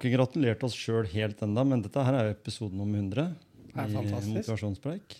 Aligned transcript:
ikke 0.00 0.14
gratulert 0.16 0.62
oss 0.66 0.76
sjøl 0.76 1.08
helt 1.12 1.42
enda, 1.44 1.64
men 1.68 1.84
dette 1.84 2.04
her 2.04 2.16
er 2.16 2.30
jo 2.30 2.36
episode 2.38 2.76
nummer 2.76 2.98
100 2.98 3.26
Det 3.70 3.74
er 3.76 3.90
fantastisk. 3.92 4.36
Motivasjonspreik. 4.36 5.18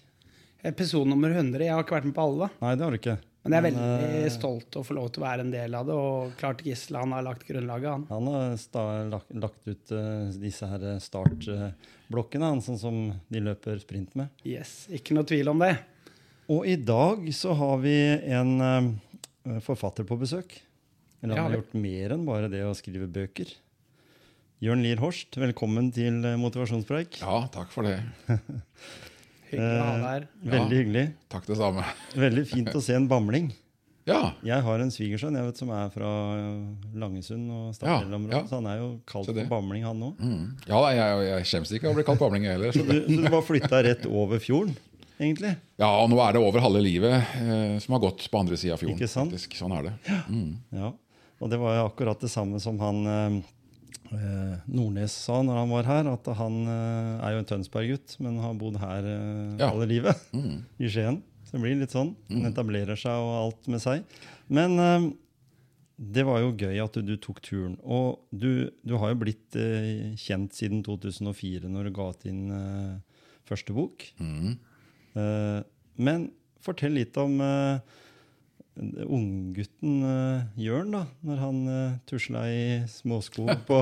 Episode 0.70 1.08
nummer 1.08 1.32
100. 1.32 1.64
Jeg 1.64 1.72
har 1.76 1.84
ikke 1.84 1.96
vært 1.98 2.08
med 2.08 2.16
på 2.16 2.24
alle, 2.24 2.46
da. 2.46 2.64
Nei, 2.64 2.72
det 2.76 2.86
har 2.86 2.96
du 2.96 2.98
ikke. 3.00 3.20
Men 3.40 3.54
jeg 3.54 3.60
er 3.60 3.64
Men, 3.64 3.76
veldig 3.80 4.24
eh, 4.26 4.32
stolt 4.34 4.76
å 4.76 4.82
få 4.84 4.94
lov 4.98 5.06
til 5.14 5.22
å 5.22 5.24
være 5.24 5.44
en 5.46 5.52
del 5.52 5.76
av 5.78 5.86
det. 5.88 5.96
Og 5.96 6.34
klart 6.40 6.64
Gisle 6.66 7.00
han 7.00 7.14
har 7.16 7.24
lagt 7.24 7.46
grunnlaget, 7.48 7.88
han. 7.88 8.04
Han 8.10 8.28
har 8.28 8.56
sta 8.60 8.82
lagt, 9.08 9.32
lagt 9.32 9.70
ut 9.70 9.94
uh, 9.96 10.28
disse 10.42 10.68
her 10.68 10.84
startblokkene, 11.00 12.50
han, 12.52 12.60
sånn 12.64 12.80
som 12.80 12.98
de 13.32 13.44
løper 13.46 13.80
sprint 13.80 14.12
med. 14.20 14.28
Yes, 14.44 14.84
Ikke 14.92 15.16
noe 15.16 15.28
tvil 15.28 15.52
om 15.54 15.64
det. 15.64 15.72
Og 16.52 16.66
i 16.68 16.76
dag 16.76 17.24
så 17.36 17.56
har 17.56 17.80
vi 17.80 17.96
en 18.34 18.52
uh, 18.60 19.58
forfatter 19.64 20.04
på 20.04 20.20
besøk. 20.20 20.52
Eller 21.22 21.36
han 21.36 21.50
har 21.50 21.60
gjort 21.60 21.76
mer 21.80 22.16
enn 22.16 22.28
bare 22.28 22.52
det 22.52 22.64
å 22.66 22.76
skrive 22.76 23.08
bøker. 23.08 23.48
Jørn 24.60 24.82
Lier 24.84 25.00
Horst, 25.00 25.36
velkommen 25.40 25.88
til 25.94 26.18
eh, 26.28 26.34
Motivasjonspreik. 26.40 27.20
Ja, 27.22 27.38
takk 27.52 27.70
for 27.72 27.86
det. 27.88 27.96
Hyggelig 29.50 29.80
å 29.80 29.86
ha 29.86 29.94
Eh, 29.94 29.96
deg 29.96 30.04
her. 30.04 30.26
Veldig 30.52 30.76
hyggelig. 30.82 31.04
Takk 31.32 31.46
det 31.48 31.56
samme. 31.58 31.84
Veldig 32.26 32.44
fint 32.50 32.68
å 32.76 32.82
se 32.84 32.94
en 32.98 33.06
bamling. 33.10 33.48
Ja, 34.08 34.32
Jeg 34.44 34.64
har 34.64 34.80
en 34.82 34.90
svigersønn 34.92 35.36
jeg 35.36 35.46
vet, 35.46 35.58
som 35.60 35.70
er 35.76 35.88
fra 35.94 36.10
eh, 36.36 36.92
Langesund 37.00 37.48
og 37.54 37.72
Stavanger-området. 37.76 38.36
Ja, 38.36 38.42
ja. 38.42 38.48
så 38.50 38.58
han 38.60 38.68
er 38.72 38.78
jo 38.82 38.90
kalt 39.08 39.30
for 39.32 39.50
bamling, 39.54 39.84
han 39.86 40.04
òg. 40.10 40.20
mm. 40.20 40.44
ja 40.68 40.80
jeg, 40.96 41.18
jeg 41.30 41.48
skjems 41.50 41.72
ikke 41.76 41.88
av 41.88 41.94
å 41.94 41.98
bli 42.00 42.04
kalt 42.10 42.20
bamling 42.22 42.46
jeg 42.48 42.56
heller. 42.58 42.74
Så 42.76 42.84
Så 42.84 42.86
du, 42.90 42.92
det. 42.98 43.02
så 43.16 43.20
du 43.24 43.28
bare 43.36 43.46
flytta 43.48 43.80
rett 43.86 44.04
over 44.10 44.42
fjorden, 44.44 44.74
egentlig? 45.20 45.54
Ja, 45.80 45.88
og 46.02 46.10
nå 46.12 46.20
er 46.24 46.36
det 46.36 46.42
over 46.44 46.64
halve 46.64 46.82
livet 46.84 47.16
eh, 47.40 47.78
som 47.80 47.96
har 47.96 48.04
gått 48.04 48.26
på 48.32 48.42
andre 48.44 48.60
sida 48.60 48.76
av 48.76 48.82
fjorden. 48.84 48.98
Ikke 49.00 49.08
sant? 49.08 49.32
faktisk. 49.32 49.56
Sånn 49.60 49.72
er 49.78 49.88
det. 49.88 49.94
Mm. 50.28 50.50
Ja. 50.82 50.92
Og 51.40 51.48
det 51.52 51.60
var 51.62 51.78
jo 51.80 51.86
akkurat 51.88 52.20
det 52.20 52.28
samme 52.32 52.60
som 52.60 52.76
han 52.82 53.00
eh, 53.08 53.22
eh, 53.40 53.56
Nordnes 54.70 55.14
sa 55.26 55.40
når 55.46 55.58
han 55.62 55.70
var 55.72 55.88
her, 55.88 56.08
at 56.12 56.28
han 56.38 56.56
eh, 56.66 57.24
er 57.26 57.34
jo 57.36 57.40
en 57.42 57.48
Tønsberg-gutt, 57.50 58.16
men 58.24 58.38
har 58.42 58.54
bodd 58.58 58.78
her 58.82 59.06
eh, 59.06 59.56
Ja. 59.60 59.70
alle 59.72 59.86
livet, 59.90 60.16
Mm. 60.36 60.62
i 60.78 60.88
Skien. 60.90 61.20
Så 61.46 61.56
det 61.56 61.62
blir 61.64 61.78
litt 61.80 61.94
sånn. 61.94 62.12
Han 62.30 62.46
etablerer 62.52 62.98
seg 62.98 63.10
og 63.18 63.32
alt 63.40 63.68
med 63.72 63.82
seg. 63.82 64.04
Men 64.48 64.76
eh, 64.78 65.08
det 66.00 66.22
var 66.24 66.40
jo 66.40 66.52
gøy 66.56 66.78
at 66.84 66.94
du, 66.96 67.02
du 67.04 67.16
tok 67.20 67.40
turen. 67.44 67.74
Og 67.82 68.20
du, 68.32 68.70
du 68.86 68.94
har 69.02 69.12
jo 69.12 69.20
blitt 69.24 69.56
eh, 69.58 70.12
kjent 70.20 70.54
siden 70.56 70.84
2004, 70.86 71.66
når 71.68 71.88
du 71.90 71.94
ga 71.98 72.06
ut 72.14 72.22
din 72.24 72.44
eh, 72.54 73.24
første 73.50 73.74
bok. 73.76 74.06
Mm. 74.22 74.54
Eh, 75.18 75.58
men 76.00 76.30
fortell 76.64 76.92
litt 76.94 77.16
om 77.20 77.38
uh, 77.40 77.80
unggutten 78.80 80.02
uh, 80.04 80.60
Jørn, 80.60 80.94
da, 80.94 81.04
når 81.26 81.40
han 81.44 81.58
uh, 81.68 81.96
tusla 82.08 82.46
i 82.50 82.62
småsko 82.90 83.48
på, 83.68 83.80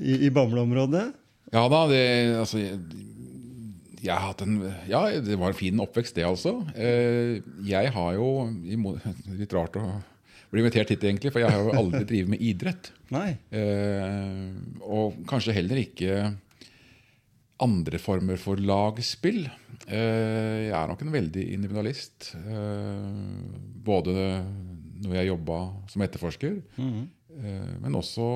i, 0.00 0.26
i 0.26 0.32
Bamble-området. 0.34 1.06
Ja 1.54 1.62
da, 1.70 1.84
det 1.88 2.02
altså 2.40 2.58
jeg, 2.58 2.80
jeg 4.02 4.34
en 4.44 4.58
Ja, 4.90 5.06
det 5.22 5.38
var 5.38 5.52
en 5.52 5.58
fin 5.58 5.80
oppvekst, 5.82 6.16
det 6.18 6.26
altså. 6.26 6.58
Uh, 6.76 7.40
jeg 7.66 7.92
har 7.94 8.12
jo 8.18 8.28
Litt 9.40 9.56
rart 9.56 9.78
å 9.80 9.86
bli 10.52 10.62
invitert 10.62 10.92
hit, 10.92 11.02
egentlig, 11.02 11.32
for 11.34 11.42
jeg 11.42 11.50
har 11.50 11.64
jo 11.64 11.74
aldri 11.74 12.04
drevet 12.10 12.30
med 12.36 12.42
idrett. 12.44 12.92
Nei. 13.14 13.32
Uh, 13.50 14.54
og 14.86 15.16
kanskje 15.28 15.56
heller 15.56 15.80
ikke 15.82 16.20
andre 17.62 17.98
former 18.00 18.38
for 18.40 18.60
lagspill. 18.60 19.46
Eh, 19.86 20.66
jeg 20.66 20.74
er 20.74 20.88
nok 20.90 21.02
en 21.04 21.14
veldig 21.14 21.44
individualist. 21.54 22.32
Eh, 22.34 23.10
både 23.86 24.14
når 25.04 25.18
jeg 25.20 25.30
jobba 25.30 25.58
som 25.92 26.02
etterforsker, 26.02 26.60
mm 26.76 26.90
-hmm. 26.92 27.06
men 27.82 27.94
også 27.94 28.26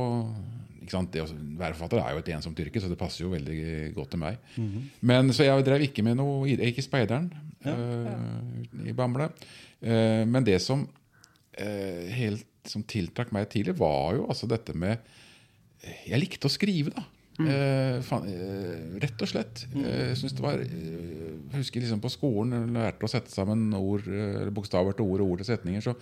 ikke 0.83 0.91
sant, 0.91 1.13
det 1.13 1.23
å 1.23 1.59
være 1.59 1.75
forfatter 1.75 1.99
er 1.99 2.13
jo 2.13 2.19
et 2.19 2.29
ensomt 2.29 2.59
yrke, 2.61 2.81
så 2.81 2.89
det 2.89 2.99
passer 2.99 3.25
jo 3.25 3.31
veldig 3.31 3.95
godt 3.95 4.11
til 4.11 4.19
meg. 4.19 4.37
Mhm. 4.57 4.91
Men 5.01 5.33
Så 5.33 5.45
jeg 5.45 5.65
drev 5.65 5.81
ikke 5.81 6.03
med 6.03 6.17
noe 6.17 6.49
Jeg 6.49 6.59
gikk 6.59 6.79
i 6.79 6.83
Speideren 6.83 7.33
eh, 7.65 8.89
i 8.89 8.93
Bamble. 8.93 9.31
Men 9.81 10.45
det 10.45 10.61
som 10.61 10.89
helt 11.59 12.47
som 12.65 12.83
tiltrakk 12.83 13.33
meg 13.33 13.49
tidlig, 13.49 13.79
var 13.79 14.15
jo 14.15 14.27
altså 14.27 14.47
dette 14.47 14.75
med 14.75 14.99
Jeg 16.07 16.21
likte 16.21 16.47
å 16.47 16.51
skrive, 16.51 16.91
da. 16.91 17.03
Eh, 17.41 18.01
fan, 18.05 18.27
eh, 18.29 18.99
rett 19.03 19.23
og 19.23 19.31
slett. 19.31 19.65
Eh, 19.75 20.11
jeg 20.11 20.19
synes 20.21 20.35
det 20.37 20.45
var 20.45 20.61
eh, 20.61 21.37
Jeg 21.51 21.63
husker 21.63 21.85
liksom 21.85 22.03
på 22.03 22.13
skolen 22.13 22.53
jeg 22.57 22.75
lærte 22.75 23.07
å 23.07 23.11
sette 23.11 23.33
sammen 23.33 23.71
ord, 23.79 24.05
eh, 24.07 24.51
bokstaver 24.55 24.97
til 24.97 25.09
ord 25.09 25.25
og 25.25 25.33
ord 25.33 25.43
til 25.43 25.51
setninger. 25.53 25.81
så 25.81 25.97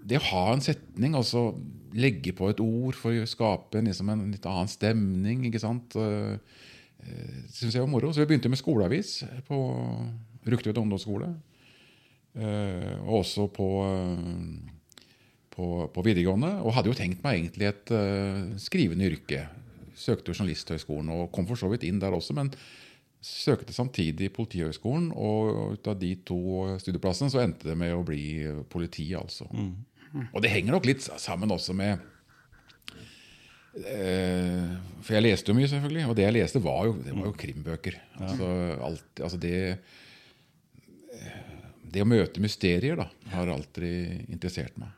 det 0.00 0.16
å 0.16 0.28
ha 0.30 0.46
en 0.54 0.62
setning, 0.64 1.12
altså 1.14 1.50
legge 1.92 2.32
på 2.32 2.48
et 2.48 2.60
ord 2.64 2.96
for 2.96 3.12
å 3.12 3.28
skape 3.28 3.76
en, 3.76 3.84
liksom 3.90 4.08
en 4.08 4.30
litt 4.32 4.46
annen 4.48 4.70
stemning, 4.70 5.42
ikke 5.44 5.60
sant, 5.60 5.92
syns 7.52 7.74
jeg 7.76 7.82
var 7.82 7.90
moro. 7.92 8.08
Så 8.08 8.22
vi 8.22 8.30
begynte 8.30 8.48
med 8.48 8.56
skoleavis 8.56 9.18
på 9.44 9.58
Rugtvedt 10.48 10.80
ungdomsskole. 10.80 11.34
Eh, 12.38 12.94
og 13.02 13.24
også 13.24 13.48
på, 13.50 13.68
eh, 13.84 15.00
på, 15.50 15.66
på 15.94 16.04
videregående. 16.06 16.52
Og 16.64 16.74
hadde 16.76 16.92
jo 16.92 16.98
tenkt 16.98 17.24
meg 17.24 17.40
egentlig 17.40 17.70
et 17.70 17.94
eh, 17.94 18.44
skrivende 18.62 19.10
yrke. 19.10 19.46
Søkte 20.00 20.32
jo 20.32 20.38
Journalisthøgskolen 20.38 21.10
og 21.12 21.28
kom 21.34 21.44
for 21.48 21.60
så 21.60 21.68
vidt 21.72 21.84
inn 21.84 22.00
der 22.00 22.14
også, 22.16 22.32
men 22.38 22.48
søkte 23.20 23.74
samtidig 23.76 24.30
Politihøgskolen. 24.32 25.10
Og 25.12 25.74
ut 25.74 25.90
av 25.92 25.98
de 26.00 26.14
to 26.24 26.38
studieplassene 26.80 27.32
så 27.32 27.42
endte 27.44 27.68
det 27.68 27.76
med 27.76 27.92
å 27.92 28.04
bli 28.06 28.24
politi, 28.72 29.10
altså. 29.18 29.44
Og 30.32 30.40
det 30.42 30.50
henger 30.54 30.74
nok 30.74 30.88
litt 30.88 31.04
sammen 31.22 31.52
også 31.54 31.70
med 31.76 32.00
eh, 33.84 34.72
For 35.04 35.14
jeg 35.14 35.22
leste 35.28 35.52
jo 35.52 35.58
mye, 35.58 35.68
selvfølgelig. 35.70 36.06
Og 36.10 36.16
det 36.18 36.24
jeg 36.26 36.36
leste, 36.38 36.62
var 36.64 36.80
jo, 36.88 36.96
det 37.04 37.14
var 37.14 37.28
jo 37.28 37.36
krimbøker. 37.44 37.98
Altså, 38.18 38.48
alt, 38.88 39.10
altså 39.20 39.38
det 39.44 39.60
Det 41.90 42.02
å 42.02 42.08
møte 42.08 42.42
mysterier 42.42 42.98
da, 42.98 43.06
har 43.34 43.50
alltid 43.52 44.30
interessert 44.32 44.76
meg. 44.78 44.90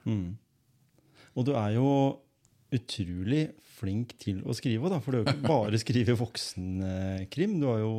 Og 1.34 1.46
du 1.48 1.54
er 1.56 1.74
jo 1.76 1.90
utrolig 2.72 3.46
flink 3.82 4.14
til 4.22 4.40
å 4.46 4.54
skrive, 4.56 4.90
da, 4.92 5.00
for 5.02 5.12
du 5.14 5.20
har 5.20 5.26
jo 5.26 5.36
ikke 5.36 5.50
bare 5.50 5.80
skrevet 5.84 6.20
voksenkrim. 6.20 7.58
Du 7.60 7.68
har 7.70 7.82
jo 7.82 7.94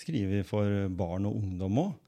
skrevet 0.00 0.48
for 0.48 0.88
barn 0.98 1.30
og 1.30 1.38
ungdom 1.40 1.84
òg. 1.86 1.98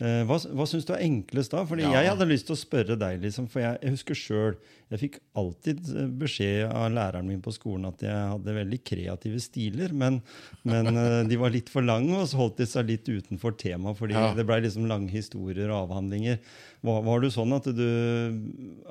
Hva, 0.00 0.36
hva 0.58 0.64
syns 0.66 0.86
du 0.88 0.90
er 0.96 1.04
enklest 1.06 1.52
da? 1.54 1.60
Fordi 1.68 1.84
Ja. 1.84 1.92
Jeg 2.02 2.08
hadde 2.10 2.26
lyst 2.26 2.48
til 2.48 2.56
å 2.56 2.58
spørre 2.58 2.96
deg, 2.98 3.20
liksom, 3.22 3.46
for 3.52 3.62
jeg, 3.62 3.78
jeg 3.82 3.92
husker 3.94 4.18
sjøl 4.18 4.56
Jeg 4.90 4.98
fikk 5.04 5.18
alltid 5.38 5.78
eh, 5.94 6.08
beskjed 6.20 6.66
av 6.74 6.88
læreren 6.92 7.28
min 7.30 7.40
på 7.44 7.52
skolen 7.54 7.86
at 7.88 8.02
jeg 8.02 8.10
hadde 8.34 8.56
veldig 8.58 8.80
kreative 8.84 9.38
stiler, 9.40 9.94
men, 9.94 10.18
men 10.66 10.90
eh, 10.92 11.20
de 11.30 11.38
var 11.40 11.54
litt 11.54 11.70
for 11.72 11.86
lange, 11.86 12.10
og 12.18 12.26
så 12.30 12.40
holdt 12.42 12.58
de 12.60 12.66
seg 12.68 12.90
litt 12.90 13.06
utenfor 13.08 13.54
temaet, 13.60 13.96
fordi 14.00 14.18
Ja. 14.18 14.32
det 14.34 14.44
blei 14.50 14.60
liksom 14.66 14.86
lange 14.90 15.08
historier 15.14 15.70
og 15.70 15.86
avhandlinger. 15.88 16.38
Var, 16.84 17.00
var 17.06 17.22
du 17.24 17.30
sånn 17.32 17.54
at 17.56 17.70
du 17.70 17.86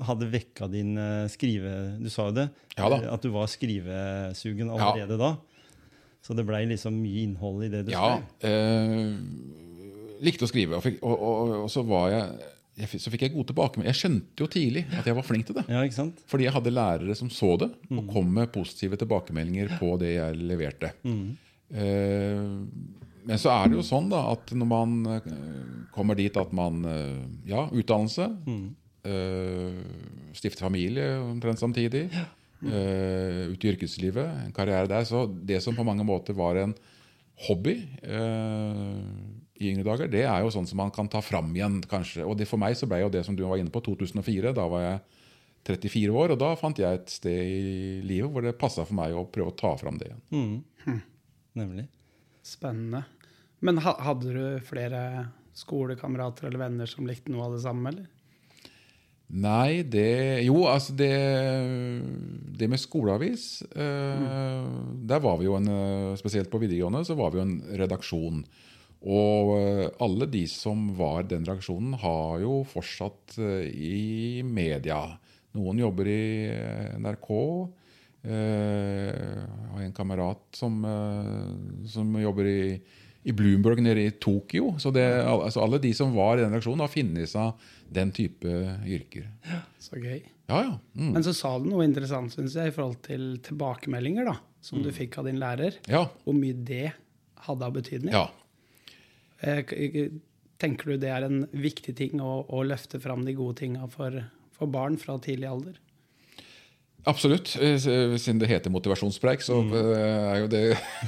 hadde 0.07 0.31
vekka 0.33 0.67
din 0.71 0.95
eh, 0.97 1.27
skrive... 1.31 1.73
Du 2.01 2.09
sa 2.09 2.29
jo 2.31 2.37
det, 2.39 2.47
Ja 2.79 2.87
eh, 2.89 3.09
at 3.13 3.21
du 3.21 3.29
var 3.35 3.51
skrivesugen 3.51 4.71
allerede 4.73 5.19
da. 5.19 5.35
Så 6.23 6.31
det 6.33 6.45
blei 6.47 6.63
liksom 6.69 6.95
mye 7.03 7.25
innhold 7.27 7.65
i 7.67 7.69
det 7.73 7.83
du 7.89 7.91
Ja, 7.91 8.15
skrev. 8.39 8.49
Likte 10.23 10.47
å 10.47 10.49
skrive. 10.51 10.77
Og, 10.79 10.83
fikk, 10.85 10.97
og, 11.03 11.13
og, 11.29 11.53
og 11.65 11.69
så 11.73 11.83
var 11.87 12.09
jeg, 12.13 12.49
jeg 12.83 13.01
Så 13.03 13.11
fikk 13.13 13.21
jeg 13.27 13.33
gode 13.35 13.51
tilbakemeldinger. 13.51 13.93
Jeg 13.93 13.99
skjønte 14.01 14.43
jo 14.45 14.47
tidlig 14.49 14.85
at 14.97 15.05
jeg 15.05 15.15
var 15.19 15.25
flink 15.27 15.45
til 15.49 15.59
det. 15.59 15.63
Ja? 15.69 15.83
Fordi 16.31 16.47
jeg 16.47 16.53
hadde 16.55 16.73
lærere 16.73 17.15
som 17.19 17.29
så 17.29 17.53
det, 17.61 17.69
Mm. 17.89 17.99
og 17.99 18.13
kom 18.15 18.31
med 18.33 18.51
positive 18.55 18.97
tilbakemeldinger 18.97 19.75
på 19.77 19.91
det 20.01 20.15
jeg 20.15 20.39
leverte. 20.41 20.89
Mm. 21.05 21.35
Uh, 21.73 23.01
men 23.23 23.39
så 23.39 23.53
er 23.53 23.69
det 23.71 23.77
jo 23.77 23.83
sånn 23.87 24.09
da 24.11 24.19
at 24.33 24.51
når 24.51 24.67
man 24.67 24.95
eh, 25.13 25.27
kommer 25.95 26.17
dit 26.19 26.35
at 26.35 26.49
man 26.51 26.81
eh, 26.83 27.21
Ja, 27.47 27.61
utdannelse. 27.71 28.25
Mm. 28.43 28.65
eh, 29.07 29.77
stifte 30.35 30.59
familie 30.65 31.05
omtrent 31.21 31.61
samtidig. 31.61 32.09
eh, 32.11 33.47
ut 33.53 33.63
i 33.63 33.71
yrkeslivet, 33.71 34.27
en 34.47 34.51
karriere 34.55 34.87
der. 34.91 35.05
Så 35.07 35.23
det 35.45 35.61
som 35.63 35.75
på 35.75 35.85
mange 35.87 36.03
måter 36.03 36.35
var 36.35 36.55
en 36.65 36.73
hobby 37.47 37.77
i 39.61 39.69
yngre 39.69 39.85
dager, 39.85 40.09
det 40.09 40.23
er 40.25 40.41
jo 40.41 40.51
sånn 40.53 40.67
som 40.69 40.79
man 40.81 40.91
kan 40.93 41.09
ta 41.11 41.21
fram 41.21 41.51
igjen, 41.53 41.81
kanskje. 41.89 42.25
Og 42.25 42.37
det, 42.39 42.47
for 42.49 42.61
meg 42.61 42.77
så 42.79 42.89
ble 42.89 43.03
jo 43.03 43.11
det 43.13 43.21
som 43.27 43.37
du 43.37 43.43
var 43.45 43.61
inne 43.61 43.73
på, 43.73 43.83
2004. 43.85 44.53
Da 44.57 44.65
var 44.71 44.85
jeg 44.85 45.01
34 45.69 46.15
år, 46.23 46.33
og 46.33 46.41
da 46.41 46.53
fant 46.59 46.79
jeg 46.81 46.99
et 46.99 47.13
sted 47.13 47.37
i 47.37 47.99
livet 48.03 48.31
hvor 48.33 48.43
det 48.43 48.57
passa 48.59 48.83
for 48.87 48.97
meg 48.97 49.15
å 49.15 49.27
prøve 49.29 49.53
å 49.53 49.59
ta 49.59 49.75
fram 49.79 49.99
det 50.01 50.09
igjen. 50.09 50.23
Mm. 50.33 50.97
Nemlig. 51.61 51.85
Spennende. 52.43 53.05
Men 53.63 53.79
ha, 53.85 53.95
hadde 54.03 54.33
du 54.33 54.65
flere 54.67 55.03
skolekamerater 55.55 56.49
eller 56.49 56.65
venner 56.65 56.89
som 56.89 57.07
likte 57.07 57.31
noe 57.31 57.47
av 57.47 57.55
det 57.55 57.63
samme, 57.63 57.93
eller? 57.93 58.09
Nei, 59.33 59.81
det 59.87 60.43
Jo, 60.45 60.67
altså 60.69 60.93
det 60.93 61.13
Det 62.53 62.67
med 62.69 62.77
skoleavis 62.77 63.63
eh, 63.71 64.65
Der 65.09 65.23
var 65.23 65.39
vi 65.39 65.47
jo 65.47 65.55
en 65.57 65.69
eh, 65.71 66.17
Spesielt 66.19 66.51
på 66.51 66.59
videregående 66.61 67.01
så 67.07 67.15
var 67.17 67.31
vi 67.31 67.39
jo 67.39 67.45
en 67.47 67.55
redaksjon. 67.79 68.43
Og 69.03 69.51
eh, 69.57 69.85
alle 70.03 70.27
de 70.31 70.45
som 70.47 70.87
var 70.95 71.27
den 71.27 71.45
reaksjonen, 71.47 71.97
har 71.99 72.39
jo 72.43 72.61
fortsatt 72.71 73.37
eh, 73.41 73.67
i 73.67 74.43
media. 74.47 75.01
Noen 75.57 75.81
jobber 75.83 76.09
i 76.09 76.25
eh, 76.53 76.91
NRK. 77.03 77.31
Jeg 78.23 79.47
har 79.67 79.79
en 79.83 79.95
kamerat 79.97 80.55
som, 80.55 80.77
som 81.91 82.13
jobber 82.15 82.47
i, 82.47 82.77
i 83.27 83.33
Bloomberg 83.35 83.81
nede 83.83 84.05
i 84.07 84.13
Tokyo. 84.15 84.77
Så 84.79 84.93
det, 84.95 85.03
altså 85.27 85.59
alle 85.65 85.81
de 85.83 85.91
som 85.91 86.13
var 86.15 86.39
i 86.39 86.45
den 86.45 86.55
reaksjonen, 86.55 86.85
har 86.85 86.93
funnet 86.93 87.27
seg 87.33 87.65
den 87.91 88.13
type 88.15 88.47
yrker. 88.87 89.27
Så 89.75 89.99
gøy. 89.99 90.21
Ja, 90.47 90.61
ja. 90.61 90.77
Mm. 90.95 91.09
Men 91.17 91.27
så 91.27 91.33
sa 91.35 91.51
du 91.59 91.67
noe 91.67 91.83
interessant 91.83 92.31
synes 92.31 92.55
jeg, 92.55 92.71
i 92.71 92.75
forhold 92.77 93.01
til 93.03 93.27
tilbakemeldinger 93.43 94.31
da, 94.31 94.37
som 94.63 94.79
du 94.79 94.87
fikk 94.95 95.19
av 95.19 95.27
din 95.27 95.43
lærer. 95.43 95.81
Ja. 95.91 96.05
Hvor 96.23 96.39
mye 96.39 96.55
det 96.55 96.93
hadde 97.43 97.67
av 97.67 97.75
betydning. 97.75 98.15
ja. 98.15 98.29
Eh, 99.43 100.11
Tenker 100.63 100.93
du 100.93 101.01
det 101.01 101.09
er 101.11 101.25
en 101.25 101.41
viktig 101.51 101.95
ting 101.97 102.21
å, 102.23 102.45
å 102.47 102.61
løfte 102.63 102.99
fram 103.03 103.25
de 103.27 103.33
gode 103.35 103.57
tinga 103.59 103.87
for, 103.91 104.15
for 104.55 104.69
barn 104.71 104.95
fra 105.01 105.17
tidlig 105.19 105.49
alder? 105.49 105.79
Absolutt. 107.09 107.57
Eh, 107.59 107.75
Siden 107.81 108.39
det 108.39 108.47
heter 108.47 108.71
motivasjonspreik, 108.71 109.43
så 109.43 109.57
mm. 109.59 109.73
er 109.75 110.37
jo 110.39 110.47
det 110.53 110.61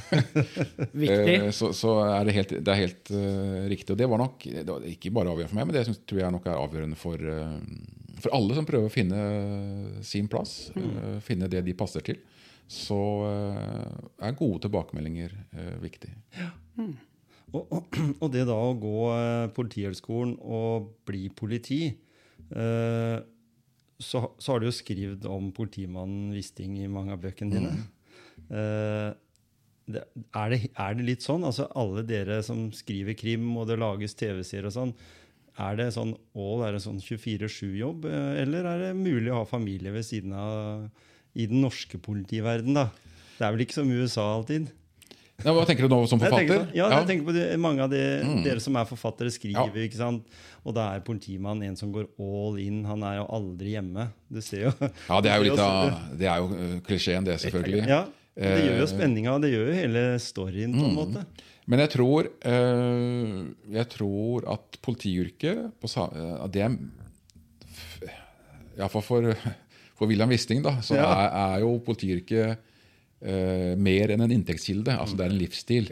Viktig. 1.06 1.36
Eh, 1.38 1.52
Så, 1.56 1.72
så 1.78 1.94
er 2.04 2.28
det 2.28 2.36
helt, 2.36 2.56
det 2.68 2.74
er 2.74 2.82
helt 2.82 3.14
uh, 3.16 3.62
riktig. 3.72 3.94
Og 3.96 4.02
det 4.02 4.10
var 4.12 4.20
nok 4.26 4.44
det 4.50 4.68
var 4.68 4.90
ikke 4.92 5.14
bare 5.16 5.32
avgjørende 5.32 5.54
for 5.54 5.62
meg, 5.62 5.70
men 5.70 5.78
det 5.78 5.86
synes, 5.88 6.04
tror 6.04 6.26
jeg 6.26 6.36
nok 6.36 6.50
er 6.52 6.60
avgjørende 6.66 7.00
for, 7.00 7.24
uh, 7.24 8.20
for 8.20 8.36
alle 8.36 8.60
som 8.60 8.68
prøver 8.68 8.92
å 8.92 8.94
finne 8.94 9.24
sin 10.04 10.28
plass. 10.32 10.72
eh, 10.76 11.18
Finne 11.24 11.48
det 11.52 11.64
de 11.68 11.74
passer 11.78 12.04
til. 12.06 12.20
Så 12.72 12.98
eh, 13.30 13.90
er 14.26 14.38
gode 14.40 14.64
tilbakemeldinger 14.66 15.36
eh, 15.54 15.76
viktig. 15.84 16.10
Og, 17.56 17.72
og, 17.72 18.00
og 18.22 18.34
det 18.34 18.44
da 18.50 18.58
å 18.58 18.76
gå 18.80 18.98
eh, 19.14 19.48
Politihøgskolen 19.56 20.36
og 20.44 20.92
bli 21.08 21.30
politi 21.32 21.80
eh, 21.88 23.18
så, 23.96 24.22
så 24.38 24.52
har 24.52 24.60
du 24.60 24.68
jo 24.68 24.76
skrevet 24.76 25.28
om 25.32 25.52
politimannen 25.56 26.34
Wisting 26.36 26.80
i 26.82 26.90
mange 26.92 27.16
av 27.16 27.22
bøkene 27.24 27.56
dine. 27.56 27.76
Eh, 28.52 29.12
det, 29.88 30.02
er, 30.36 30.52
det, 30.52 30.58
er 30.76 30.98
det 30.98 31.06
litt 31.08 31.24
sånn? 31.24 31.46
Altså 31.48 31.70
Alle 31.80 32.04
dere 32.08 32.42
som 32.44 32.68
skriver 32.76 33.16
krim, 33.18 33.48
og 33.56 33.70
det 33.70 33.80
lages 33.80 34.18
TV-serier 34.20 34.68
og 34.68 34.76
sånn, 34.76 34.92
er 35.56 35.78
det 35.80 35.88
sånn 35.96 36.12
all, 36.36 36.66
er 36.68 36.76
det 36.76 36.82
sånn 36.84 37.00
24-7-jobb, 37.00 38.08
eh, 38.12 38.32
eller 38.44 38.68
er 38.68 38.84
det 38.84 38.94
mulig 39.00 39.32
å 39.32 39.40
ha 39.44 39.48
familie 39.48 39.94
ved 39.96 40.04
siden 40.08 40.36
av 40.36 40.90
i 41.36 41.48
den 41.52 41.64
norske 41.64 42.00
politiverden 42.00 42.76
da? 42.76 42.90
Det 43.38 43.48
er 43.48 43.56
vel 43.56 43.66
ikke 43.66 43.80
som 43.80 43.92
USA 43.92 44.28
alltid? 44.34 44.68
Ja, 45.44 45.52
hva 45.52 45.66
tenker 45.68 45.84
du 45.84 45.92
nå 45.92 45.98
som 46.08 46.20
Jeg 46.24 46.32
tenker 46.32 46.48
forfatter? 46.54 46.72
på- 46.72 46.78
ja, 46.80 46.86
jeg 47.00 47.08
tenker 47.10 47.26
på 47.28 47.34
de, 47.36 47.58
mange 47.60 47.82
av 47.84 47.90
de, 47.92 48.00
dere 48.46 48.62
som 48.64 48.76
er 48.80 48.86
forfattere, 48.88 49.30
skriver. 49.36 49.68
Ja. 49.68 49.84
ikke 49.84 49.98
sant? 50.00 50.24
Og 50.64 50.74
da 50.78 50.86
er 50.96 51.02
politimannen 51.04 51.68
en 51.68 51.76
som 51.76 51.92
går 51.92 52.08
all 52.18 52.56
in. 52.64 52.84
Han 52.88 53.04
er 53.04 53.18
jo 53.20 53.26
aldri 53.36 53.74
hjemme. 53.76 54.08
Du 54.32 54.40
ser 54.42 54.70
jo. 54.70 54.72
Ja, 55.10 55.20
det 55.22 55.32
er 55.34 55.38
jo 55.44 55.50
litt 55.50 55.60
av 55.60 55.92
Det 56.18 56.30
er 56.32 56.38
jo 56.40 56.48
eh, 56.56 56.78
klisjeen, 56.88 57.26
det, 57.28 57.36
selvfølgelig. 57.44 57.84
Ja, 57.92 58.06
Det 58.36 58.64
gjør 58.64 58.78
jo 58.80 58.86
Eh, 58.88 58.92
spenninga, 58.96 59.36
det 59.42 59.52
gjør 59.54 59.68
jo 59.70 59.76
hele 59.82 60.06
storyen, 60.20 60.74
på 60.76 60.86
en 60.88 60.96
måte. 60.96 61.26
Men 61.68 61.80
jeg 61.84 61.90
tror, 61.98 62.28
eh, 62.46 63.46
jeg 63.76 63.90
tror 63.90 64.48
at 64.56 64.78
politiyrket 64.86 65.72
Det 66.52 66.62
er 66.62 66.78
Iallfall 68.78 69.02
for, 69.06 69.36
for 69.96 70.08
William 70.08 70.30
Wisting, 70.30 70.62
da, 70.64 70.78
så 70.84 70.96
Ja. 70.98 71.06
er, 71.08 71.30
er 71.56 71.60
jo 71.64 71.78
politiyrket 71.80 72.58
eh, 73.22 73.74
mer 73.78 74.14
enn 74.16 74.26
en 74.26 74.36
inntektskilde. 74.36 74.96
Altså 75.00 75.18
det 75.18 75.28
er 75.28 75.34
en 75.34 75.42
livsstil. 75.42 75.90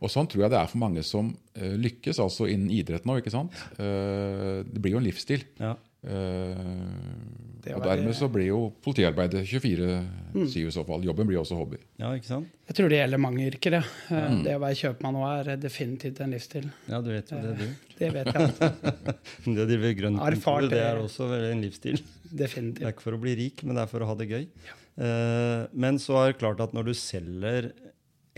Og 0.00 0.12
sånn 0.12 0.28
tror 0.30 0.46
jeg 0.46 0.54
det 0.54 0.60
er 0.60 0.70
for 0.70 0.82
mange 0.82 1.04
som 1.06 1.32
uh, 1.32 1.74
lykkes, 1.80 2.20
altså 2.22 2.48
innen 2.50 2.72
idrett 2.74 3.06
nå. 3.08 3.18
ikke 3.20 3.34
sant? 3.34 3.54
Eh, 3.78 4.62
det 4.66 4.82
blir 4.82 4.96
jo 4.96 5.02
en 5.02 5.08
livsstil. 5.08 5.46
Ja. 5.60 5.76
Eh, 6.04 7.72
og 7.72 7.80
dermed 7.80 8.12
så 8.12 8.26
blir 8.28 8.50
jo 8.50 8.58
politiarbeidet 8.84 9.40
24-7 9.48 10.58
i 10.60 10.72
så 10.74 10.82
fall. 10.84 11.06
Jobben 11.06 11.28
blir 11.30 11.40
også 11.40 11.56
hobby. 11.56 11.78
ja, 12.00 12.10
ikke 12.12 12.28
sant? 12.28 12.50
Jeg 12.68 12.76
tror 12.76 12.92
det 12.92 12.98
gjelder 12.98 13.20
mange 13.24 13.46
yrker. 13.48 13.78
Ja. 13.78 13.82
Mm. 14.12 14.42
Det 14.44 14.56
å 14.58 14.60
være 14.60 14.78
kjøpmann 14.82 15.16
nå 15.16 15.24
er 15.30 15.50
definitivt 15.60 16.20
en 16.24 16.36
livsstil. 16.36 16.68
Ja, 16.90 17.00
du 17.04 17.10
vet 17.14 17.32
jo 17.32 17.40
det, 17.40 17.54
du. 17.56 17.90
Det 17.98 18.12
vet 18.18 18.30
jeg. 18.34 18.52
Det 19.54 19.64
å 19.64 19.68
drive 19.68 19.92
grønt 19.96 20.20
kontor, 20.20 20.68
det 20.72 20.80
er 20.82 21.00
også 21.00 21.28
en 21.38 21.64
livsstil. 21.64 22.00
Det 22.24 22.48
er 22.50 22.90
ikke 22.90 23.04
for 23.04 23.16
å 23.16 23.20
bli 23.22 23.36
rik, 23.38 23.64
men 23.64 23.76
det 23.76 23.84
er 23.84 23.92
for 23.92 24.04
å 24.04 24.08
ha 24.10 24.16
det 24.18 24.28
gøy. 24.28 24.44
Eh, 24.44 24.83
men 24.96 25.98
så 25.98 26.14
er 26.20 26.32
det 26.32 26.38
klart 26.38 26.60
at 26.62 26.72
når 26.76 26.84
du 26.90 26.94
selger 26.94 27.72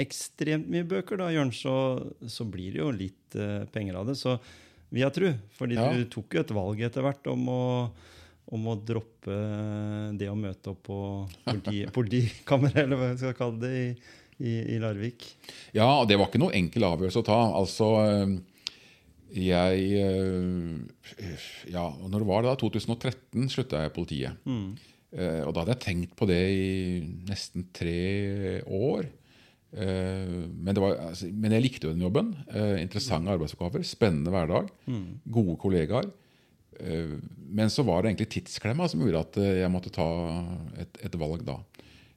ekstremt 0.00 0.69
mye 0.73 0.85
bøker, 0.88 1.17
da, 1.20 1.31
Jørn, 1.32 1.50
så, 1.56 1.73
så 2.29 2.44
blir 2.49 2.75
det 2.76 2.81
jo 2.82 2.91
litt 2.93 3.37
eh, 3.37 3.64
penger 3.73 3.97
av 4.00 4.11
det. 4.11 4.14
Så 4.21 4.35
vi 4.92 5.00
har 5.04 5.12
tro. 5.12 5.31
Fordi 5.57 5.76
Ja. 5.78 5.87
du 5.92 6.04
tok 6.12 6.37
jo 6.37 6.42
et 6.45 6.52
valg 6.57 6.81
etter 6.85 7.04
hvert 7.04 7.28
om 7.33 7.47
å, 7.49 7.62
om 8.52 8.69
å 8.73 8.76
droppe 8.76 9.37
det 10.21 10.28
å 10.33 10.37
møte 10.37 10.73
opp 10.75 10.83
på 10.88 10.99
politi, 11.45 11.81
politikammeret, 11.97 12.83
eller 12.85 13.00
hva 13.00 13.09
jeg 13.14 13.23
skal 13.25 13.38
kalle 13.40 13.62
det, 13.64 13.73
i, 13.73 13.88
i, 14.45 14.52
i 14.76 14.81
Larvik. 14.85 15.25
Ja, 15.76 15.88
og 16.02 16.09
det 16.11 16.19
var 16.21 16.28
ikke 16.28 16.40
noe 16.45 16.57
enkel 16.57 16.85
avgjørelse 16.88 17.25
å 17.25 17.28
ta. 17.33 17.40
Altså, 17.57 17.88
jeg 19.37 19.81
Ja, 21.73 21.87
når 22.04 22.19
det 22.21 22.28
var 22.28 22.45
da? 22.47 22.52
2013 22.61 23.49
slutta 23.52 23.81
jeg 23.83 23.90
i 23.90 23.97
politiet. 23.97 24.45
Eh, 24.47 24.92
og 25.15 25.53
da 25.55 25.63
hadde 25.63 25.77
jeg 25.77 25.85
tenkt 25.85 26.17
på 26.19 26.27
det 26.29 26.43
i 26.53 26.99
nesten 27.29 27.69
tre 27.77 28.61
år. 28.67 29.07
Eh, 29.77 30.35
men, 30.49 30.73
det 30.75 30.83
var, 30.83 30.97
altså, 31.11 31.29
men 31.33 31.55
jeg 31.57 31.65
likte 31.65 31.89
jo 31.89 31.95
den 31.95 32.05
jobben. 32.07 32.33
Eh, 32.51 32.77
interessante 32.83 33.33
arbeidsoppgaver, 33.35 33.85
spennende 33.87 34.33
hverdag, 34.35 34.71
gode 35.33 35.57
kollegaer. 35.63 36.11
Eh, 36.81 37.17
men 37.47 37.73
så 37.73 37.85
var 37.87 38.03
det 38.03 38.13
egentlig 38.13 38.31
tidsklemma 38.37 38.89
som 38.91 39.03
gjorde 39.05 39.25
at 39.25 39.41
eh, 39.43 39.59
jeg 39.63 39.73
måtte 39.73 39.95
ta 39.95 40.09
et, 40.83 41.01
et 41.07 41.19
valg 41.21 41.45
da. 41.47 41.59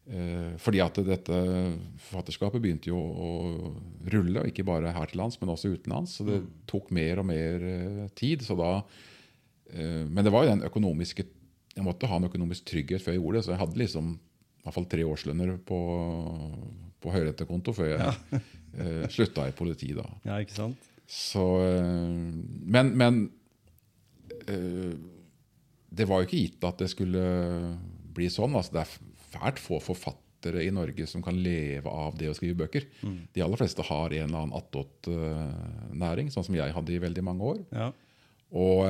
Eh, 0.10 0.56
fordi 0.62 0.82
at 0.82 0.98
dette 1.06 1.40
forfatterskapet 2.08 2.64
begynte 2.64 2.90
jo 2.90 2.98
å 2.98 3.30
rulle, 4.10 4.42
og 4.42 4.50
ikke 4.50 4.66
bare 4.68 4.94
her 4.96 5.12
til 5.12 5.22
lands, 5.22 5.38
men 5.42 5.54
også 5.54 5.74
utenlands. 5.76 6.18
Så 6.18 6.28
det 6.28 6.42
tok 6.70 6.90
mer 6.96 7.22
og 7.22 7.30
mer 7.30 7.66
eh, 7.74 8.06
tid. 8.18 8.46
Så 8.46 8.58
da, 8.60 8.80
eh, 9.74 10.06
men 10.08 10.24
det 10.26 10.34
var 10.34 10.48
jo 10.48 10.56
den 10.56 10.66
økonomiske 10.70 11.28
Jeg 11.76 11.86
måtte 11.86 12.10
ha 12.10 12.18
en 12.20 12.28
økonomisk 12.28 12.66
trygghet 12.70 13.04
før 13.04 13.16
jeg 13.16 13.22
gjorde 13.22 13.40
det, 13.40 13.46
så 13.46 13.54
jeg 13.54 13.62
hadde 13.62 13.82
liksom 13.82 14.14
i 14.60 14.66
hvert 14.66 14.76
fall 14.76 14.88
tre 14.92 15.06
årslønner 15.08 15.56
på, 15.66 15.80
på 17.00 17.14
høyrettekonto 17.14 17.74
før 17.78 17.94
jeg 17.94 18.40
eh, 18.82 19.06
slutta 19.12 19.48
i 19.48 19.56
politiet. 19.56 20.02
da. 20.02 20.08
Ja, 20.28 20.40
ikke 20.44 20.58
sant? 20.58 20.90
Så, 21.10 21.46
eh, 21.66 22.18
men 22.76 22.92
men 23.00 23.22
eh, 24.46 24.98
det 25.90 26.06
var 26.10 26.22
jo 26.22 26.30
ikke 26.30 26.42
gitt 26.44 26.68
at 26.68 26.82
det 26.84 26.90
skulle 26.92 27.24
bli 28.14 28.28
sånn. 28.30 28.58
Altså, 28.58 28.76
det 28.76 28.84
er 28.84 28.98
fælt 29.30 29.62
få 29.62 29.80
forfattere 29.82 30.62
i 30.66 30.74
Norge 30.74 31.08
som 31.10 31.24
kan 31.26 31.38
leve 31.40 31.90
av 31.90 32.18
det 32.20 32.30
å 32.30 32.36
skrive 32.38 32.60
bøker. 32.62 32.86
De 33.34 33.42
aller 33.44 33.60
fleste 33.60 33.84
har 33.88 34.14
en 34.14 34.28
eller 34.28 34.44
annen 34.44 34.56
attåt-næring, 34.60 36.30
sånn 36.34 36.46
som 36.46 36.58
jeg 36.58 36.76
hadde 36.76 36.94
i 36.94 37.02
veldig 37.02 37.24
mange 37.26 37.50
år. 37.54 37.64
Ja. 37.74 37.90
Og 38.60 38.86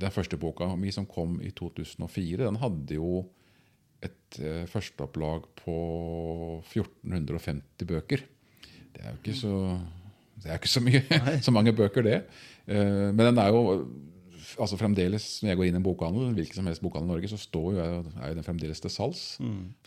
den 0.00 0.14
første 0.14 0.38
boka 0.40 0.70
mi 0.80 0.92
som 0.94 1.08
kom 1.08 1.38
i 1.44 1.52
2004, 1.56 2.42
den 2.44 2.60
hadde 2.62 2.98
jo 2.98 3.24
et 4.04 4.40
uh, 4.40 4.64
førsteopplag 4.70 5.48
på 5.60 5.78
1450 6.64 7.88
bøker. 7.88 8.22
Det 8.90 9.02
er 9.02 9.12
jo 9.12 9.18
ikke 9.20 9.36
så, 9.36 9.56
det 10.40 10.48
er 10.50 10.60
ikke 10.60 10.72
så, 10.72 10.84
mye, 10.84 11.02
så 11.46 11.52
mange 11.54 11.74
bøker, 11.76 12.06
det. 12.06 12.22
Uh, 12.64 13.10
men 13.12 13.26
den 13.28 13.42
er 13.42 13.52
jo 13.52 13.64
altså 14.58 14.78
fremdeles, 14.80 15.42
Når 15.42 15.50
jeg 15.50 15.58
går 15.58 15.68
inn 15.68 15.76
i 15.76 15.80
en 15.80 15.84
bokhandel, 15.84 16.32
hvilken 16.36 16.58
som 16.58 16.68
helst 16.68 16.82
bokhandel 16.82 17.10
i 17.10 17.12
Norge, 17.14 17.30
så 17.30 17.38
står 17.40 17.68
jo 17.74 17.82
er 17.82 18.30
jo 18.30 18.38
den 18.38 18.46
fremdeles 18.46 18.80
til 18.82 18.92
salgs. 18.92 19.24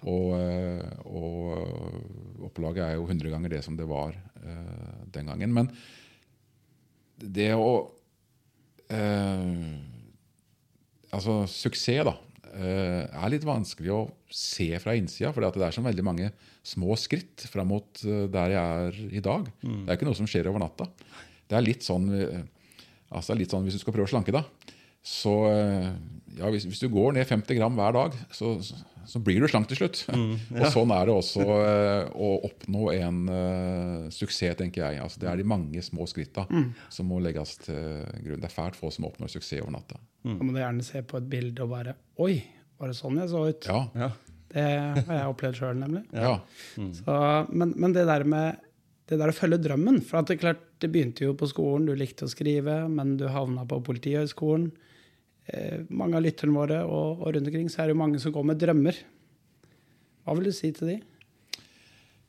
Og, 0.03 0.27
eh, 0.39 0.83
og 1.05 2.45
opplaget 2.49 2.85
er 2.85 2.93
jo 2.97 3.07
100 3.07 3.33
ganger 3.33 3.49
det 3.55 3.63
som 3.65 3.77
det 3.77 3.87
var 3.89 4.15
uh, 4.43 5.01
den 5.13 5.29
gangen. 5.31 5.53
Men 5.53 5.71
det 7.17 7.51
å 7.55 7.73
eh, 8.91 9.51
Altså, 11.13 11.43
suksess, 11.49 12.03
da, 12.07 12.15
eh, 12.53 13.03
er 13.05 13.31
litt 13.33 13.45
vanskelig 13.45 13.91
å 13.93 14.01
se 14.33 14.71
fra 14.81 14.95
innsida. 14.97 15.31
For 15.33 15.45
det 15.45 15.61
er 15.61 15.75
så 15.75 15.83
veldig 15.85 16.05
mange 16.05 16.31
små 16.65 16.97
skritt 16.99 17.45
fram 17.51 17.69
mot 17.73 18.03
eh, 18.05 18.25
der 18.33 18.55
jeg 18.55 18.87
er 18.87 18.99
i 19.19 19.23
dag. 19.23 19.47
Det 19.61 19.93
er 19.93 19.99
ikke 19.99 20.09
noe 20.09 20.17
som 20.17 20.29
skjer 20.29 20.49
over 20.49 20.63
natta. 20.63 20.89
Det 21.49 21.57
er 21.59 21.65
litt 21.65 21.85
sånn, 21.85 22.09
eh, 22.17 22.43
altså 23.13 23.37
litt 23.37 23.53
sånn 23.53 23.67
hvis 23.67 23.77
du 23.77 23.83
skal 23.83 23.95
prøve 23.95 24.09
å 24.09 24.13
slanke 24.15 24.33
deg. 24.33 24.49
Så 25.03 25.35
eh, 25.51 25.91
ja, 26.39 26.49
hvis, 26.49 26.65
hvis 26.69 26.81
du 26.81 26.87
går 26.91 27.17
ned 27.17 27.27
50 27.27 27.59
gram 27.59 27.75
hver 27.77 27.95
dag, 27.95 28.15
så, 28.31 28.55
så, 28.63 29.19
blir 29.19 29.43
du 29.43 29.49
slank 29.51 29.67
til 29.69 29.81
slutt. 29.81 30.05
Og 30.61 30.65
sånn 30.71 30.93
er 30.95 31.09
det 31.09 31.15
også 31.17 31.43
eh, 31.59 32.07
å 32.15 32.29
oppnå 32.47 32.87
en 32.95 33.21
uh, 33.27 34.09
suksess, 34.13 34.55
tenker 34.59 34.85
jeg. 34.85 35.03
Altså, 35.03 35.21
det 35.21 35.29
er 35.29 35.43
de 35.43 35.47
mange 35.53 35.83
små 35.85 36.07
skritta 36.09 36.47
som 36.93 37.11
må 37.11 37.19
legges 37.23 37.57
til 37.65 38.03
grunn. 38.23 38.41
Det 38.41 38.49
er 38.49 38.55
fælt 38.55 38.79
få 38.79 38.91
som 38.95 39.09
oppnår 39.11 39.35
suksess 39.35 39.61
over 39.61 39.75
natta. 39.75 39.99
Da 40.23 40.39
må 40.39 40.55
du 40.55 40.61
gjerne 40.63 40.87
se 40.87 41.03
på 41.03 41.19
et 41.19 41.31
bilde 41.31 41.65
og 41.65 41.73
bare 41.75 41.97
Oi, 42.23 42.37
var 42.79 42.91
det 42.91 42.95
sånn 42.95 43.19
jeg 43.19 43.33
så 43.33 43.47
ut? 43.49 43.67
Ja, 43.69 43.87
Ja. 44.05 44.13
Det 44.53 44.61
har 45.07 45.15
jeg 45.17 45.29
opplevd 45.31 45.57
sjøl, 45.57 45.77
nemlig. 45.81 46.03
ja. 46.27 46.35
Så, 46.77 47.13
men, 47.49 47.71
men 47.73 47.95
det 47.95 48.03
der 48.05 48.21
med 48.29 48.59
det 49.09 49.17
der 49.19 49.31
å 49.31 49.35
følge 49.35 49.59
drømmen 49.63 49.99
For 50.05 50.21
at 50.21 50.29
det, 50.31 50.39
klart, 50.43 50.61
det 50.83 50.91
begynte 50.93 51.25
jo 51.25 51.35
på 51.37 51.49
skolen, 51.49 51.87
du 51.89 51.97
likte 51.97 52.27
å 52.27 52.31
skrive, 52.31 52.83
men 52.91 53.17
du 53.19 53.27
havna 53.31 53.65
på 53.69 53.81
Politihøgskolen. 53.83 54.69
Eh, 55.51 55.81
mange 55.91 56.15
av 56.15 56.23
lytterne 56.23 56.55
våre 56.55 56.83
og, 56.87 57.23
og 57.23 57.33
rundt 57.35 57.49
omkring 57.49 57.67
så 57.71 57.83
er 57.83 57.89
det 57.89 57.95
jo 57.97 57.99
mange 57.99 58.21
som 58.23 58.31
går 58.35 58.45
med 58.47 58.61
drømmer. 58.61 58.99
Hva 60.23 60.37
vil 60.37 60.47
du 60.47 60.53
si 60.55 60.71
til 60.75 60.93
de? 60.93 60.99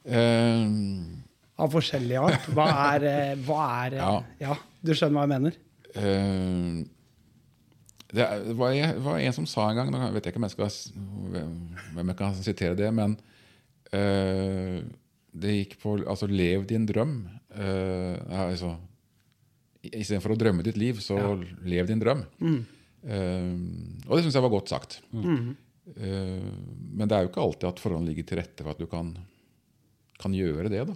Um, 0.04 1.23
Av 1.62 1.71
forskjellig 1.73 2.18
art. 2.18 2.49
Hva 2.56 2.66
er, 2.97 3.06
eh, 3.09 3.37
hva 3.47 3.61
er 3.85 3.97
Ja. 4.00 4.11
ja, 4.42 4.56
du 4.83 4.92
skjønner 4.92 5.21
hva 5.21 5.28
jeg 5.28 5.35
mener? 5.37 5.61
Um, 5.94 6.83
det 8.14 8.26
var, 8.59 8.75
en 8.75 9.35
som 9.35 9.47
sa 9.47 9.68
en 9.71 9.78
gang 9.78 9.88
Nå 9.90 10.00
vet 10.14 10.26
jeg 10.26 10.35
ikke 10.35 10.40
om 10.42 10.47
jeg 10.47 10.54
skal, 10.54 10.75
hvem 11.94 12.11
jeg 12.11 12.18
kan 12.18 12.37
sitere 12.38 12.78
det, 12.78 12.90
men 12.94 13.16
uh, 13.94 14.83
det 15.35 15.54
gikk 15.54 15.78
på 15.83 15.97
altså, 16.02 16.28
'lev 16.30 16.66
din 16.71 16.87
drøm'. 16.87 17.16
Uh, 17.54 18.14
ja, 18.30 18.49
altså, 18.50 18.75
Istedenfor 19.85 20.33
å 20.35 20.38
drømme 20.38 20.64
ditt 20.64 20.78
liv, 20.80 21.00
så 21.02 21.18
lev 21.66 21.90
din 21.90 22.00
drøm. 22.00 22.23
Eh, 22.40 22.61
og 23.04 24.14
det 24.16 24.23
syns 24.25 24.37
jeg 24.38 24.44
var 24.46 24.52
godt 24.54 24.70
sagt. 24.73 24.99
Eh, 25.12 26.46
men 26.96 27.04
det 27.11 27.12
er 27.16 27.26
jo 27.26 27.30
ikke 27.32 27.42
alltid 27.44 27.68
at 27.68 27.82
forholdene 27.82 28.08
ligger 28.08 28.25
til 28.30 28.38
rette 28.40 28.64
for 28.64 28.73
at 28.73 28.80
du 28.80 28.87
kan, 28.88 29.11
kan 30.23 30.32
gjøre 30.37 30.70
det. 30.73 30.87
da. 30.88 30.94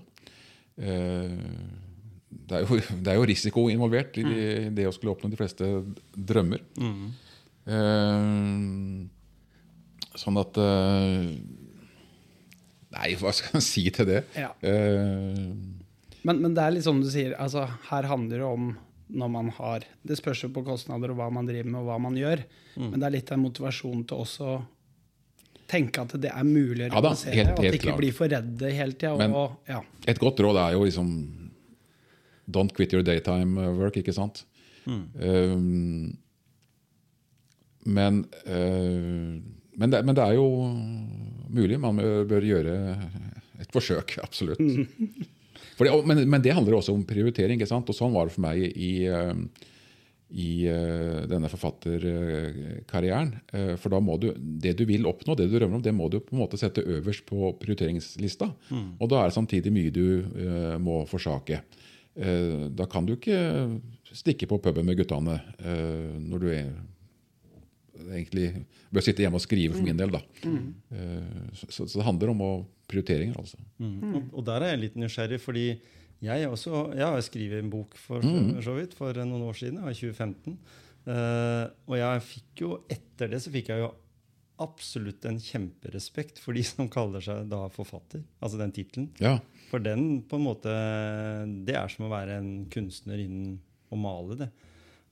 Eh, 0.80 1.36
det, 2.48 2.56
er 2.56 2.64
jo, 2.64 2.78
det 3.04 3.12
er 3.12 3.18
jo 3.20 3.28
risiko 3.28 3.66
involvert 3.72 4.16
i 4.20 4.24
det, 4.24 4.46
det 4.78 4.86
å 4.88 4.94
skulle 4.96 5.12
oppnå 5.16 5.28
de 5.32 5.40
fleste 5.40 5.68
drømmer. 6.16 6.64
Eh, 7.68 8.26
sånn 10.18 10.40
at 10.40 10.58
eh, 10.64 11.32
Nei, 12.88 13.10
hva 13.20 13.30
skal 13.36 13.58
jeg 13.58 13.64
si 13.66 13.82
til 13.92 14.06
det? 14.08 14.22
Ja. 14.32 14.48
Eh, 14.64 15.42
Men, 16.24 16.40
men 16.40 16.54
det 16.56 16.62
er 16.64 16.72
litt 16.72 16.86
sånn 16.86 17.02
du 17.04 17.10
sier, 17.12 17.34
altså, 17.40 17.66
her 17.90 18.08
handler 18.08 18.40
det 18.40 18.46
om 18.48 18.70
når 19.10 19.28
man 19.32 19.48
har 19.56 19.84
Det 20.04 20.16
spørs 20.18 20.42
jo 20.44 20.48
på 20.52 20.62
kostnader 20.66 21.10
og 21.12 21.16
hva 21.20 21.30
man 21.32 21.46
driver 21.48 21.70
med 21.70 21.80
og 21.80 21.86
hva 21.88 21.98
man 22.00 22.16
gjør. 22.18 22.42
Mm. 22.76 22.90
Men 22.90 23.00
det 23.00 23.06
er 23.08 23.14
litt 23.16 23.32
av 23.32 23.38
motivasjonen 23.40 24.04
til 24.08 24.18
også 24.24 24.58
tenke 25.68 26.00
at 26.00 26.14
det 26.20 26.30
er 26.32 26.44
mulig 26.48 26.86
å 26.88 26.94
Ja 26.94 27.00
da, 27.04 27.10
helt- 27.12 27.52
og 27.52 27.58
at 27.58 27.64
helt 27.64 27.72
de 27.72 27.76
ikke 27.78 27.88
klart. 27.90 27.98
blir 28.00 28.12
for 28.16 28.28
redde 28.32 28.70
hele 28.72 28.92
tida. 28.96 29.30
Ja. 29.68 29.82
Et 30.08 30.18
godt 30.20 30.40
råd 30.40 30.56
er 30.56 30.72
jo 30.78 30.84
liksom 30.84 31.10
Don't 32.48 32.72
quit 32.72 32.92
your 32.96 33.02
daytime 33.04 33.60
work, 33.76 33.96
ikke 34.00 34.14
sant? 34.16 34.44
Um, 34.88 36.16
men, 37.84 38.22
uh, 38.46 39.36
men, 39.76 39.90
det, 39.92 40.00
men 40.04 40.14
det 40.16 40.24
er 40.24 40.34
jo 40.38 40.46
mulig. 41.52 41.78
Man 41.80 41.96
bør- 42.28 42.46
gjøre 42.48 42.74
et 43.60 43.72
forsøk, 43.72 44.16
absolutt. 44.22 44.56
Fordi, 44.58 44.86
og- 45.86 46.06
men, 46.06 46.28
men 46.28 46.42
det 46.42 46.52
handler 46.52 46.74
også 46.80 46.92
om 46.92 47.04
prioritering. 47.06 47.60
ikke 47.60 47.68
sant? 47.70 47.88
Og 47.88 47.94
sånn 47.94 48.12
var 48.12 48.26
det 48.26 48.32
for 48.34 48.40
meg 48.42 48.58
i, 48.76 49.06
um, 49.08 49.48
i 50.34 50.66
uh, 50.68 51.26
denne 51.30 51.48
forfatterkarrieren. 51.48 53.30
Uh, 53.54 53.76
For 53.80 53.88
da 53.94 54.00
må 54.02 54.18
du, 54.20 54.32
det 54.36 54.74
du 54.78 54.84
vil 54.88 55.06
oppnå, 55.08 55.36
det 55.38 55.48
du 55.50 55.58
drømmer 55.58 55.78
om, 55.78 55.82
det 55.84 55.94
må 55.94 56.08
du 56.10 56.18
på 56.20 56.34
en 56.36 56.42
måte 56.42 56.58
sette 56.60 56.82
øverst 56.84 57.24
på 57.28 57.52
prioriteringslista. 57.62 58.50
Og 59.00 59.08
da 59.08 59.22
er 59.22 59.30
det 59.30 59.36
samtidig 59.38 59.72
mye 59.72 59.90
du 59.94 60.04
uh, 60.26 60.76
må 60.82 61.04
forsake. 61.08 61.62
Uh, 62.18 62.68
Da 62.74 62.86
kan 62.90 63.06
du 63.06 63.14
ikke 63.16 63.38
stikke 64.12 64.48
på 64.48 64.58
puben 64.62 64.86
med 64.88 64.96
guttene 64.98 65.38
uh, 65.62 66.18
når 66.18 66.38
du 66.42 66.48
er, 66.50 66.70
egentlig 68.14 68.64
bør 68.94 69.04
sitte 69.04 69.24
hjemme 69.24 69.40
og 69.40 69.44
skrive, 69.44 69.76
for 69.76 69.84
min 69.84 70.00
del. 70.00 70.12
da. 70.14 70.22
Mm. 70.44 71.54
Så, 71.58 71.84
så 71.84 71.92
det 71.98 72.06
handler 72.06 72.32
om 72.32 72.44
å 72.44 72.50
prioriteringer, 72.88 73.36
altså. 73.38 73.60
Mm. 73.82 73.96
Og, 74.08 74.34
og 74.40 74.44
der 74.48 74.64
er 74.64 74.74
jeg 74.74 74.82
litt 74.86 74.98
nysgjerrig, 74.98 75.40
fordi 75.42 75.66
jeg, 76.24 76.50
også, 76.50 76.82
jeg 76.98 77.06
har 77.06 77.22
skrevet 77.22 77.62
en 77.62 77.70
bok 77.70 77.94
for, 78.00 78.24
for 78.24 78.64
så 78.64 78.74
vidt 78.78 78.96
for 78.98 79.20
noen 79.22 79.44
år 79.46 79.58
siden, 79.60 79.80
i 79.84 79.94
2015. 79.94 80.58
Uh, 81.08 81.64
og 81.88 81.96
jeg 82.00 82.24
fikk 82.26 82.62
jo, 82.64 82.74
etter 82.90 83.30
det 83.32 83.40
så 83.44 83.52
fikk 83.54 83.70
jeg 83.72 83.84
jo 83.84 83.92
absolutt 84.58 85.22
en 85.30 85.38
kjemperespekt 85.38 86.40
for 86.42 86.56
de 86.56 86.64
som 86.66 86.90
kaller 86.90 87.22
seg 87.22 87.46
da 87.50 87.62
forfatter. 87.70 88.24
Altså 88.42 88.58
den 88.60 88.74
tittelen. 88.74 89.12
Ja, 89.22 89.36
For 89.70 89.82
den 89.84 90.24
på 90.26 90.38
en 90.40 90.46
måte 90.48 90.72
Det 91.68 91.76
er 91.78 91.92
som 91.92 92.08
å 92.08 92.10
være 92.10 92.40
en 92.40 92.50
kunstner 92.72 93.20
innen 93.22 93.60
å 93.94 93.98
male 94.00 94.40
det. 94.40 94.48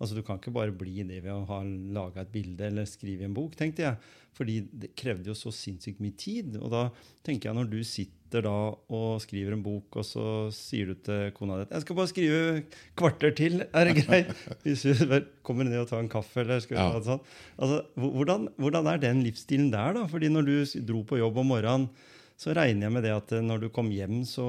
Altså 0.00 0.16
Du 0.16 0.22
kan 0.26 0.38
ikke 0.40 0.52
bare 0.52 0.74
bli 0.76 1.02
det 1.08 1.22
ved 1.24 1.32
å 1.32 1.46
ha 1.48 1.62
laga 1.64 2.20
et 2.24 2.32
bilde 2.32 2.66
eller 2.68 2.84
skrive 2.88 3.24
en 3.24 3.36
bok, 3.36 3.56
tenkte 3.56 3.84
jeg. 3.86 3.96
Fordi 4.36 4.58
det 4.68 4.90
krevde 4.98 5.30
jo 5.30 5.36
så 5.36 5.52
sinnssykt 5.54 6.02
mye 6.04 6.16
tid. 6.20 6.58
Og 6.60 6.68
da 6.74 6.82
tenker 7.24 7.48
jeg 7.48 7.56
når 7.56 7.70
du 7.72 7.78
sitter 7.88 8.44
da 8.44 8.52
og 8.92 9.22
skriver 9.22 9.54
en 9.56 9.62
bok, 9.64 9.96
og 9.96 10.04
så 10.04 10.24
sier 10.52 10.90
du 10.90 10.94
til 11.06 11.30
kona 11.32 11.62
di 11.62 11.70
'Jeg 11.70 11.80
skal 11.82 11.96
bare 11.96 12.12
skrive 12.12 12.64
kvarter 12.96 13.32
til, 13.34 13.62
er 13.72 13.84
det 13.84 14.04
greit?' 14.04 14.34
Hvis 14.64 14.82
du 14.82 15.24
kommer 15.42 15.64
ned 15.64 15.78
og 15.78 15.88
tar 15.88 16.00
en 16.00 16.08
kaffe, 16.08 16.40
eller 16.40 16.60
skal 16.60 16.76
Ja. 16.76 17.00
sånn. 17.00 17.20
Altså, 17.58 17.86
hvordan, 17.96 18.48
hvordan 18.58 18.86
er 18.92 18.98
den 18.98 19.22
livsstilen 19.22 19.70
der, 19.70 19.94
da? 19.94 20.06
Fordi 20.06 20.28
når 20.28 20.44
du 20.44 20.82
dro 20.84 21.02
på 21.02 21.16
jobb 21.18 21.38
om 21.38 21.46
morgenen, 21.46 21.88
så 22.36 22.52
regner 22.52 22.86
jeg 22.86 22.92
med 22.92 23.02
det 23.06 23.12
at 23.16 23.32
eh, 23.32 23.40
når 23.44 23.62
du 23.62 23.68
kom 23.72 23.88
hjem, 23.90 24.18
så 24.28 24.44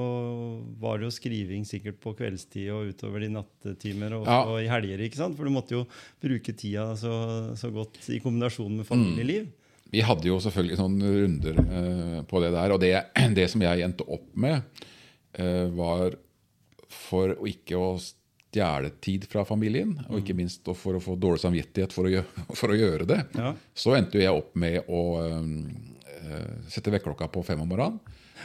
var 0.80 0.98
det 1.00 1.08
jo 1.08 1.14
skriving 1.14 1.64
sikkert 1.68 1.96
på 2.04 2.12
kveldstid 2.18 2.68
og 2.74 2.90
utover 2.92 3.24
de 3.24 3.30
nattetimer 3.32 4.12
og, 4.18 4.26
Ja. 4.28 4.42
og 4.44 4.58
i 4.60 4.68
helger. 4.68 5.00
ikke 5.06 5.16
sant? 5.22 5.36
For 5.38 5.48
du 5.48 5.54
måtte 5.54 5.72
jo 5.78 5.86
bruke 6.20 6.52
tida 6.52 6.90
så, 7.00 7.14
så 7.56 7.70
godt 7.72 7.96
i 8.12 8.20
kombinasjon 8.20 8.76
med 8.82 8.86
familieliv. 8.88 9.48
Vi 9.88 10.02
hadde 10.04 10.28
jo 10.28 10.36
selvfølgelig 10.44 10.76
sånne 10.82 11.14
runder 11.16 11.58
eh, 11.64 12.22
på 12.28 12.42
det 12.44 12.52
der. 12.52 12.74
Og 12.76 12.80
det, 12.84 12.92
det 13.40 13.48
som 13.54 13.64
jeg 13.64 13.86
endte 13.86 14.04
opp 14.04 14.28
med, 14.36 14.84
eh, 15.40 15.66
var 15.72 16.12
for 16.92 17.32
å 17.40 17.48
ikke 17.48 17.76
å 17.80 17.94
stjele 18.00 18.90
tid 19.04 19.24
fra 19.28 19.42
familien, 19.48 19.94
og 20.08 20.20
ikke 20.22 20.36
minst 20.36 20.64
for 20.76 20.96
å 20.96 21.00
få 21.04 21.16
dårlig 21.20 21.40
samvittighet 21.42 21.92
for 21.96 22.08
å 22.08 22.12
gjøre, 22.12 22.44
for 22.60 22.72
å 22.72 22.78
gjøre 22.78 23.08
det, 23.08 23.22
Ja. 23.36 23.54
så 23.76 23.96
endte 23.96 24.20
jeg 24.20 24.32
opp 24.32 24.52
med 24.60 24.84
å 24.88 25.02
eh, 25.24 25.48
sette 26.70 26.92
vekkerklokka 26.94 27.30
på 27.32 27.44
fem 27.46 27.60
om 27.64 27.70
morgenen. 27.70 28.00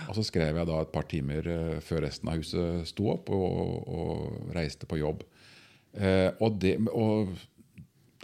Og 0.09 0.17
så 0.17 0.25
skrev 0.25 0.57
jeg 0.57 0.69
da 0.69 0.79
et 0.81 0.93
par 0.93 1.05
timer 1.09 1.47
eh, 1.49 1.79
før 1.85 2.03
resten 2.07 2.31
av 2.31 2.39
huset 2.41 2.87
sto 2.89 3.09
opp, 3.13 3.29
og, 3.33 3.89
og 3.89 4.55
reiste 4.55 4.89
på 4.89 4.99
jobb. 5.01 5.23
Eh, 5.93 6.29
og, 6.39 6.57
det, 6.61 6.75
og 6.89 7.35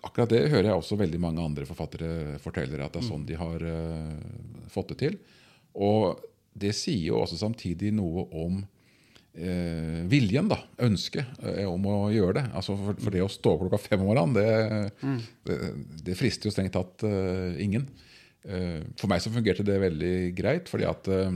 akkurat 0.01 0.31
det 0.33 0.47
hører 0.49 0.71
jeg 0.71 0.81
også 0.81 0.97
veldig 0.99 1.21
mange 1.21 1.45
andre 1.45 1.67
forfattere 1.69 2.39
forteller, 2.41 2.81
at 2.81 2.95
det 2.95 3.03
er 3.03 3.09
sånn 3.11 3.27
de 3.29 3.37
har 3.39 3.69
eh, 3.69 4.65
fått 4.73 4.95
det 4.95 4.99
til. 5.03 5.21
Og 5.77 6.25
det 6.59 6.73
sier 6.75 7.11
jo 7.11 7.21
også 7.21 7.37
samtidig 7.39 7.93
noe 7.95 8.25
om 8.35 8.59
eh, 9.37 10.01
viljen, 10.09 10.49
da, 10.51 10.61
ønsket 10.85 11.39
eh, 11.45 11.65
om 11.69 11.85
å 11.87 11.97
gjøre 12.13 12.39
det. 12.41 12.45
Altså 12.57 12.75
for, 12.79 12.99
for 12.99 13.15
det 13.15 13.23
å 13.23 13.31
stå 13.31 13.55
klokka 13.61 13.81
fem 13.85 14.03
om 14.03 14.09
morgenen, 14.11 14.35
det, 14.35 15.15
det, 15.47 15.59
det 16.09 16.17
frister 16.19 16.49
jo 16.49 16.55
strengt 16.55 16.75
tatt 16.75 17.05
eh, 17.07 17.59
ingen. 17.63 17.87
Eh, 18.47 18.79
for 18.99 19.11
meg 19.11 19.19
så 19.23 19.33
fungerte 19.33 19.65
det 19.67 19.79
veldig 19.83 20.13
greit, 20.37 20.69
fordi 20.71 20.87
at 20.87 21.09
eh, 21.11 21.35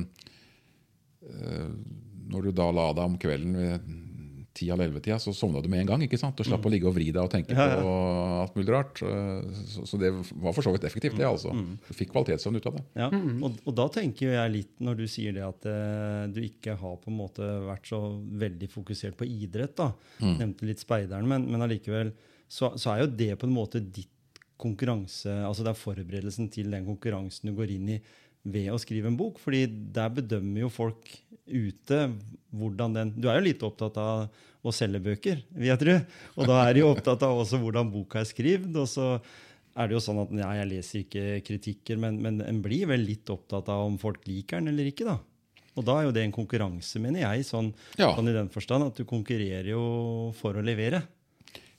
eh, 1.30 1.68
når 2.34 2.48
du 2.50 2.56
da 2.56 2.70
la 2.74 2.88
deg 2.96 3.12
om 3.12 3.20
kvelden 3.20 3.58
ved 3.60 3.92
ti 4.54 4.68
av 4.70 4.78
elleve-tida, 4.84 5.16
så 5.18 5.32
sovna 5.34 5.64
du 5.64 5.68
med 5.72 5.82
en 5.82 5.88
gang. 5.90 6.02
ikke 6.06 6.18
sant? 6.22 6.38
Og 6.38 6.46
slapp 6.46 6.66
å 6.68 6.70
ligge 6.70 6.86
og 6.86 6.94
vri 6.94 7.08
deg 7.10 7.24
og 7.24 7.32
tenke 7.34 7.56
Ja, 7.58 7.64
ja. 7.72 7.80
på 7.82 7.94
alt 8.44 8.54
mulig 8.60 8.70
rart. 8.70 9.00
Så, 9.02 9.82
så 9.90 9.98
det 9.98 10.12
var 10.14 10.54
for 10.54 10.62
så 10.62 10.70
vidt 10.76 10.86
effektivt, 10.86 11.18
det. 11.18 11.26
altså. 11.26 11.50
Du 11.88 11.90
fikk 11.98 12.12
kvalitetssøvn 12.14 12.60
ut 12.62 12.68
av 12.70 12.78
det. 12.78 12.84
Ja, 13.02 13.08
og, 13.10 13.58
og 13.66 13.74
da 13.80 13.88
tenker 13.96 14.30
jeg 14.36 14.54
litt, 14.54 14.76
når 14.86 15.00
du 15.02 15.08
sier 15.10 15.34
det 15.34 15.42
at 15.48 15.66
eh, 15.66 16.28
du 16.30 16.38
ikke 16.46 16.78
har 16.84 17.00
på 17.02 17.10
en 17.10 17.18
måte 17.18 17.50
vært 17.66 17.90
så 17.90 18.04
veldig 18.46 18.70
fokusert 18.76 19.18
på 19.18 19.26
idrett, 19.26 19.74
da. 19.82 19.90
Nevnte 20.22 20.70
litt 20.70 20.86
speideren, 20.86 21.26
men, 21.34 21.50
men 21.50 21.66
allikevel 21.66 22.14
så, 22.46 22.76
så 22.78 22.94
er 22.94 23.08
jo 23.08 23.10
det 23.26 23.32
på 23.42 23.50
en 23.50 23.58
måte 23.58 23.82
ditt 23.82 24.13
konkurranse 24.62 25.32
Altså 25.48 25.64
det 25.66 25.74
er 25.74 25.80
forberedelsen 25.80 26.50
til 26.54 26.70
den 26.74 26.86
konkurransen 26.88 27.50
du 27.50 27.56
går 27.58 27.74
inn 27.76 27.90
i 27.96 28.02
ved 28.44 28.70
å 28.74 28.80
skrive 28.82 29.08
en 29.08 29.18
bok. 29.18 29.38
fordi 29.40 29.66
der 29.68 30.10
bedømmer 30.12 30.66
jo 30.66 30.70
folk 30.70 31.08
ute 31.48 32.00
hvordan 32.52 32.94
den 32.96 33.14
Du 33.16 33.30
er 33.30 33.40
jo 33.40 33.48
litt 33.48 33.64
opptatt 33.64 33.98
av 33.98 34.28
å 34.64 34.72
selge 34.72 35.00
bøker, 35.04 35.42
vil 35.52 35.68
jeg 35.74 35.80
tro. 35.82 35.96
Og 36.40 36.48
da 36.48 36.62
er 36.68 36.74
de 36.74 36.80
jo 36.84 36.92
opptatt 36.94 37.24
av 37.28 37.40
også 37.42 37.58
hvordan 37.60 37.90
boka 37.92 38.22
er 38.22 38.28
skrevet. 38.30 38.72
Og 38.80 38.88
så 38.88 39.08
er 39.76 39.90
det 39.90 39.98
jo 39.98 40.04
sånn 40.06 40.22
at 40.22 40.32
ja, 40.40 40.52
jeg 40.62 40.70
leser 40.70 41.02
ikke 41.02 41.24
kritikker, 41.44 42.00
men, 42.00 42.20
men 42.24 42.40
en 42.46 42.62
blir 42.64 42.86
vel 42.88 43.04
litt 43.04 43.28
opptatt 43.34 43.68
av 43.74 43.84
om 43.90 43.98
folk 44.00 44.24
liker 44.30 44.62
den 44.62 44.72
eller 44.72 44.88
ikke, 44.92 45.04
da. 45.10 45.18
Og 45.76 45.84
da 45.88 45.98
er 46.00 46.06
jo 46.08 46.14
det 46.16 46.24
en 46.24 46.36
konkurranse, 46.36 47.00
mener 47.02 47.26
jeg, 47.26 47.44
sånn, 47.50 47.74
Ja. 48.00 48.14
sånn 48.16 48.30
i 48.30 48.36
den 48.38 48.52
forstand 48.54 48.86
at 48.88 48.96
du 49.02 49.04
konkurrerer 49.10 49.72
jo 49.74 50.32
for 50.40 50.56
å 50.56 50.64
levere. 50.64 51.02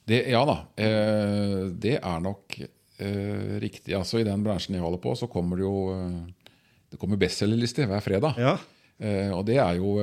Det, 0.05 0.21
ja 0.29 0.41
da, 0.45 0.55
eh, 0.77 1.65
det 1.81 1.95
er 1.97 2.21
nok 2.21 2.59
eh, 2.61 3.55
riktig. 3.63 3.95
Altså 3.97 4.21
I 4.21 4.27
den 4.27 4.43
bransjen 4.45 4.77
jeg 4.77 4.83
holder 4.85 5.01
på, 5.01 5.15
så 5.17 5.29
kommer 5.31 5.57
det 5.57 5.65
jo 5.65 5.77
eh, 5.95 6.47
det 6.91 6.99
kommer 7.01 7.19
bestselgerlister 7.19 7.89
hver 7.89 8.03
fredag. 8.05 8.37
Ja. 8.39 8.55
Eh, 9.01 9.31
og 9.35 9.43
det 9.49 9.57
er 9.59 9.79
jo 9.81 9.97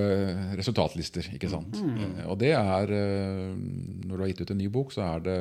resultatlister, 0.59 1.31
ikke 1.37 1.49
sant. 1.53 1.79
Eh, 1.79 2.25
og 2.27 2.37
det 2.43 2.51
er 2.59 2.91
Når 2.93 4.13
du 4.17 4.21
har 4.21 4.33
gitt 4.33 4.43
ut 4.43 4.53
en 4.53 4.61
ny 4.61 4.69
bok, 4.75 4.93
så 4.93 5.07
er 5.07 5.23
det 5.25 5.39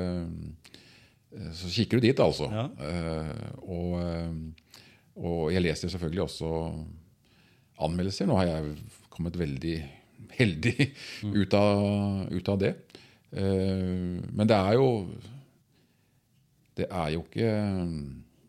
Så 1.57 1.71
kikker 1.73 1.99
du 1.99 2.05
dit, 2.07 2.19
altså. 2.19 2.47
Ja. 2.51 2.67
Eh, 2.85 3.43
og, 3.65 3.97
og 5.15 5.51
jeg 5.51 5.65
leser 5.65 5.91
selvfølgelig 5.91 6.23
også 6.27 6.53
anmeldelser. 7.81 8.29
Nå 8.29 8.37
har 8.37 8.49
jeg 8.51 8.77
kommet 9.09 9.35
veldig 9.39 9.75
heldig 10.37 10.75
ut, 11.33 11.53
av, 11.57 12.27
ut 12.31 12.49
av 12.53 12.59
det. 12.61 12.75
Eh, 13.31 14.19
men 14.31 14.49
det 14.49 14.57
er 14.57 14.75
jo 14.75 14.89
Det 16.75 16.87
er 16.89 17.13
jo 17.15 17.23
ikke 17.23 17.53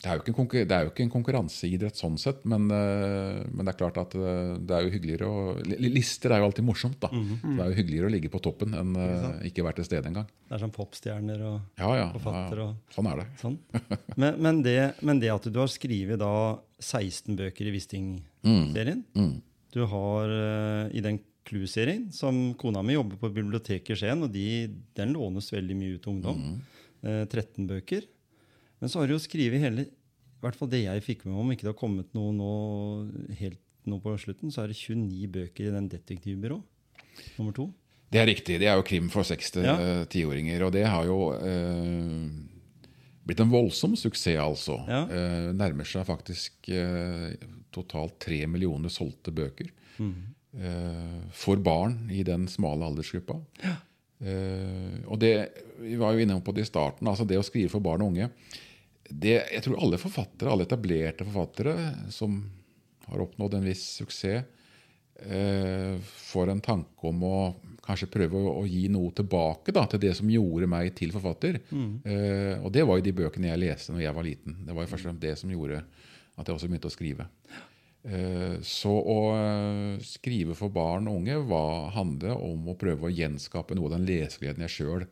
det 0.02 0.10
er, 0.10 0.80
jo 0.82 0.90
ikke 0.90 1.04
en 1.04 1.12
konkurranseidrett 1.12 1.94
sånn 1.94 2.16
sett, 2.18 2.40
men, 2.50 2.64
eh, 2.74 3.44
men 3.54 3.62
det 3.62 3.70
er 3.70 3.76
klart 3.78 4.00
at 4.02 4.16
eh, 4.18 4.56
det 4.58 4.74
er 4.74 4.82
jo 4.82 4.90
hyggeligere 4.96 5.28
å 5.30 5.52
Lister 5.78 6.34
er 6.34 6.42
jo 6.42 6.48
alltid 6.48 6.66
morsomt, 6.66 6.96
da. 6.98 7.06
Mhm. 7.14 7.36
Det 7.54 7.62
er 7.62 7.70
jo 7.70 7.76
hyggeligere 7.76 8.08
å 8.08 8.10
ligge 8.10 8.30
på 8.32 8.40
toppen 8.42 8.74
enn 8.74 8.96
ikke, 8.98 9.30
ikke 9.52 9.66
være 9.68 9.78
til 9.78 9.86
stede 9.86 10.10
engang. 10.10 10.26
Det 10.48 10.56
er 10.56 10.64
sånn 10.64 10.74
popstjerner 10.74 11.44
og 11.46 11.60
Ja, 11.78 11.92
ja, 12.00 12.08
Forfatter 12.16 12.64
ja. 12.64 12.66
Sånn 12.90 13.10
er 13.12 13.22
det. 13.22 13.28
sånn. 13.44 13.56
Men, 14.24 14.42
men, 14.42 14.60
det, 14.66 14.76
men 15.06 15.22
det 15.22 15.30
at 15.36 15.46
du 15.46 15.60
har 15.62 15.70
skrevet 15.70 16.18
da 16.18 16.32
16 16.82 17.38
bøker 17.38 17.70
i 17.70 17.76
Wisting-serien 17.78 19.04
Mm. 19.14 19.36
Du 19.72 19.84
har 19.86 20.34
i 20.92 21.00
den 21.00 21.22
Clue-serien, 21.48 22.06
som 22.14 22.52
kona 22.60 22.82
mi 22.86 22.94
jobber 22.94 23.18
på 23.20 23.32
biblioteket 23.34 23.96
i 23.96 23.98
Skien, 23.98 24.22
og 24.22 24.30
de, 24.34 24.44
den 24.98 25.14
lånes 25.16 25.50
veldig 25.52 25.76
mye 25.78 25.96
ut 25.96 26.04
til 26.04 26.14
ungdom. 26.14 26.38
Mm. 26.38 26.60
Eh, 27.02 27.24
13 27.26 27.66
bøker. 27.70 28.06
Men 28.82 28.90
så 28.90 29.00
har 29.00 29.10
de 29.10 29.16
jo 29.16 29.22
skrevet 29.22 29.62
hele 29.62 29.86
I 29.86 30.42
hvert 30.42 30.58
fall 30.58 30.70
det 30.70 30.84
jeg 30.84 31.02
fikk 31.06 31.24
med 31.26 31.34
meg, 31.34 31.42
om 31.42 31.52
ikke 31.54 31.66
det 31.66 31.72
har 31.72 31.78
kommet 31.78 32.14
noe 32.18 32.32
nå 32.34 32.52
helt 33.38 33.60
nå 33.86 33.98
på 34.02 34.14
slutten, 34.18 34.50
så 34.54 34.62
er 34.62 34.70
det 34.70 34.78
29 34.78 35.28
bøker 35.34 35.66
i 35.68 35.74
den 35.74 35.88
Detektivbyrå. 35.90 36.58
Nummer 37.38 37.54
to. 37.56 37.68
Det 38.12 38.20
er 38.20 38.28
riktig. 38.28 38.58
Det 38.60 38.68
er 38.68 38.76
jo 38.78 38.84
krim 38.86 39.08
for 39.10 39.26
seks 39.26 39.50
til 39.54 39.64
Ja. 39.66 39.74
eh. 40.04 40.62
Og 40.62 40.72
det 40.72 40.84
har 40.86 41.06
jo 41.08 41.32
eh, 41.32 42.28
blitt 43.26 43.40
en 43.40 43.50
voldsom 43.50 43.96
suksess, 43.96 44.38
altså. 44.38 44.76
Ja. 44.86 45.02
Eh, 45.08 45.48
nærmer 45.56 45.88
seg 45.88 46.06
faktisk 46.06 46.68
eh, 46.68 47.34
totalt 47.72 48.18
tre 48.20 48.46
millioner 48.46 48.92
solgte 48.92 49.32
bøker. 49.34 49.70
Eh, 49.98 50.12
for 50.52 51.56
barn 51.64 52.10
i 52.12 52.22
den 52.28 52.44
smale 52.48 52.84
aldersgruppa. 52.84 53.38
Eh, 54.22 55.02
og 55.10 55.18
det, 55.18 55.34
Vi 55.82 55.96
var 55.98 56.14
jo 56.14 56.22
inne 56.22 56.40
på 56.40 56.54
det 56.54 56.66
i 56.66 56.70
starten. 56.70 57.08
altså 57.08 57.26
Det 57.26 57.38
å 57.38 57.46
skrive 57.46 57.72
for 57.72 57.82
barn 57.82 58.02
og 58.02 58.12
unge 58.12 58.30
det, 59.10 59.42
Jeg 59.52 59.62
tror 59.64 59.80
alle 59.82 59.98
forfattere, 59.98 60.50
alle 60.50 60.64
etablerte 60.64 61.26
forfattere 61.26 61.74
som 62.10 62.38
har 63.08 63.24
oppnådd 63.24 63.54
en 63.58 63.66
viss 63.66 63.82
suksess, 63.98 64.44
eh, 65.26 65.98
får 65.98 66.50
en 66.50 66.60
tanke 66.60 67.04
om 67.04 67.22
å 67.22 67.54
kanskje 67.82 68.08
prøve 68.08 68.38
å, 68.38 68.62
gi 68.64 68.86
noe 68.88 69.10
tilbake 69.10 69.72
da, 69.74 69.84
til 69.86 69.98
det 70.00 70.14
som 70.16 70.30
gjorde 70.30 70.68
meg 70.70 70.94
til 70.94 71.10
forfatter. 71.12 71.58
Eh, 72.06 72.62
og 72.62 72.70
det 72.72 72.86
var 72.86 72.96
jo 72.96 73.02
de 73.04 73.12
bøkene 73.12 73.50
jeg 73.50 73.58
leste 73.58 73.92
når 73.92 74.02
jeg 74.06 74.14
var 74.14 74.24
liten. 74.24 74.56
Det 74.64 74.72
var 74.72 74.86
jo 74.86 74.92
først 74.94 75.04
og 75.04 75.10
fremst 75.10 75.20
det 75.26 75.38
som 75.38 75.50
gjorde 75.50 75.82
at 76.38 76.46
jeg 76.46 76.54
også 76.54 76.70
begynte 76.70 76.88
å 76.88 76.94
skrive. 76.94 77.26
Eh, 77.50 77.71
Så 78.02 78.90
å 78.90 79.18
eh, 79.36 80.00
skrive 80.02 80.56
for 80.58 80.74
barn 80.74 81.06
og 81.06 81.20
unge 81.20 81.36
hva 81.46 81.90
handler 81.94 82.34
om 82.34 82.72
å 82.72 82.78
prøve 82.78 83.06
å 83.06 83.14
gjenskape 83.14 83.76
noe 83.78 83.92
av 83.92 83.94
den 83.94 84.08
lesegleden 84.08 84.64
jeg 84.66 84.74
sjøl 84.74 85.06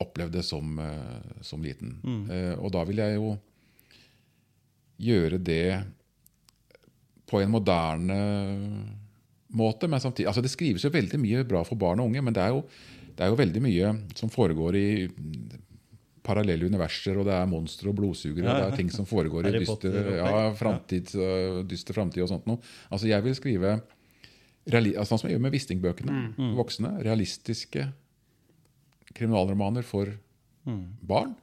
opplevde 0.00 0.40
som, 0.40 0.78
eh, 0.80 1.34
som 1.44 1.60
liten. 1.60 1.98
Mm. 2.00 2.22
Og 2.64 2.72
da 2.72 2.86
vil 2.88 3.02
jeg 3.02 3.18
jo 3.18 3.34
gjøre 5.00 5.40
det 5.44 5.66
på 7.28 7.40
en 7.40 7.52
moderne 7.52 8.20
måte. 9.52 9.88
Men 9.88 10.00
samtidig, 10.00 10.28
altså 10.30 10.44
det 10.44 10.52
skrives 10.52 10.84
jo 10.86 10.92
veldig 10.94 11.20
mye 11.20 11.44
bra 11.48 11.62
for 11.68 11.80
barn 11.80 12.00
og 12.00 12.10
unge, 12.10 12.24
men 12.24 12.36
det 12.36 12.46
er 12.46 12.54
jo, 12.56 12.64
det 13.12 13.26
er 13.26 13.32
jo 13.32 13.40
veldig 13.42 13.62
mye 13.64 13.92
som 14.16 14.32
foregår 14.32 14.80
i 14.80 14.88
parallelle 16.26 16.68
universer, 16.68 17.16
og 17.20 17.26
det 17.28 17.34
er 17.36 17.48
monstre 17.48 17.88
og 17.90 17.96
blodsugere, 17.98 18.44
Ja, 18.44 18.52
og 18.52 18.60
det 18.60 18.66
er 18.72 18.76
ting 18.82 18.90
som 18.92 19.06
foregår 19.08 19.48
i 19.48 19.54
dyster, 19.58 19.96
ja, 20.18 20.42
framtid, 20.58 21.14
dyster 21.70 21.96
framtid 21.96 22.24
og 22.26 22.30
sånt 22.32 22.46
noe. 22.50 22.60
Altså 22.90 23.08
jeg 23.10 23.24
vil 23.24 23.36
skrive 23.38 23.78
reali 24.70 24.92
altså, 24.94 25.14
sånn 25.14 25.22
som 25.22 25.30
jeg 25.30 25.38
gjør 25.38 25.44
med 25.46 25.54
Wisting-bøkene. 25.56 26.18
Mm. 26.36 26.54
Voksne, 26.58 26.92
realistiske 27.06 27.86
kriminalromaner 29.16 29.86
for 29.86 30.12
barn. 31.02 31.34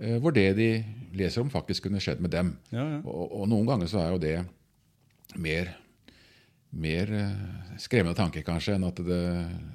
eh, 0.00 0.18
hvor 0.22 0.34
det 0.34 0.48
de 0.58 0.68
leser 1.16 1.42
om, 1.42 1.50
faktisk 1.52 1.86
kunne 1.86 2.00
skjedd 2.02 2.20
med 2.24 2.32
dem. 2.34 2.54
Ja, 2.72 2.84
ja. 2.96 3.00
Og, 3.04 3.32
og 3.42 3.48
noen 3.50 3.66
ganger 3.68 3.90
så 3.90 4.00
er 4.02 4.14
jo 4.14 4.22
det 4.22 4.36
mer, 5.42 5.72
mer 6.76 7.10
eh, 7.16 7.78
skremmende 7.80 8.16
tanke 8.18 8.42
kanskje 8.46 8.74
enn 8.76 8.84
at 8.88 9.00
det 9.06 9.20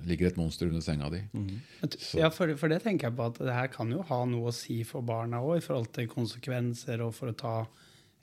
ligger 0.10 0.30
et 0.32 0.38
monster 0.40 0.70
under 0.70 0.84
senga 0.86 1.10
di. 1.14 1.22
Mm. 1.34 1.60
Ja, 2.20 2.30
for, 2.34 2.52
for 2.60 2.72
det 2.72 2.82
tenker 2.86 3.10
jeg 3.10 3.18
på 3.18 3.28
at 3.32 3.42
det 3.42 3.56
her 3.56 3.70
kan 3.74 3.92
jo 3.94 4.04
ha 4.10 4.22
noe 4.30 4.52
å 4.52 4.56
si 4.56 4.82
for 4.88 5.02
barna 5.06 5.42
òg, 5.42 5.58
i 5.60 5.66
forhold 5.66 5.92
til 5.96 6.10
konsekvenser 6.12 7.04
og 7.06 7.14
for 7.18 7.34
å 7.34 7.38
ta 7.38 7.56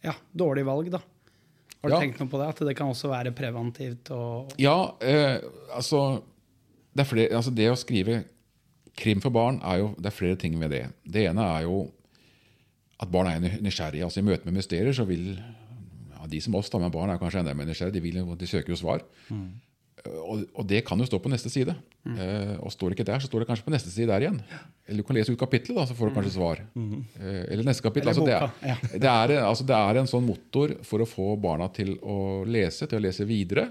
ja, 0.05 0.15
dårlige 0.31 0.69
valg, 0.71 0.91
da. 0.95 1.03
Har 1.83 1.91
du 1.91 1.95
Ja. 1.95 2.01
tenkt 2.03 2.19
noe 2.23 2.31
på 2.31 2.39
det? 2.41 2.49
At 2.51 2.65
det 2.67 2.75
kan 2.79 2.91
også 2.91 3.11
være 3.13 3.31
preventivt 3.39 4.11
og 4.15 4.55
Ja, 4.59 4.95
eh, 5.01 5.39
altså, 5.75 6.23
det, 6.95 7.05
er 7.05 7.11
flere, 7.13 7.37
altså 7.39 7.55
det 7.55 7.69
å 7.71 7.79
skrive 7.79 8.25
krim 8.99 9.21
for 9.23 9.31
barn 9.31 9.61
er 9.63 9.85
jo, 9.85 9.93
det 9.99 10.11
er 10.11 10.17
flere 10.17 10.39
ting 10.39 10.59
ved 10.59 10.73
det. 10.75 10.85
Det 11.07 11.29
ene 11.31 11.45
er 11.55 11.69
jo 11.69 11.85
at 12.99 13.11
barn 13.15 13.29
er 13.31 13.39
nysgjerrige. 13.63 14.03
Altså 14.09 14.19
I 14.19 14.27
møte 14.27 14.47
med 14.49 14.57
mysterier 14.59 14.91
så 14.97 15.07
vil 15.07 15.37
de 16.31 16.41
som 16.45 16.55
oss, 16.59 16.71
da, 16.73 16.81
men 16.83 16.93
barn 16.95 17.11
er 17.13 17.21
kanskje 17.21 17.43
enda 17.45 17.55
mer 17.57 17.69
nysgjerrige. 17.71 17.97
De, 17.99 18.05
vil, 18.05 18.21
de 18.39 18.49
søker 18.51 18.75
jo 18.75 18.79
svar. 18.81 19.03
Og, 20.09 20.45
og 20.55 20.65
det 20.71 20.85
kan 20.87 21.01
jo 21.03 21.07
stå 21.09 21.19
på 21.21 21.31
neste 21.33 21.51
side. 21.53 21.75
Eh, 22.07 22.53
og 22.63 22.71
står 22.73 22.93
det 22.93 22.97
ikke 22.99 23.07
der, 23.11 23.21
så 23.21 23.29
står 23.29 23.43
det 23.43 23.49
kanskje 23.51 23.67
på 23.67 23.73
neste 23.75 23.91
side 23.93 24.09
der 24.09 24.25
igjen. 24.25 24.39
Eller 24.87 25.03
du 25.03 25.07
kan 25.09 25.19
lese 25.19 25.35
ut 25.35 25.41
kapittelet, 25.41 25.77
da, 25.81 25.87
så 25.91 25.97
får 25.99 26.09
du 26.13 26.15
kanskje 26.17 26.35
svar. 26.37 26.63
Eh, 26.79 27.43
eller 27.53 27.67
neste 27.67 27.85
kapittel. 27.85 28.09
Eller 28.13 28.15
Altså, 28.15 28.29
det, 28.63 28.71
er, 28.95 29.01
det, 29.03 29.11
er, 29.11 29.35
altså, 29.43 29.67
det 29.69 29.77
er 29.77 30.01
en 30.01 30.11
sånn 30.15 30.25
motor 30.29 30.77
for 30.87 31.05
å 31.05 31.09
få 31.11 31.29
barna 31.43 31.67
til 31.75 31.97
å 32.01 32.19
lese, 32.49 32.87
til 32.89 33.01
å 33.01 33.05
lese 33.05 33.27
videre. 33.29 33.69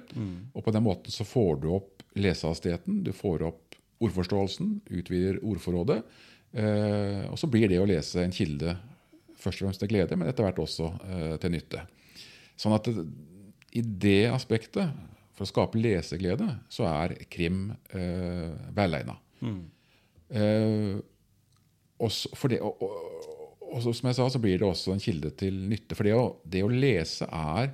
Og 0.54 0.66
på 0.68 0.74
den 0.76 0.86
måten 0.86 1.16
så 1.16 1.26
får 1.26 1.62
du 1.64 1.72
opp 1.80 2.04
lesehastigheten, 2.18 3.02
du 3.08 3.14
får 3.16 3.48
opp 3.48 3.80
ordforståelsen, 4.04 4.76
utvider 5.00 5.40
ordforrådet. 5.48 6.02
Eh, 6.58 7.24
og 7.32 7.40
så 7.40 7.50
blir 7.50 7.72
det 7.72 7.80
å 7.82 7.88
lese 7.90 8.22
en 8.24 8.36
kilde 8.36 8.76
først 9.38 9.62
og 9.62 9.68
fremst 9.68 9.82
til 9.84 9.90
glede, 9.92 10.18
men 10.18 10.30
etter 10.30 10.46
hvert 10.46 10.60
også 10.62 10.92
eh, 11.08 11.34
til 11.42 11.54
nytte. 11.54 11.82
Sånn 12.58 12.76
at 12.78 12.90
det, 12.90 13.06
i 13.78 13.84
det 13.84 14.28
aspektet, 14.34 14.94
for 15.38 15.46
å 15.46 15.52
skape 15.52 15.78
leseglede, 15.78 16.48
så 16.74 16.88
er 16.90 17.14
krim 17.30 17.68
eh, 17.94 18.56
velegna. 18.74 19.20
Eh, 20.34 20.96
også 22.02 22.32
for 22.38 22.52
det, 22.54 22.58
og, 22.66 22.82
og, 22.82 23.28
og 23.68 23.84
som 23.86 24.10
jeg 24.10 24.18
sa, 24.18 24.26
så 24.34 24.42
blir 24.42 24.58
det 24.58 24.66
også 24.68 24.96
en 24.96 25.04
kilde 25.04 25.30
til 25.38 25.60
nytte. 25.70 25.98
For 25.98 26.08
det 26.10 26.16
å, 26.18 26.26
det 26.42 26.64
å 26.66 26.72
lese 26.74 27.28
er 27.30 27.70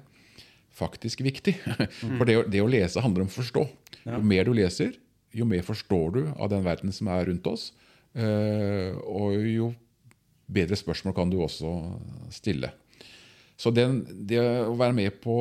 faktisk 0.73 1.23
viktig. 1.23 1.55
For 2.17 2.25
det 2.27 2.37
å, 2.39 2.43
det 2.49 2.61
å 2.63 2.69
lese 2.69 3.01
handler 3.03 3.25
om 3.25 3.31
å 3.31 3.35
forstå. 3.35 3.63
Jo 4.03 4.19
mer 4.25 4.47
du 4.47 4.55
leser, 4.57 4.95
jo 5.33 5.45
mer 5.47 5.63
forstår 5.65 6.15
du 6.15 6.21
av 6.33 6.49
den 6.51 6.65
verden 6.65 6.91
som 6.93 7.07
er 7.13 7.27
rundt 7.29 7.47
oss. 7.47 7.69
Eh, 8.13 8.91
og 9.07 9.37
jo 9.47 9.71
bedre 10.53 10.77
spørsmål 10.77 11.15
kan 11.17 11.31
du 11.31 11.39
også 11.41 11.71
stille. 12.33 12.73
Så 13.63 13.71
den, 13.71 14.01
det 14.27 14.41
å 14.43 14.75
være 14.75 14.95
med 14.97 15.21
på 15.23 15.35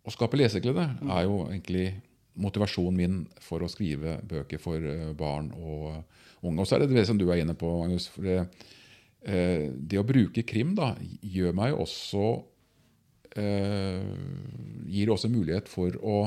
å 0.00 0.12
skape 0.14 0.38
leseglede 0.38 0.84
er 1.10 1.24
jo 1.26 1.40
egentlig 1.48 1.88
motivasjonen 2.40 2.96
min 2.96 3.16
for 3.42 3.64
å 3.64 3.70
skrive 3.70 4.20
bøker 4.30 4.60
for 4.62 4.78
eh, 4.78 5.10
barn 5.18 5.50
og 5.58 5.88
unge. 6.46 6.60
Og 6.62 6.68
så 6.68 6.76
er 6.76 6.84
det 6.84 6.94
det 6.94 7.08
som 7.08 7.18
du 7.18 7.26
er 7.28 7.42
inne 7.42 7.56
på, 7.58 7.72
Magnus. 7.80 8.06
For 8.14 8.28
det, 8.28 8.36
eh, 9.26 9.66
det 9.74 9.98
å 9.98 10.06
bruke 10.06 10.46
krim 10.46 10.76
da, 10.78 10.92
gjør 11.20 11.56
meg 11.58 11.74
også 11.74 12.28
eh, 13.40 14.06
Gir 14.90 15.12
også 15.12 15.30
mulighet 15.30 15.68
for 15.70 15.98
å 15.98 16.22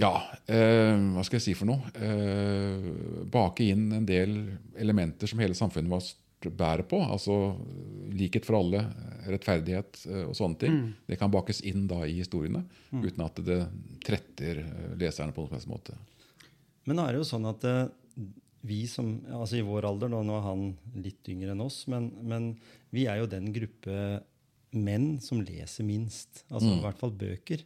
ja, 0.00 0.10
eh, 0.46 0.96
hva 1.12 1.22
skal 1.26 1.40
jeg 1.40 1.44
si 1.48 1.54
for 1.58 1.66
noe? 1.66 1.90
Eh, 1.98 2.90
bake 3.28 3.66
inn 3.72 3.88
en 3.96 4.04
del 4.06 4.36
elementer 4.78 5.28
som 5.28 5.40
hele 5.42 5.56
samfunnet 5.58 5.90
vårt 5.90 6.12
bærer 6.48 6.86
på. 6.88 7.00
Altså 7.04 7.56
likhet 8.16 8.46
for 8.48 8.60
alle, 8.60 8.84
rettferdighet 9.28 10.04
eh, 10.08 10.24
og 10.24 10.36
sånne 10.38 10.60
ting. 10.60 10.78
Det 11.06 11.18
kan 11.20 11.32
bakes 11.32 11.60
inn 11.68 11.86
da 11.90 12.02
i 12.08 12.20
historiene 12.22 12.64
uten 12.90 13.24
at 13.26 13.42
det 13.44 13.60
tretter 14.06 14.62
eh, 14.64 14.94
leserne 15.00 15.36
på 15.36 15.44
noen 15.44 15.68
måte. 15.70 15.96
Men 16.88 16.96
nå 16.96 17.04
er 17.04 17.12
det 17.12 17.20
jo 17.20 17.28
sånn 17.28 17.50
at 17.50 17.66
eh, 17.68 17.84
vi 18.60 18.82
som 18.88 19.12
altså 19.32 19.56
I 19.56 19.64
vår 19.64 19.86
alder, 19.88 20.10
nå, 20.12 20.22
nå 20.24 20.36
er 20.36 20.44
han 20.44 20.64
litt 21.00 21.28
yngre 21.32 21.54
enn 21.54 21.64
oss, 21.64 21.86
men, 21.88 22.10
men 22.20 22.50
vi 22.92 23.06
er 23.08 23.22
jo 23.22 23.30
den 23.30 23.48
gruppe 23.54 24.20
menn 24.76 25.14
som 25.24 25.40
leser 25.42 25.86
minst. 25.86 26.44
Altså 26.50 26.76
i 26.76 26.82
hvert 26.82 27.00
fall 27.00 27.14
bøker. 27.16 27.64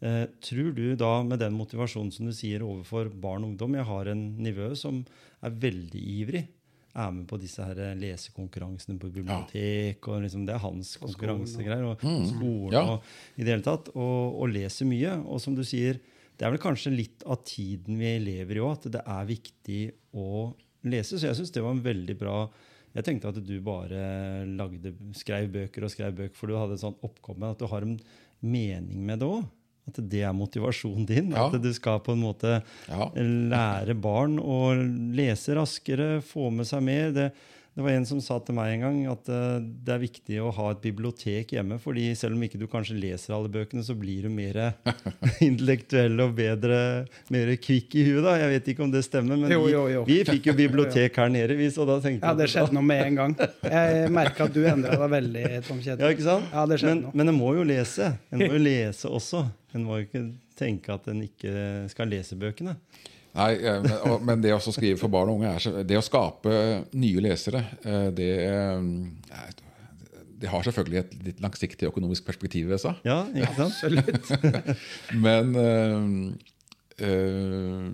Eh, 0.00 0.22
tror 0.40 0.70
du 0.72 0.94
da, 0.96 1.22
med 1.26 1.42
den 1.42 1.52
motivasjonen 1.52 2.12
som 2.14 2.28
du 2.28 2.32
sier 2.32 2.62
overfor 2.64 3.10
barn 3.12 3.44
og 3.44 3.50
ungdom 3.50 3.74
Jeg 3.76 3.84
har 3.84 4.08
en 4.08 4.22
nivø 4.40 4.70
som 4.78 5.02
er 5.44 5.58
veldig 5.66 6.04
ivrig. 6.20 6.46
Er 6.94 7.10
med 7.14 7.26
på 7.30 7.38
disse 7.38 7.62
her 7.62 7.74
lesekonkurransene 7.94 8.98
på 8.98 9.10
bibliotek. 9.14 10.08
og 10.08 10.22
liksom, 10.24 10.44
Det 10.46 10.54
er 10.56 10.58
hans 10.64 10.96
konkurransegreier. 10.98 11.84
Og 11.86 12.00
skolen 12.00 12.72
Ja. 12.72 12.82
og 12.96 13.02
i 13.38 13.44
det 13.44 13.52
hele 13.54 13.62
tatt. 13.62 13.88
Og, 13.94 14.40
og 14.42 14.48
leser 14.50 14.86
mye. 14.86 15.12
Og 15.26 15.40
som 15.40 15.54
du 15.54 15.62
sier, 15.62 16.00
det 16.36 16.46
er 16.46 16.50
vel 16.50 16.58
kanskje 16.58 16.90
litt 16.96 17.22
av 17.26 17.44
tiden 17.44 17.98
vi 18.00 18.18
lever 18.18 18.56
i 18.56 18.64
òg, 18.64 18.72
at 18.80 18.90
det 18.96 19.02
er 19.06 19.24
viktig 19.28 19.92
å 20.14 20.54
lese. 20.84 21.18
Så 21.20 21.28
jeg 21.28 21.36
syns 21.38 21.52
det 21.52 21.62
var 21.62 21.70
en 21.76 21.82
veldig 21.84 22.18
bra 22.18 22.48
Jeg 22.92 23.04
tenkte 23.04 23.28
at 23.30 23.36
du 23.46 23.60
bare 23.62 24.44
lagde, 24.50 24.90
skrev 25.14 25.46
bøker 25.52 25.84
og 25.84 25.90
skrev 25.92 26.10
bøker, 26.12 26.34
for 26.34 26.48
du 26.48 26.56
hadde 26.58 26.72
et 26.74 26.80
sånt 26.82 26.98
oppkomme. 27.06 27.52
at 27.52 27.58
du 27.60 27.66
har 27.70 27.82
en 27.82 28.00
mening 28.42 29.06
med 29.06 29.20
det 29.20 29.28
òg. 29.28 29.44
At 29.88 29.96
det 30.10 30.20
er 30.22 30.32
motivasjonen 30.36 31.06
din. 31.08 31.30
Ja. 31.32 31.48
At 31.48 31.62
du 31.62 31.70
skal 31.74 32.00
på 32.04 32.12
en 32.12 32.20
måte 32.22 32.60
Ja. 32.88 33.08
lære 33.16 33.94
barn 34.00 34.36
å 34.38 34.74
lese 35.16 35.54
raskere, 35.56 36.20
få 36.22 36.50
med 36.52 36.66
seg 36.66 36.82
mer. 36.82 37.10
Det, 37.16 37.30
Det 37.70 37.84
var 37.86 37.90
en 37.94 38.04
som 38.04 38.18
sa 38.20 38.36
til 38.42 38.54
meg 38.56 38.72
en 38.74 38.80
gang 38.82 38.96
at 39.12 39.28
eh, 39.30 39.60
det 39.62 39.92
er 39.94 40.00
viktig 40.02 40.40
å 40.42 40.50
ha 40.52 40.72
et 40.72 40.80
bibliotek 40.82 41.52
hjemme. 41.54 41.78
fordi 41.80 42.08
selv 42.18 42.34
om 42.34 42.42
ikke 42.42 42.58
du 42.58 42.66
kanskje 42.66 42.98
leser 42.98 43.32
alle 43.32 43.48
bøkene, 43.48 43.84
så 43.86 43.94
blir 43.96 44.22
du 44.26 44.28
mer 44.28 44.74
intellektuell 45.40 46.18
og 46.20 46.34
bedre, 46.36 47.06
mer 47.30 47.52
kvikk 47.62 47.94
i 47.94 48.04
huet. 48.08 48.24
da. 48.26 48.34
Jeg 48.42 48.50
vet 48.56 48.68
ikke 48.74 48.82
om 48.84 48.90
det 48.90 49.04
stemmer, 49.06 49.38
men 49.38 49.54
Jo, 49.54 49.62
jo, 49.70 49.84
jo. 49.88 50.02
Vi, 50.04 50.18
vi 50.18 50.26
fikk 50.32 50.50
jo 50.50 50.56
bibliotek 50.58 51.16
her 51.22 51.30
nede, 51.32 51.56
vi, 51.56 51.70
så 51.72 51.86
da 51.88 52.00
tenkte 52.02 52.26
Ja, 52.26 52.34
det 52.36 52.50
skjedde 52.52 52.74
noe 52.76 52.82
med 52.90 53.06
en 53.06 53.20
gang. 53.22 53.36
Jeg 53.62 54.10
merka 54.18 54.44
at 54.50 54.52
du 54.58 54.60
endra 54.66 54.98
deg 54.98 55.14
veldig, 55.14 55.46
Tom 55.68 55.78
Kjetil. 55.80 56.04
Ja, 56.04 56.10
ikke 56.10 56.26
sant? 56.26 56.50
Ja, 56.52 56.66
det 56.66 56.82
men, 56.82 57.02
noe. 57.06 57.14
men 57.14 57.32
en 57.32 57.38
må 57.38 57.54
jo 57.56 57.64
lese. 57.70 58.12
En 58.34 58.42
må 58.42 58.50
jo 58.50 58.60
lese 58.66 59.08
også. 59.08 59.46
En 59.74 59.84
må 59.86 59.98
jo 60.00 60.06
ikke 60.08 60.24
tenke 60.58 60.92
at 60.92 61.06
en 61.08 61.22
ikke 61.22 61.88
skal 61.92 62.08
lese 62.10 62.36
bøkene. 62.36 62.76
Nei, 63.34 63.52
eh, 63.54 63.80
men, 63.82 63.92
og- 64.10 64.22
men 64.26 64.40
det 64.42 64.50
å 64.56 64.58
skrive 64.60 64.98
for 64.98 65.08
barn 65.08 65.28
og 65.30 65.38
unge 65.38 65.52
er 65.54 65.82
Det 65.86 65.96
å 65.96 66.02
skape 66.02 66.84
nye 66.98 67.20
lesere, 67.22 67.60
eh, 67.84 68.10
det, 68.10 68.30
eh, 68.50 68.80
det 70.40 70.48
har 70.50 70.62
selvfølgelig 70.66 70.98
et 70.98 71.14
litt 71.24 71.40
langsiktig 71.44 71.86
økonomisk 71.92 72.24
perspektiv 72.26 72.66
ved 72.72 72.80
seg. 72.80 72.96
Ja, 73.04 73.20
ikke 73.30 73.68
sant? 73.68 74.74
Men 75.26 75.54
øh, 75.54 76.32
øh, 77.06 77.90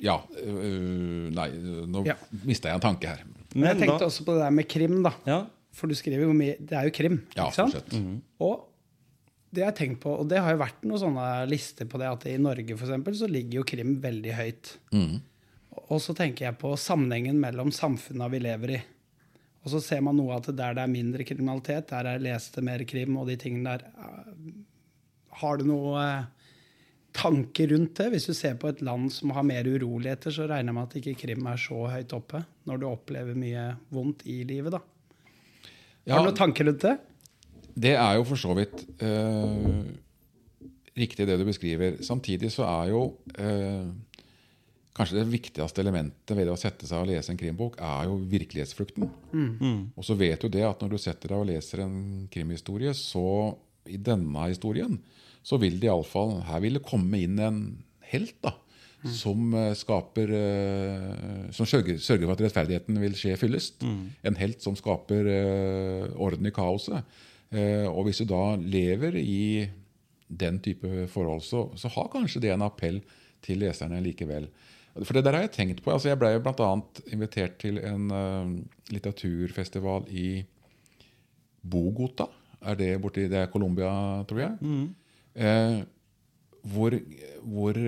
Ja. 0.00 0.16
Øh, 0.42 1.28
nei, 1.34 1.48
nå 1.90 2.04
Ja. 2.06 2.14
mista 2.44 2.68
jeg 2.70 2.74
en 2.78 2.80
tanke 2.86 3.06
her. 3.10 3.24
Men 3.54 3.64
jeg 3.72 3.80
tenkte 3.82 3.98
da, 3.98 4.06
også 4.06 4.24
på 4.24 4.32
det 4.36 4.40
der 4.46 4.50
med 4.50 4.68
krim, 4.68 5.02
da. 5.02 5.10
ja, 5.26 5.42
For 5.74 5.86
du 5.90 5.94
skriver 5.94 6.22
jo 6.24 6.32
mye 6.32 6.56
Det 6.58 6.72
er 6.78 6.84
jo 6.88 6.90
krim, 6.94 7.20
Ja, 7.36 7.46
ikke 7.50 7.54
sant? 7.70 7.74
-hmm. 7.90 8.20
Og 8.40 8.69
det 9.50 9.64
har 9.64 9.72
jeg 9.72 9.78
tenkt 9.80 10.00
på, 10.04 10.12
og 10.14 10.28
det 10.30 10.38
har 10.38 10.54
jo 10.54 10.60
vært 10.62 10.84
noen 10.86 11.02
sånne 11.02 11.26
lister 11.50 11.88
på 11.90 11.98
det, 11.98 12.06
at 12.06 12.26
i 12.30 12.36
Norge 12.38 12.76
for 12.76 12.86
eksempel, 12.86 13.16
så 13.18 13.26
ligger 13.26 13.60
jo 13.60 13.66
krim 13.66 13.96
veldig 14.02 14.34
høyt. 14.38 14.72
Mm. 14.94 15.16
Og 15.90 15.98
så 16.02 16.14
tenker 16.14 16.46
jeg 16.46 16.58
på 16.60 16.70
sammenhengen 16.78 17.40
mellom 17.42 17.72
samfunna 17.74 18.28
vi 18.30 18.42
lever 18.44 18.74
i. 18.76 18.80
Og 19.64 19.72
så 19.74 19.80
ser 19.84 20.04
man 20.06 20.16
noe 20.16 20.38
at 20.38 20.46
der 20.54 20.76
det 20.78 20.84
er 20.84 20.92
mindre 20.92 21.26
kriminalitet, 21.26 21.90
der 21.90 22.12
er 22.12 22.22
leste 22.22 22.62
mer 22.64 22.84
krim, 22.88 23.18
og 23.20 23.26
de 23.28 23.36
tingene 23.42 23.74
der. 23.74 23.90
eh, 23.90 24.54
Har 25.42 25.58
du 25.58 25.66
noe 25.68 26.00
eh, 26.04 26.30
tanker 27.12 27.74
rundt 27.74 27.98
det? 27.98 28.08
Hvis 28.14 28.30
du 28.30 28.34
ser 28.38 28.54
på 28.54 28.70
et 28.70 28.80
land 28.86 29.10
som 29.12 29.34
har 29.34 29.44
mer 29.46 29.66
uroligheter, 29.66 30.30
så 30.30 30.46
regner 30.46 30.70
jeg 30.70 30.78
med 30.78 30.86
at 30.86 30.98
ikke 31.02 31.18
krim 31.26 31.50
er 31.50 31.60
så 31.60 31.82
høyt 31.90 32.14
oppe 32.16 32.44
når 32.70 32.80
du 32.80 32.88
opplever 32.88 33.34
mye 33.34 33.66
vondt 33.90 34.24
i 34.30 34.44
livet, 34.46 34.78
da. 34.78 34.80
Ja, 36.06 36.14
Har 36.14 36.24
du 36.24 36.30
noen 36.30 36.38
tanker 36.38 36.70
rundt 36.70 36.86
det? 36.86 36.96
Det 37.74 37.94
er 37.96 38.14
jo 38.18 38.26
for 38.28 38.40
så 38.40 38.54
vidt 38.56 38.84
eh, 39.02 39.82
riktig 40.98 41.26
det 41.28 41.38
du 41.40 41.44
beskriver. 41.48 41.98
Samtidig 42.04 42.50
så 42.54 42.66
er 42.68 42.92
jo 42.92 43.02
eh, 43.38 43.90
kanskje 44.96 45.20
det 45.20 45.30
viktigste 45.30 45.82
elementet 45.84 46.36
ved 46.36 46.50
å 46.50 46.58
sette 46.60 46.88
seg 46.88 47.02
og 47.04 47.10
lese 47.12 47.32
en 47.32 47.40
krimbok, 47.40 47.78
er 47.80 48.08
jo 48.10 48.18
virkelighetsflukten. 48.30 49.10
Og 49.96 50.06
så 50.06 50.16
vet 50.18 50.42
du 50.42 50.50
det 50.52 50.66
at 50.66 50.82
når 50.82 50.94
du 50.94 50.98
setter 51.00 51.32
deg 51.32 51.38
og 51.44 51.48
leser 51.52 51.84
en 51.86 52.00
krimhistorie, 52.32 52.92
så 52.96 53.54
i 53.88 53.96
denne 53.96 54.48
historien, 54.50 54.98
så 55.42 55.56
vil 55.56 55.78
det 55.80 55.88
iallfall 55.88 56.42
Her 56.44 56.60
vil 56.60 56.76
det 56.76 56.84
komme 56.84 57.16
inn 57.16 57.38
en 57.40 57.62
helt, 58.10 58.36
da. 58.44 58.52
Som 59.16 59.54
eh, 59.56 59.70
skaper 59.72 60.28
eh, 60.36 61.46
Som 61.56 61.64
sørger, 61.64 61.96
sørger 62.04 62.26
for 62.26 62.34
at 62.34 62.42
rettferdigheten 62.44 62.98
vil 63.00 63.14
skje 63.16 63.38
fyllest. 63.40 63.80
En 64.28 64.36
helt 64.36 64.60
som 64.60 64.76
skaper 64.76 65.30
eh, 65.32 66.10
orden 66.20 66.44
i 66.44 66.52
kaoset. 66.52 67.00
Eh, 67.50 67.86
og 67.88 68.04
hvis 68.06 68.22
du 68.22 68.28
da 68.30 68.56
lever 68.60 69.16
i 69.18 69.68
den 70.30 70.60
type 70.62 71.06
forhold, 71.10 71.42
så, 71.42 71.66
så 71.74 71.90
har 71.90 72.10
kanskje 72.12 72.42
det 72.44 72.52
en 72.54 72.66
appell 72.66 73.00
til 73.42 73.62
leserne 73.64 73.98
likevel. 74.04 74.46
For 75.00 75.16
det 75.16 75.24
der 75.26 75.36
har 75.36 75.46
jeg 75.46 75.54
tenkt 75.54 75.82
på. 75.84 75.92
altså 75.92 76.10
Jeg 76.10 76.18
ble 76.20 76.32
bl.a. 76.42 76.70
invitert 77.14 77.58
til 77.62 77.78
en 77.78 78.10
uh, 78.10 78.50
litteraturfestival 78.90 80.08
i 80.10 80.42
Bogota. 81.62 82.26
Er 82.60 82.76
det 82.76 82.90
borti 83.02 83.28
Det 83.30 83.38
er 83.38 83.52
Colombia, 83.52 83.90
tror 84.28 84.40
jeg. 84.42 84.52
Eh, 85.40 85.78
hvor, 86.72 86.96
hvor 87.46 87.78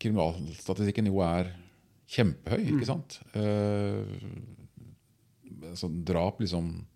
kriminalstatistikken 0.00 1.10
jo 1.10 1.18
er 1.26 1.50
kjempehøy, 2.12 2.62
ikke 2.72 2.88
sant? 2.88 3.18
Eh, 3.36 4.04
så 5.78 5.90
drap 6.06 6.40
liksom 6.42 6.70
altså, 6.70 6.91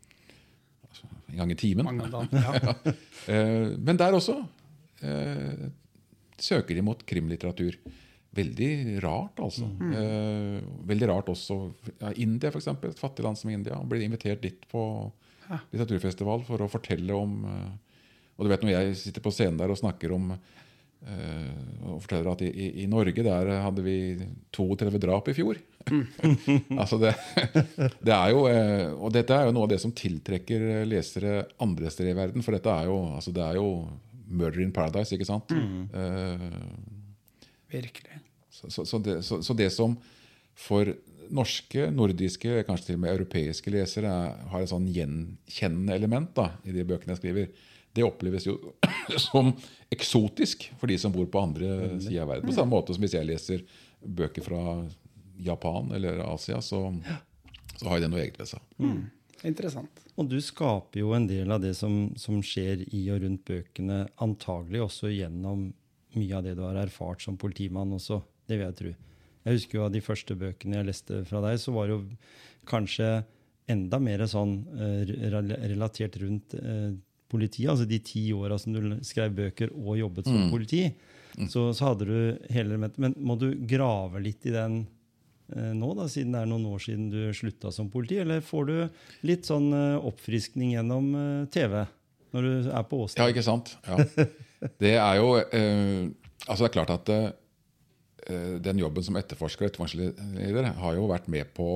en 1.05 1.41
gang 1.41 1.53
i 1.53 1.59
timen. 1.59 2.03
Ja. 2.33 2.75
Eh, 3.27 3.73
men 3.83 3.99
der 3.99 4.15
også 4.15 4.37
eh, 5.03 5.65
søker 6.39 6.77
de 6.77 6.83
mot 6.87 7.01
krimlitteratur. 7.03 7.75
Veldig 8.37 9.01
rart, 9.03 9.41
altså. 9.43 9.67
Eh, 9.83 10.61
veldig 10.87 11.09
rart 11.11 11.33
også 11.33 11.57
ja, 11.97 12.13
India, 12.23 12.53
f.eks. 12.53 12.69
Et 12.71 13.01
fattig 13.01 13.25
land 13.27 13.41
som 13.41 13.51
India. 13.51 13.81
Blir 13.83 14.05
invitert 14.07 14.45
dit 14.45 14.63
på 14.71 14.85
litteraturfestival 15.73 16.45
for 16.47 16.63
å 16.63 16.71
fortelle 16.71 17.19
om 17.19 17.35
eh, 17.51 17.99
Og 18.37 18.47
du 18.47 18.53
vet 18.53 18.63
når 18.63 18.75
jeg 18.77 18.97
sitter 19.01 19.25
på 19.25 19.35
scenen 19.35 19.59
der 19.59 19.75
og 19.75 19.81
snakker 19.81 20.15
om 20.15 20.35
og 21.07 22.01
forteller 22.03 22.33
at 22.33 22.42
i, 22.42 22.51
i, 22.51 22.69
i 22.83 22.87
Norge 22.90 23.23
der 23.23 23.51
hadde 23.62 23.85
vi 23.85 23.97
32 24.57 25.01
drap 25.03 25.29
i 25.31 25.37
fjor. 25.37 25.61
altså 26.81 26.99
det, 26.99 27.12
det 28.03 28.14
er 28.14 28.33
jo, 28.35 28.42
eh, 28.51 28.88
og 28.90 29.12
dette 29.14 29.37
er 29.37 29.47
jo 29.47 29.55
noe 29.55 29.69
av 29.69 29.73
det 29.73 29.81
som 29.83 29.95
tiltrekker 29.95 30.85
lesere 30.88 31.45
andre 31.62 31.92
steder 31.95 32.12
i 32.12 32.19
verden. 32.19 32.45
For 32.47 32.57
dette 32.57 32.73
er 32.73 32.90
jo, 32.90 32.99
altså 33.14 33.35
det 33.35 33.45
er 33.45 33.61
jo 33.61 33.69
murder 34.27 34.64
in 34.64 34.75
paradise, 34.75 35.14
ikke 35.14 35.29
sant? 35.29 35.55
Eh, 35.55 36.49
Virkelig. 37.71 38.21
så, 38.51 38.71
så, 38.71 38.87
så, 38.88 38.99
det, 39.03 39.21
så, 39.27 39.40
så 39.47 39.55
det 39.59 39.71
som 39.75 39.95
for 40.57 40.90
norske, 41.35 41.88
nordiske, 41.90 42.62
kanskje 42.66 42.90
til 42.90 42.99
og 42.99 43.03
med 43.05 43.14
europeiske 43.14 43.73
lesere 43.75 44.11
er, 44.11 44.37
har 44.53 44.62
et 44.62 44.71
sånn 44.71 44.87
gjenkjennende 44.95 45.97
element 45.99 46.31
da, 46.37 46.53
i 46.66 46.75
de 46.75 46.87
bøkene 46.87 47.14
jeg 47.14 47.23
skriver, 47.23 47.49
det 47.97 48.05
oppleves 48.05 48.47
jo 48.49 48.57
som 49.29 49.53
eksotisk 49.93 50.69
for 50.81 50.91
de 50.91 50.99
som 51.01 51.15
bor 51.15 51.27
på 51.31 51.43
andre 51.43 51.97
sida 52.03 52.25
av 52.25 52.35
verden. 52.35 52.49
På 52.49 52.57
samme 52.57 52.75
måte 52.75 52.95
som 52.95 53.05
hvis 53.05 53.17
jeg 53.17 53.29
leser 53.29 53.65
bøker 54.01 54.45
fra 54.45 54.63
Japan 55.43 55.93
eller 55.97 56.21
Asia, 56.27 56.61
så, 56.65 56.89
så 57.77 57.89
har 57.91 58.03
det 58.03 58.11
noe 58.13 58.23
eget 58.23 58.39
ved 58.41 58.51
seg. 58.51 58.63
Interessant. 59.47 60.05
Og 60.17 60.29
du 60.31 60.39
skaper 60.41 61.03
jo 61.03 61.13
en 61.17 61.27
del 61.29 61.51
av 61.53 61.61
det 61.61 61.75
som, 61.77 62.11
som 62.19 62.41
skjer 62.45 62.87
i 62.89 63.03
og 63.13 63.21
rundt 63.25 63.45
bøkene, 63.49 64.07
antagelig 64.25 64.87
også 64.87 65.13
gjennom 65.13 65.69
mye 66.17 66.39
av 66.39 66.47
det 66.47 66.55
du 66.57 66.65
har 66.65 66.79
erfart 66.81 67.25
som 67.25 67.37
politimann 67.41 67.93
også. 67.97 68.23
Det 68.49 68.57
vil 68.57 68.67
jeg 68.69 68.79
tro. 68.81 68.93
Jeg 69.47 69.59
husker 69.59 69.79
jo 69.79 69.87
av 69.87 69.93
de 69.95 70.03
første 70.03 70.37
bøkene 70.39 70.81
jeg 70.81 70.89
leste 70.89 71.23
fra 71.29 71.43
deg, 71.45 71.59
så 71.63 71.75
var 71.77 71.89
det 71.89 71.99
jo 71.99 72.05
kanskje 72.67 73.11
enda 73.71 73.99
mer 74.03 74.25
sånn 74.31 74.57
eh, 74.79 75.13
relatert 75.69 76.17
rundt 76.23 76.57
eh, 76.59 76.95
politiet. 77.31 77.71
Altså 77.73 77.87
de 77.89 77.99
ti 78.05 78.29
åra 78.37 78.59
som 78.61 78.75
du 78.75 78.99
skrev 79.07 79.35
bøker 79.37 79.73
og 79.75 79.99
jobbet 79.99 80.29
som 80.29 80.51
politi. 80.53 80.83
Så, 81.51 81.69
så 81.77 81.91
hadde 81.91 82.07
du 82.09 82.19
hele 82.53 82.73
elementet. 82.73 83.01
Men 83.03 83.17
må 83.21 83.37
du 83.41 83.51
grave 83.69 84.23
litt 84.25 84.47
i 84.49 84.55
den 84.55 84.79
eh, 85.53 85.73
nå, 85.77 85.93
da, 85.99 86.07
siden 86.09 86.33
det 86.33 86.43
er 86.43 86.51
noen 86.51 86.69
år 86.71 86.81
siden 86.87 87.11
du 87.12 87.21
slutta 87.37 87.73
som 87.75 87.91
politi? 87.93 88.21
Eller 88.23 88.45
får 88.45 88.71
du 88.71 88.77
litt 89.29 89.49
sånn 89.49 89.69
eh, 89.77 90.07
oppfriskning 90.09 90.77
gjennom 90.77 91.11
eh, 91.21 91.49
TV 91.53 91.83
når 92.37 92.47
du 92.47 92.71
er 92.73 92.87
på 92.89 93.03
Ja, 93.17 93.29
ikke 93.31 93.45
sant? 93.47 93.77
Ja. 93.87 94.01
Det 94.81 94.95
er 94.97 95.19
jo 95.21 95.35
eh, 95.37 96.09
Altså, 96.47 96.62
det 96.62 96.69
er 96.71 96.75
klart 96.79 96.93
at 96.95 97.11
eh, 97.12 98.57
den 98.62 98.81
jobben 98.81 99.05
som 99.05 99.17
etterforsker 99.19 99.67
og 99.67 99.71
etterforskningsleder 99.71 100.69
har 100.79 100.97
jo 100.97 101.09
vært 101.11 101.27
med 101.33 101.51
på 101.57 101.67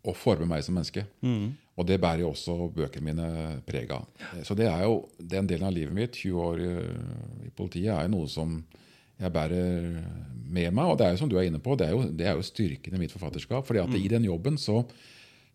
å 0.00 0.14
forme 0.16 0.48
meg 0.50 0.64
som 0.66 0.74
menneske. 0.76 1.04
Og 1.80 1.86
det 1.88 1.96
bærer 2.02 2.24
jo 2.24 2.32
også 2.34 2.68
bøkene 2.76 3.06
mine 3.06 3.28
preg 3.64 3.92
av. 3.96 4.04
Så 4.44 4.56
det 4.58 4.66
er 4.68 4.84
jo 4.84 5.06
den 5.16 5.48
delen 5.48 5.68
av 5.68 5.72
livet 5.72 5.96
mitt, 5.96 6.18
20 6.20 6.42
år 6.44 6.60
i, 6.60 6.72
i 7.46 7.52
politiet, 7.56 7.94
er 7.94 8.04
jo 8.04 8.16
noe 8.18 8.28
som 8.28 8.58
jeg 9.20 9.32
bærer 9.32 9.94
med 10.50 10.74
meg. 10.76 10.90
Og 10.90 10.98
det 11.00 11.06
er 11.06 11.14
jo 11.14 11.22
som 11.22 11.30
du 11.30 11.38
er 11.40 11.48
inne 11.48 11.62
på, 11.62 11.76
det 11.80 11.88
er 11.88 11.96
jo, 11.96 12.04
det 12.04 12.28
er 12.28 12.36
jo 12.36 12.44
styrken 12.44 12.96
i 12.96 13.00
mitt 13.00 13.14
forfatterskap. 13.14 13.66
fordi 13.66 13.80
at 13.82 13.96
i 13.96 14.12
den 14.12 14.28
jobben 14.28 14.60
så 14.60 14.82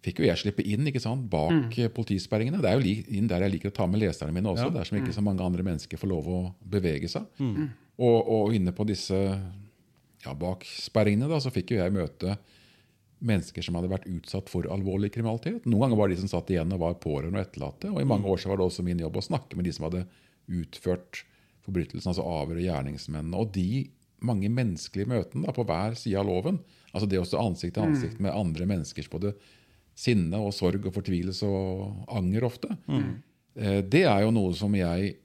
fikk 0.05 0.21
jo 0.21 0.27
jeg 0.27 0.37
slippe 0.37 0.65
inn 0.65 0.85
ikke 0.89 1.01
sant, 1.01 1.25
bak 1.29 1.53
mm. 1.73 1.93
politisperringene. 1.95 2.61
Det 2.61 2.71
er 2.71 2.77
jo 2.77 2.95
inn 3.17 3.29
der 3.29 3.45
jeg 3.45 3.55
liker 3.55 3.73
å 3.73 3.77
ta 3.79 3.87
med 3.89 4.03
leserne 4.03 4.33
mine 4.35 4.51
også, 4.51 4.69
der 4.73 4.85
som 4.87 4.99
ikke 4.99 5.15
så 5.15 5.23
mange 5.25 5.45
andre 5.45 5.65
mennesker 5.65 6.01
får 6.01 6.11
lov 6.11 6.29
å 6.29 6.41
bevege 6.61 7.09
seg. 7.11 7.25
Og, 7.95 8.17
og 8.19 8.53
inne 8.53 8.73
på 8.75 8.85
disse 8.85 9.17
ja, 10.25 10.33
bak 10.33 10.65
sperringene 10.67 11.29
da, 11.31 11.39
så 11.41 11.53
fikk 11.53 11.73
jo 11.73 11.81
jeg 11.81 11.93
møte 11.95 12.37
mennesker 13.19 13.63
som 13.65 13.77
hadde 13.77 13.91
vært 13.91 14.07
utsatt 14.11 14.49
for 14.51 14.67
alvorlig 14.71 15.11
kriminalitet. 15.15 15.65
Noen 15.65 15.85
ganger 15.85 15.99
var 15.99 16.09
det 16.09 16.17
de 16.17 16.25
som 16.25 16.33
satt 16.35 16.51
igjen 16.51 16.73
og 16.75 16.81
var 16.83 16.97
pårørende 17.01 17.39
og 17.39 17.47
etterlatte. 17.47 17.91
Og 17.93 18.01
i 18.01 18.07
mange 18.07 18.29
år 18.29 18.41
så 18.41 18.51
var 18.51 18.59
det 18.59 18.67
også 18.67 18.85
min 18.85 19.01
jobb 19.01 19.19
å 19.21 19.25
snakke 19.25 19.57
med 19.57 19.67
de 19.67 19.73
som 19.75 19.87
hadde 19.87 20.05
utført 20.51 21.23
forbrytelsen, 21.65 22.11
altså 22.11 22.25
avhøre 22.27 22.65
gjerningsmennene. 22.65 23.39
Og 23.39 23.53
de 23.55 23.85
mange 24.25 24.49
menneskelige 24.51 25.09
møtene 25.09 25.47
da, 25.47 25.53
på 25.55 25.65
hver 25.67 25.97
side 25.99 26.19
av 26.21 26.27
loven, 26.27 26.59
altså 26.91 27.09
det 27.09 27.21
å 27.21 27.27
stå 27.27 27.41
ansikt 27.41 27.77
til 27.77 27.85
ansikt 27.87 28.21
med 28.23 28.35
andre 28.35 28.67
menneskers 28.69 29.09
både 29.11 29.33
sinne 29.95 30.39
og 30.43 30.53
sorg 30.55 30.87
og 30.87 30.95
fortvilelse 30.95 31.47
og 31.47 32.09
anger 32.19 32.47
ofte, 32.47 32.71
mm. 32.87 33.11
det 33.91 34.03
er 34.03 34.25
jo 34.25 34.33
noe 34.35 34.55
som 34.57 34.75
jeg 34.75 35.15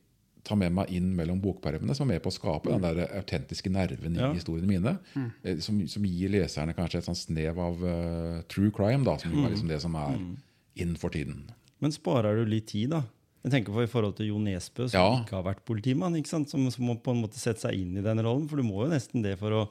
tar 0.45 0.57
med 0.57 0.73
meg 0.73 0.91
inn 0.97 1.11
mellom 1.17 1.41
bokpermene, 1.43 1.95
som 1.97 2.09
er 2.09 2.15
med 2.17 2.23
på 2.25 2.31
å 2.33 2.37
skape 2.37 2.71
den 2.73 2.83
der 2.85 3.07
autentiske 3.21 3.71
nerven 3.73 4.17
i 4.17 4.21
Ja. 4.21 4.33
historiene 4.33 4.69
mine. 4.71 4.99
Mm. 5.15 5.61
Som, 5.61 5.81
som 5.89 6.05
gir 6.09 6.33
leserne 6.33 6.75
kanskje 6.75 6.99
et 7.03 7.09
sånt 7.09 7.19
snev 7.21 7.59
av 7.61 7.83
uh, 7.85 8.43
true 8.49 8.71
crime, 8.75 9.05
da, 9.05 9.19
som 9.21 9.33
mm. 9.33 9.45
er 9.45 9.51
liksom 9.55 9.69
det 9.69 9.81
som 9.83 9.95
er 10.01 10.19
innenfor 10.81 11.13
tiden. 11.13 11.51
Men 11.81 11.93
sparer 11.93 12.37
du 12.41 12.45
litt 12.49 12.69
tid, 12.73 12.91
da? 12.95 13.03
Jeg 13.41 13.55
tenker 13.55 13.73
på 13.73 13.85
I 13.87 13.89
forhold 13.89 14.19
til 14.19 14.27
Jo 14.35 14.39
Nesbø, 14.43 14.89
som 14.91 15.01
Ja. 15.01 15.23
ikke 15.23 15.39
har 15.39 15.47
vært 15.47 15.65
politimann, 15.65 16.17
ikke 16.19 16.29
sant? 16.29 16.51
Som, 16.53 16.67
som 16.73 16.85
må 16.85 16.99
på 17.01 17.15
en 17.15 17.23
måte 17.23 17.41
sette 17.41 17.63
seg 17.65 17.79
inn 17.79 17.97
i 17.97 18.05
den 18.05 18.21
rollen. 18.21 18.47
For 18.51 18.61
du 18.61 18.67
må 18.69 18.85
jo 18.85 18.91
nesten 18.93 19.25
det 19.25 19.39
for 19.41 19.57
å 19.57 19.63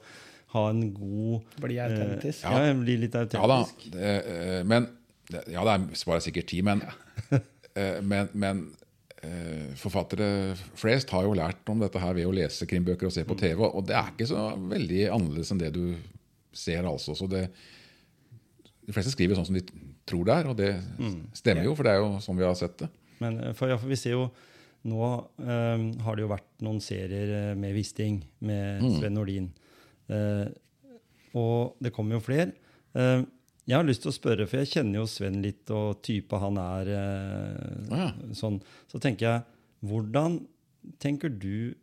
ha 0.55 0.63
en 0.71 0.87
god 0.93 1.43
Bli 1.61 1.77
autentisk. 1.77 2.41
Eh, 2.49 2.55
ja, 2.69 2.73
bli 2.73 2.95
litt 3.03 3.13
Ja 3.13 3.25
da, 3.29 3.59
autentisk. 3.61 3.91
det, 3.93 4.13
eh, 4.25 4.63
men 4.65 4.87
Ja, 5.29 5.61
det 5.61 5.73
er- 5.75 5.95
sparer 5.95 6.23
sikkert 6.25 6.47
tid, 6.49 6.63
men, 6.65 6.81
eh, 7.77 8.01
men, 8.01 8.29
men 8.33 8.63
eh, 8.65 8.88
forfattere 9.79 10.55
flest 10.79 11.09
har 11.11 11.25
jo 11.27 11.33
lært 11.35 11.67
om 11.71 11.81
dette 11.81 11.99
her 11.99 12.13
ved 12.15 12.27
å 12.29 12.31
lese 12.35 12.67
krimbøker 12.69 13.09
og 13.09 13.11
se 13.15 13.25
på 13.27 13.35
TV, 13.39 13.59
og 13.67 13.83
det 13.89 13.95
er 13.99 14.13
ikke 14.13 14.27
så 14.29 14.45
veldig 14.55 15.01
annerledes 15.11 15.51
enn 15.51 15.59
det 15.59 15.73
du 15.75 15.83
ser, 16.55 16.85
altså. 16.87 17.15
Så 17.19 17.27
det, 17.31 17.49
de 18.87 18.95
fleste 18.95 19.11
skriver 19.11 19.35
sånn 19.35 19.49
som 19.49 19.57
de 19.57 19.65
tror 20.09 20.23
det 20.25 20.37
er, 20.39 20.47
og 20.49 20.55
det 20.57 20.71
stemmer 21.37 21.67
jo, 21.67 21.75
for 21.77 21.85
det 21.85 21.97
er 21.97 21.99
jo 21.99 22.13
sånn 22.23 22.39
vi 22.39 22.47
har 22.47 22.55
sett 22.57 22.77
det. 22.81 22.87
Men 23.19 23.41
eh, 23.43 23.51
for, 23.57 23.69
ja, 23.69 23.75
for 23.81 23.91
vi 23.91 23.99
ser 23.99 24.15
jo 24.15 24.29
nå 24.87 25.09
eh, 25.43 25.83
har 26.05 26.15
det 26.15 26.23
jo 26.23 26.31
vært 26.31 26.47
noen 26.63 26.79
serier 26.83 27.33
eh, 27.35 27.51
med 27.59 27.75
Wisting, 27.75 28.21
med 28.39 28.85
Mm. 28.85 28.95
Sven 28.95 29.17
Nordin. 29.19 29.51
Uh, 30.09 30.47
og 31.37 31.75
det 31.83 31.91
kommer 31.93 32.17
jo 32.17 32.23
flere. 32.25 32.53
Eh, 32.97 33.21
jeg 33.69 33.77
har 33.77 33.85
lyst 33.87 34.01
til 34.03 34.09
å 34.11 34.15
spørre, 34.15 34.47
for 34.49 34.59
jeg 34.63 34.71
kjenner 34.73 34.99
jo 35.03 35.07
Sven 35.09 35.39
litt, 35.45 35.63
og 35.75 35.99
type 36.05 36.39
han 36.41 36.57
er 36.61 36.89
eh, 36.95 37.93
Ja. 37.93 38.07
sånn. 38.35 38.59
Så 38.91 38.99
tenker 39.03 39.27
jeg, 39.29 39.43
hvordan 39.85 40.39
tenker 40.99 41.29
du 41.29 41.75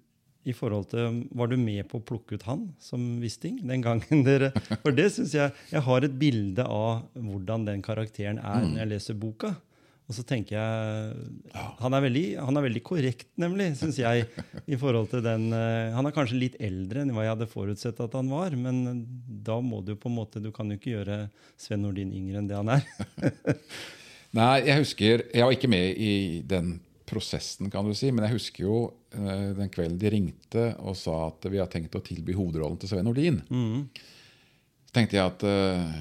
i 0.47 0.53
forhold 0.55 0.87
til 0.93 1.25
Var 1.35 1.49
du 1.51 1.57
med 1.59 1.89
på 1.91 1.99
å 1.99 2.05
plukke 2.07 2.37
ut 2.39 2.45
han 2.47 2.61
som 2.79 3.03
Wisting 3.21 3.57
den 3.67 3.83
gangen 3.83 4.21
dere 4.29 4.53
For 4.85 4.95
det 4.95 5.09
syns 5.15 5.33
jeg 5.35 5.51
Jeg 5.73 5.83
har 5.83 6.07
et 6.07 6.15
bilde 6.21 6.63
av 6.71 7.03
hvordan 7.19 7.65
den 7.67 7.83
karakteren 7.83 8.39
er 8.39 8.63
når 8.63 8.79
jeg 8.85 8.91
leser 8.93 9.19
boka. 9.19 9.57
Og 10.07 10.15
så 10.15 10.23
tenker 10.23 10.55
jeg 10.55 11.63
Han 11.83 11.97
er 11.97 12.05
veldig, 12.05 12.25
han 12.39 12.59
er 12.59 12.65
veldig 12.69 12.83
korrekt, 12.87 13.27
nemlig, 13.43 13.73
syns 13.81 13.99
jeg. 13.99 14.29
i 14.71 14.79
forhold 14.79 15.11
til 15.11 15.25
den, 15.25 15.49
eh, 15.57 15.91
Han 15.97 16.07
er 16.07 16.15
kanskje 16.15 16.39
litt 16.39 16.57
eldre 16.63 17.03
enn 17.03 17.11
hva 17.15 17.25
jeg 17.27 17.35
hadde 17.35 17.51
forutsett 17.51 18.03
at 18.05 18.15
han 18.15 18.31
var. 18.31 18.55
Men 18.55 19.03
da 19.27 19.59
må 19.61 19.83
du 19.85 19.97
på 19.99 20.11
en 20.11 20.19
måte 20.21 20.43
Du 20.43 20.53
kan 20.55 20.71
jo 20.71 20.79
ikke 20.79 20.95
gjøre 20.95 21.21
Sven 21.59 21.83
Nordin 21.83 22.15
yngre 22.15 22.39
enn 22.43 22.51
det 22.51 22.59
han 22.59 22.71
er. 22.77 22.87
Nei, 24.37 24.67
jeg 24.69 24.83
husker 24.83 25.25
Jeg 25.33 25.47
var 25.47 25.55
ikke 25.57 25.71
med 25.73 25.99
i 25.99 26.13
den 26.47 26.77
prosessen, 27.07 27.69
kan 27.71 27.87
du 27.87 27.95
si, 27.95 28.09
men 28.11 28.25
jeg 28.27 28.35
husker 28.35 28.65
jo 28.65 28.77
eh, 29.15 29.53
den 29.55 29.71
kvelden 29.71 29.99
de 30.03 30.11
ringte 30.11 30.65
og 30.83 30.97
sa 30.99 31.29
at 31.29 31.47
vi 31.51 31.61
har 31.63 31.71
tenkt 31.71 31.95
å 31.95 32.03
tilby 32.03 32.35
hovedrollen 32.35 32.79
til 32.83 32.91
Sven 32.91 33.07
Nordin. 33.07 33.39
Så 33.47 34.95
tenkte 34.95 35.19
jeg 35.19 35.23
at 35.35 35.47
eh, 35.47 35.99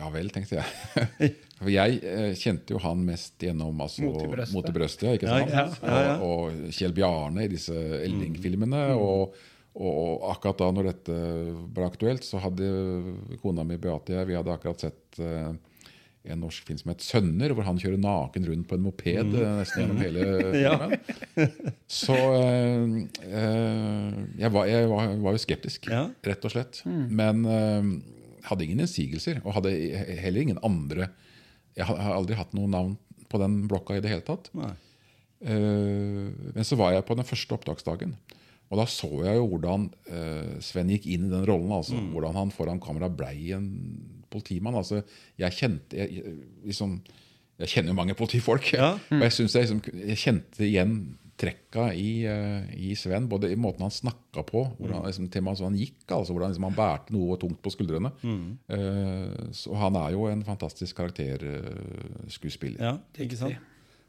Ja 0.00 0.10
vel, 0.14 0.30
tenkte 0.34 0.58
jeg. 0.58 1.34
For 1.56 1.72
jeg 1.72 2.00
eh, 2.04 2.32
kjente 2.36 2.74
jo 2.74 2.80
han 2.84 3.04
mest 3.06 3.40
gjennom 3.40 3.78
altså, 3.80 4.04
Mot 4.04 4.22
i 4.22 4.28
brøstet. 4.28 4.54
Mot 4.56 4.66
i 4.68 4.74
brøstet, 4.76 5.12
ikke 5.16 5.30
sant? 5.30 5.52
ja, 5.54 5.66
ja, 5.80 6.00
ja. 6.10 6.16
Og, 6.20 6.50
og 6.50 6.74
Kjell 6.76 6.96
Bjarne 6.96 7.46
i 7.46 7.52
disse 7.52 7.76
Elling-filmene. 8.02 8.82
Og, 9.00 9.38
og 9.76 10.26
akkurat 10.32 10.60
da 10.60 10.68
når 10.72 10.90
dette 10.90 11.16
ble 11.72 11.88
aktuelt, 11.88 12.24
så 12.28 12.42
hadde 12.44 12.68
kona 13.40 13.64
mi 13.64 13.80
Beate 13.80 14.12
og 14.12 14.20
jeg 14.20 14.28
vi 14.30 14.36
hadde 14.36 14.52
akkurat 14.52 14.84
sett 14.84 15.20
eh, 15.24 15.54
en 16.26 16.40
norsk 16.42 16.66
film 16.66 16.78
som 16.80 16.90
het 16.90 17.04
'Sønner', 17.04 17.52
hvor 17.54 17.64
han 17.66 17.78
kjører 17.78 18.00
naken 18.02 18.46
rundt 18.48 18.68
på 18.68 18.74
en 18.74 18.82
moped 18.82 19.28
mm. 19.30 19.36
nesten 19.60 19.82
gjennom 19.82 20.00
hele 20.02 20.24
Ja. 20.66 20.76
filmen. 20.76 21.72
Så 21.88 22.16
eh, 22.16 22.84
eh, 23.30 24.16
jeg, 24.42 24.52
var, 24.52 24.66
jeg 24.66 24.88
var, 24.90 25.14
var 25.22 25.36
jo 25.36 25.44
skeptisk, 25.44 25.86
Ja. 25.92 26.08
rett 26.26 26.44
og 26.44 26.52
slett. 26.52 26.82
Men 26.84 27.44
eh, 27.46 27.92
hadde 28.50 28.66
ingen 28.66 28.82
innsigelser, 28.84 29.40
og 29.44 29.56
hadde 29.56 29.72
heller 30.20 30.42
ingen 30.42 30.60
andre 30.66 31.08
Jeg 31.76 31.88
har 31.88 32.14
aldri 32.14 32.38
hatt 32.38 32.54
noe 32.56 32.70
navn 32.70 32.96
på 33.30 33.40
den 33.42 33.64
blokka 33.70 33.96
i 33.96 34.02
det 34.04 34.12
hele 34.12 34.24
tatt. 34.26 34.50
Eh, 34.56 36.26
men 36.56 36.64
så 36.66 36.78
var 36.80 36.94
jeg 36.94 37.06
på 37.08 37.16
den 37.18 37.28
første 37.28 37.56
opptaksdagen. 37.56 38.16
Og 38.66 38.80
da 38.80 38.86
så 38.90 39.08
jeg 39.22 39.38
jo 39.38 39.44
hvordan 39.52 39.84
uh, 40.10 40.56
Sven 40.64 40.88
gikk 40.90 41.04
inn 41.06 41.28
i 41.28 41.30
den 41.30 41.44
rollen. 41.46 41.70
altså 41.70 42.00
Hvordan 42.10 42.34
han 42.34 42.50
foran 42.50 42.80
kamera 42.82 43.06
blei 43.12 43.52
en 43.54 43.68
politimann. 44.32 44.74
altså 44.74 45.04
Jeg 45.38 45.54
kjente 45.54 45.94
jeg, 45.94 46.16
jeg, 46.18 46.32
liksom, 46.66 46.96
jeg 47.62 47.70
kjenner 47.70 47.94
jo 47.94 47.98
mange 48.00 48.16
politifolk. 48.18 48.72
Ja. 48.74 48.96
Og 49.14 49.22
jeg 49.22 49.36
synes 49.36 49.54
jeg, 49.54 49.68
liksom, 49.68 50.02
jeg 50.02 50.18
kjente 50.18 50.66
igjen 50.66 50.96
trekka 51.36 51.90
i, 51.94 52.24
eh, 52.24 52.70
i 52.88 52.94
Sven. 52.96 53.28
Både 53.28 53.50
i 53.52 53.56
måten 53.60 53.84
han 53.84 53.90
snakka 53.92 54.42
på, 54.48 54.64
hvordan, 54.78 55.04
liksom, 55.06 55.28
til 55.30 55.42
man, 55.44 55.56
han 55.60 55.76
gikk. 55.76 56.04
altså 56.08 56.32
Hvordan 56.32 56.52
liksom, 56.54 56.64
han 56.70 56.78
bærte 56.78 57.12
noe 57.12 57.36
tungt 57.40 57.60
på 57.62 57.72
skuldrene. 57.74 58.12
Eh, 58.68 59.52
så 59.52 59.76
han 59.76 59.96
er 60.00 60.12
jo 60.16 60.26
en 60.30 60.44
fantastisk 60.46 60.96
karakterskuespiller. 60.96 62.80
Ja, 62.82 62.98
ikke 63.22 63.38
sant? 63.38 63.56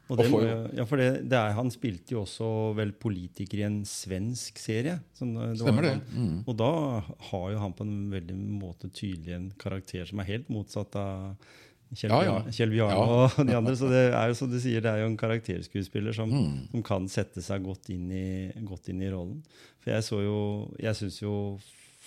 Og 0.08 0.22
jo, 0.24 0.38
ja, 0.72 0.86
for 0.88 0.96
det, 0.96 1.28
det 1.28 1.36
er, 1.36 1.50
Han 1.52 1.68
spilte 1.68 2.14
jo 2.14 2.22
også 2.22 2.46
vel 2.78 2.94
politiker 2.96 3.60
i 3.60 3.66
en 3.66 3.82
svensk 3.84 4.56
serie. 4.56 5.00
som 5.12 5.34
det- 5.34 5.58
Stemmer 5.60 5.82
var 5.82 5.98
det. 5.98 6.16
Mm. 6.16 6.44
Og 6.48 6.56
da 6.56 7.00
har 7.28 7.50
jo 7.52 7.58
han 7.58 7.72
på 7.74 7.82
en 7.84 8.10
veldig 8.10 8.36
måte 8.62 8.88
tydelig 8.88 9.34
en 9.36 9.52
karakter 9.58 10.06
som 10.08 10.20
er 10.20 10.24
helt 10.24 10.48
motsatt 10.48 10.96
av 10.96 11.36
Kjell, 11.94 12.10
Ja, 12.12 12.20
ja. 12.24 12.36
Kjell 12.52 12.70
Bjarne 12.74 12.96
Ja. 12.98 13.04
og 13.38 13.46
de 13.48 13.54
andre. 13.56 13.72
Så 13.76 13.88
det 13.88 14.02
er 14.12 14.28
jo 14.28 14.34
som 14.36 14.50
du 14.50 14.58
sier, 14.60 14.80
det 14.84 14.90
er 14.92 15.00
jo 15.00 15.06
en 15.08 15.16
karakterskuespiller 15.16 16.12
som, 16.14 16.28
Mm. 16.30 16.68
som 16.70 16.82
kan 16.82 17.08
sette 17.08 17.40
seg 17.42 17.64
godt 17.64 17.88
inn 17.94 18.10
i, 18.12 18.52
godt 18.64 18.88
inn 18.92 19.00
i 19.02 19.08
rollen. 19.10 19.42
For 19.80 19.90
jeg 19.94 20.02
så 20.04 20.22
jo 20.22 20.38
Jeg 20.78 20.94
syns 20.94 21.20
jo 21.22 21.58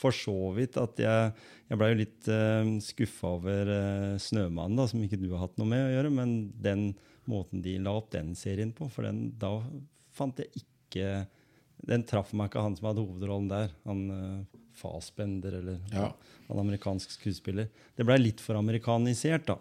for 0.02 0.12
så 0.12 0.54
vidt 0.56 0.78
at 0.78 0.98
jeg 0.98 1.34
Jeg 1.72 1.78
blei 1.80 1.90
jo 1.94 2.00
litt 2.02 2.28
uh, 2.28 2.68
skuffa 2.84 3.28
over 3.38 3.62
uh, 3.72 4.18
'Snømannen', 4.20 4.76
da, 4.76 4.86
som 4.88 5.00
ikke 5.02 5.18
du 5.22 5.30
har 5.32 5.48
hatt 5.48 5.58
noe 5.58 5.68
med 5.72 5.86
å 5.88 5.94
gjøre. 5.96 6.12
Men 6.12 6.52
den 6.62 6.96
måten 7.30 7.62
de 7.64 7.78
la 7.80 7.92
opp 7.96 8.10
den 8.12 8.34
serien 8.36 8.74
på, 8.74 8.90
for 8.92 9.04
den, 9.04 9.32
da 9.40 9.62
fant 10.12 10.36
jeg 10.38 10.50
ikke 10.62 11.28
Den 11.88 12.04
traff 12.04 12.34
meg 12.34 12.50
ikke, 12.52 12.62
han 12.62 12.76
som 12.76 12.86
hadde 12.92 13.02
hovedrollen 13.08 13.48
der. 13.50 13.70
Han 13.88 14.02
uh, 14.12 14.44
Fassbender, 14.82 15.60
eller 15.62 15.80
Ja. 15.94 16.10
en 16.52 16.60
amerikansk 16.66 17.14
skuespiller. 17.16 17.70
Det 17.96 18.06
blei 18.08 18.18
litt 18.20 18.42
for 18.44 18.58
amerikanisert, 18.60 19.46
da. 19.48 19.58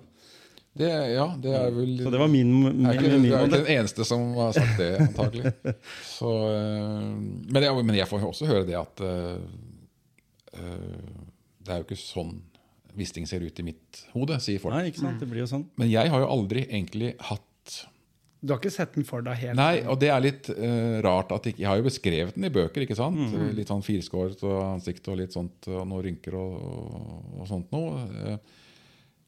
Det, 0.80 0.86
ja, 1.16 1.24
det 1.42 1.50
er 1.50 1.72
vel 1.74 1.96
Så 1.98 2.10
det 2.14 2.18
var 2.20 2.28
min, 2.30 2.50
min, 2.62 2.84
er 2.86 2.94
ikke, 2.94 3.08
min, 3.18 3.24
du 3.26 3.34
er 3.34 3.46
ikke 3.48 3.56
den 3.64 3.72
eneste 3.74 4.04
som 4.06 4.28
har 4.38 4.52
sagt 4.54 4.76
det, 4.78 4.90
antagelig. 5.02 5.50
Så, 6.18 6.30
eh, 6.46 7.08
men, 7.50 7.62
jeg, 7.66 7.84
men 7.88 7.98
jeg 7.98 8.06
får 8.10 8.26
også 8.28 8.46
høre 8.50 8.68
det 8.68 8.76
at 8.78 9.02
eh, 9.02 9.40
det 11.60 11.74
er 11.74 11.82
jo 11.82 11.88
ikke 11.88 11.98
sånn 12.00 12.38
Wisting 12.98 13.26
ser 13.30 13.42
ut 13.46 13.58
i 13.62 13.62
mitt 13.62 14.00
hode, 14.16 14.34
sier 14.42 14.58
folk. 14.58 14.74
Nei, 14.74 14.88
ikke 14.90 15.04
sant? 15.04 15.20
Det 15.22 15.28
blir 15.30 15.44
jo 15.44 15.50
sånn. 15.50 15.62
Men 15.78 15.86
jeg 15.92 16.10
har 16.10 16.24
jo 16.24 16.26
aldri 16.26 16.64
egentlig 16.66 17.12
hatt 17.22 17.44
Du 18.40 18.54
har 18.54 18.60
ikke 18.60 18.72
sett 18.72 18.94
den 18.96 19.04
for 19.04 19.20
deg 19.24 19.36
helt? 19.36 19.56
Nei, 19.58 19.82
og 19.84 19.98
det 20.00 20.08
er 20.08 20.22
litt 20.24 20.46
uh, 20.54 21.00
rart 21.04 21.32
at 21.36 21.48
Jeg 21.50 21.66
har 21.68 21.76
jo 21.76 21.84
beskrevet 21.84 22.36
den 22.38 22.46
i 22.48 22.52
bøker, 22.54 22.86
ikke 22.86 22.96
sant? 22.96 23.18
Litt 23.56 23.68
sånn 23.68 23.84
firskåret 23.84 24.40
ansikt 24.46 25.10
og 25.12 25.18
litt 25.20 25.36
sånt, 25.36 25.68
og 25.68 25.82
noen 25.90 26.06
rynker 26.08 26.38
og, 26.40 26.54
og, 26.56 27.18
og 27.42 27.50
sånt 27.50 27.74
noe. 27.74 28.06
Eh, 28.24 28.38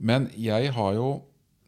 Men 0.01 0.31
jeg 0.35 0.73
har 0.73 0.95
jo 0.97 1.11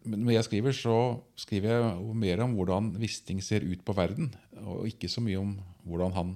Når 0.08 0.32
jeg 0.38 0.44
skriver, 0.48 0.72
så 0.76 0.96
skriver 1.36 1.70
jeg 1.70 1.84
jo 2.00 2.16
mer 2.24 2.40
om 2.44 2.56
hvordan 2.56 2.90
Wisting 3.00 3.42
ser 3.44 3.64
ut 3.64 3.84
på 3.84 3.94
verden, 3.96 4.32
og 4.64 4.88
ikke 4.88 5.08
så 5.08 5.22
mye 5.24 5.38
om 5.40 5.54
hvordan 5.84 6.12
han 6.12 6.34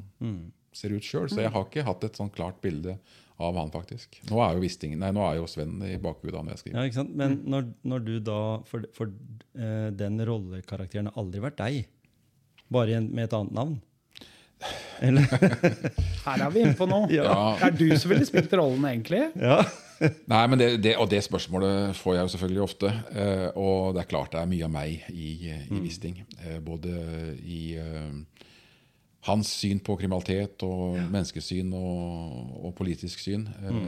ser 0.72 0.94
ut 0.96 1.04
sjøl. 1.04 1.26
Så 1.28 1.40
jeg 1.42 1.52
har 1.52 1.64
ikke 1.66 1.84
hatt 1.84 2.04
et 2.04 2.16
sånn 2.16 2.30
klart 2.32 2.60
bilde 2.64 2.94
av 3.38 3.58
han, 3.58 3.70
faktisk. 3.70 4.18
Nå 4.30 4.40
er 4.42 4.56
jo 4.56 4.62
Wisting, 4.64 4.96
nei, 4.98 5.10
nå 5.14 5.22
er 5.22 5.38
jo 5.38 5.46
Sven 5.50 5.76
i 5.86 5.94
bakhodet 6.02 6.40
når 6.40 6.56
jeg 6.56 6.62
skriver. 6.62 6.78
Ja, 6.78 6.86
ikke 6.90 7.00
sant? 7.00 7.12
Men 7.18 7.36
når, 7.46 7.68
når 7.86 8.06
du 8.06 8.14
da 8.24 8.38
For, 8.66 8.86
for 8.96 9.12
uh, 9.12 9.90
den 9.94 10.18
rollekarakteren 10.26 11.10
har 11.10 11.20
aldri 11.20 11.42
vært 11.44 11.60
deg. 11.60 11.84
Bare 12.74 12.98
en, 12.98 13.12
med 13.14 13.28
et 13.28 13.36
annet 13.38 13.54
navn. 13.56 13.76
Eller? 15.06 15.28
Her 16.24 16.42
er 16.42 16.50
vi 16.50 16.64
inne 16.64 16.74
på 16.78 16.88
noe. 16.90 17.06
Ja. 17.14 17.28
Ja. 17.30 17.44
Det 17.60 17.68
er 17.68 17.76
du 17.78 18.00
som 18.00 18.12
ville 18.12 18.26
spilt 18.28 18.56
rollen, 18.58 18.88
egentlig. 18.90 19.28
ja. 19.38 19.62
Nei, 20.30 20.42
men 20.46 20.60
det, 20.60 20.66
det, 20.78 20.92
Og 21.02 21.08
det 21.10 21.18
spørsmålet 21.26 21.96
får 21.98 22.12
jeg 22.14 22.22
jo 22.22 22.32
selvfølgelig 22.34 22.60
ofte. 22.62 22.90
Uh, 23.10 23.48
og 23.58 23.96
det 23.96 24.04
er 24.04 24.10
klart 24.12 24.34
det 24.34 24.42
er 24.42 24.50
mye 24.50 24.66
av 24.66 24.70
meg 24.70 25.08
i, 25.10 25.30
i 25.50 25.80
Wisting. 25.80 26.20
Uh, 26.44 26.58
både 26.62 26.92
i 27.42 27.62
eh, 27.82 28.44
hans 29.26 29.50
syn 29.50 29.80
på 29.82 29.96
kriminalitet 29.98 30.62
og 30.62 30.98
menneskesyn 31.10 31.72
og, 31.74 32.52
og 32.68 32.74
politisk 32.78 33.20
syn. 33.24 33.48
Mm. 33.58 33.80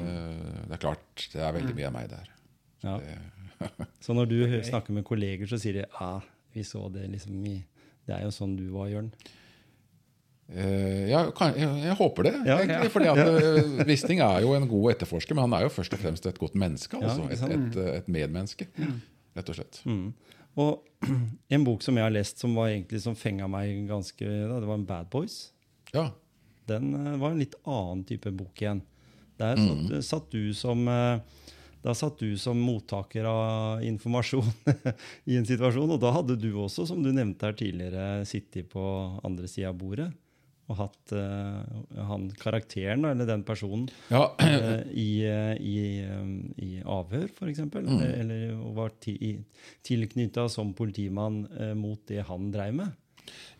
Det 0.66 0.75
er 0.75 0.83
klart 0.83 1.29
det 1.33 1.45
er 1.45 1.55
veldig 1.55 1.77
mye 1.77 1.90
av 1.90 1.95
meg 1.97 2.11
der. 2.12 2.33
ja. 2.87 2.97
Så 4.05 4.14
når 4.16 4.31
du 4.31 4.38
snakker 4.64 4.95
med 4.97 5.05
kolleger, 5.05 5.45
så 5.45 5.59
sier 5.61 5.75
de 5.77 5.83
ja, 5.85 6.14
vi 6.55 6.62
så 6.64 6.87
det 6.88 7.03
liksom 7.12 7.43
i 7.45 7.59
Det 8.07 8.14
er 8.16 8.23
jo 8.25 8.31
sånn 8.33 8.55
du 8.57 8.64
var, 8.73 8.88
Jørn. 8.88 9.11
Uh, 10.51 11.07
ja, 11.07 11.21
kan, 11.37 11.53
jeg, 11.55 11.69
jeg 11.85 11.95
håper 11.95 12.27
det, 12.27 12.33
Ja, 12.49 12.57
egentlig. 12.59 12.90
fordi 12.90 13.11
at 13.12 13.21
eh, 13.23 13.85
Wisting 13.87 14.23
er 14.25 14.40
jo 14.43 14.57
en 14.57 14.66
god 14.66 14.97
etterforsker, 14.97 15.37
men 15.37 15.45
han 15.47 15.53
er 15.61 15.69
jo 15.69 15.71
først 15.77 15.95
og 15.95 16.01
fremst 16.03 16.27
et 16.27 16.40
godt 16.43 16.57
menneske. 16.59 16.99
Altså, 16.99 17.29
et, 17.31 17.45
et, 17.55 17.79
et 18.01 18.09
medmenneske, 18.11 18.66
rett 19.37 19.53
og 19.53 19.59
slett. 19.61 19.79
Mm. 19.87 20.09
Og 20.59 20.87
en 21.55 21.67
bok 21.67 21.85
som 21.85 21.97
jeg 21.97 22.07
har 22.07 22.15
lest 22.15 22.43
som 22.43 22.57
var 22.59 22.73
egentlig 22.73 23.03
som 23.05 23.17
fenga 23.19 23.49
meg 23.51 23.87
ganske 23.89 24.25
Det 24.25 24.67
var 24.67 24.77
en 24.77 24.89
Bad 24.89 25.11
Boys. 25.13 25.53
Ja. 25.95 26.11
Den 26.71 26.95
eh, 26.95 27.19
var 27.21 27.33
en 27.33 27.43
litt 27.43 27.57
annen 27.65 28.05
type 28.09 28.33
bok 28.35 28.63
igjen. 28.63 28.83
Der 29.41 29.57
satt, 29.57 29.95
satt 30.05 30.35
du 30.35 30.53
som, 30.55 30.83
eh, 30.89 31.21
Da 31.81 31.95
satt 31.97 32.19
du 32.21 32.37
som 32.37 32.59
mottaker 32.61 33.25
av 33.25 33.85
informasjon 33.87 34.51
i 35.31 35.39
en 35.39 35.47
situasjon, 35.49 35.95
og 35.95 36.03
da 36.03 36.11
hadde 36.13 36.37
du 36.37 36.51
også, 36.53 36.85
som 36.91 37.01
du 37.01 37.09
nevnte 37.09 37.49
her 37.49 37.57
tidligere, 37.57 38.27
sittet 38.29 38.69
på 38.69 38.83
andre 39.25 39.49
sida 39.49 39.73
av 39.73 39.79
bordet 39.81 40.11
og 40.71 40.79
hatt 40.79 41.13
uh, 41.17 42.05
han 42.07 42.29
karakteren, 42.39 43.05
eller 43.09 43.27
den 43.27 43.43
personen, 43.47 43.89
Ja, 44.13 44.29
uh, 44.39 44.83
i, 44.95 45.09
uh, 45.27 45.55
i, 45.59 45.77
um, 46.07 46.37
i 46.63 46.71
avhør, 46.87 47.27
f.eks. 47.27 47.65
Mm. 47.67 47.81
Eller, 47.83 48.15
eller 48.23 48.61
var 48.77 48.95
ti, 49.03 49.17
tilknytta 49.87 50.47
som 50.53 50.73
politimann 50.79 51.43
mot 51.79 52.03
det 52.11 52.23
han 52.29 52.51
dreiv 52.55 52.79
med. 52.79 53.00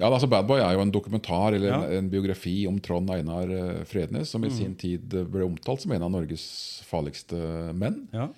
Ja, 0.01 0.09
altså 0.09 0.29
Bad 0.33 0.47
Boy 0.49 0.61
er 0.65 0.73
jo 0.79 0.81
en 0.81 0.91
dokumentar 0.95 1.53
eller 1.53 1.75
en, 1.75 1.83
Ja. 1.85 1.99
en 1.99 2.09
biografi 2.09 2.67
om 2.67 2.79
Trond 2.81 3.11
Einar 3.13 3.51
eh, 3.53 3.83
Frednes, 3.85 4.31
som 4.33 4.45
i 4.45 4.51
sin 4.51 4.75
tid 4.81 5.13
eh, 5.15 5.25
ble 5.29 5.45
omtalt 5.45 5.83
som 5.83 5.93
en 5.93 6.03
av 6.07 6.11
Norges 6.15 6.45
farligste 6.89 7.37
menn. 7.77 8.07
Ja. 8.17 8.29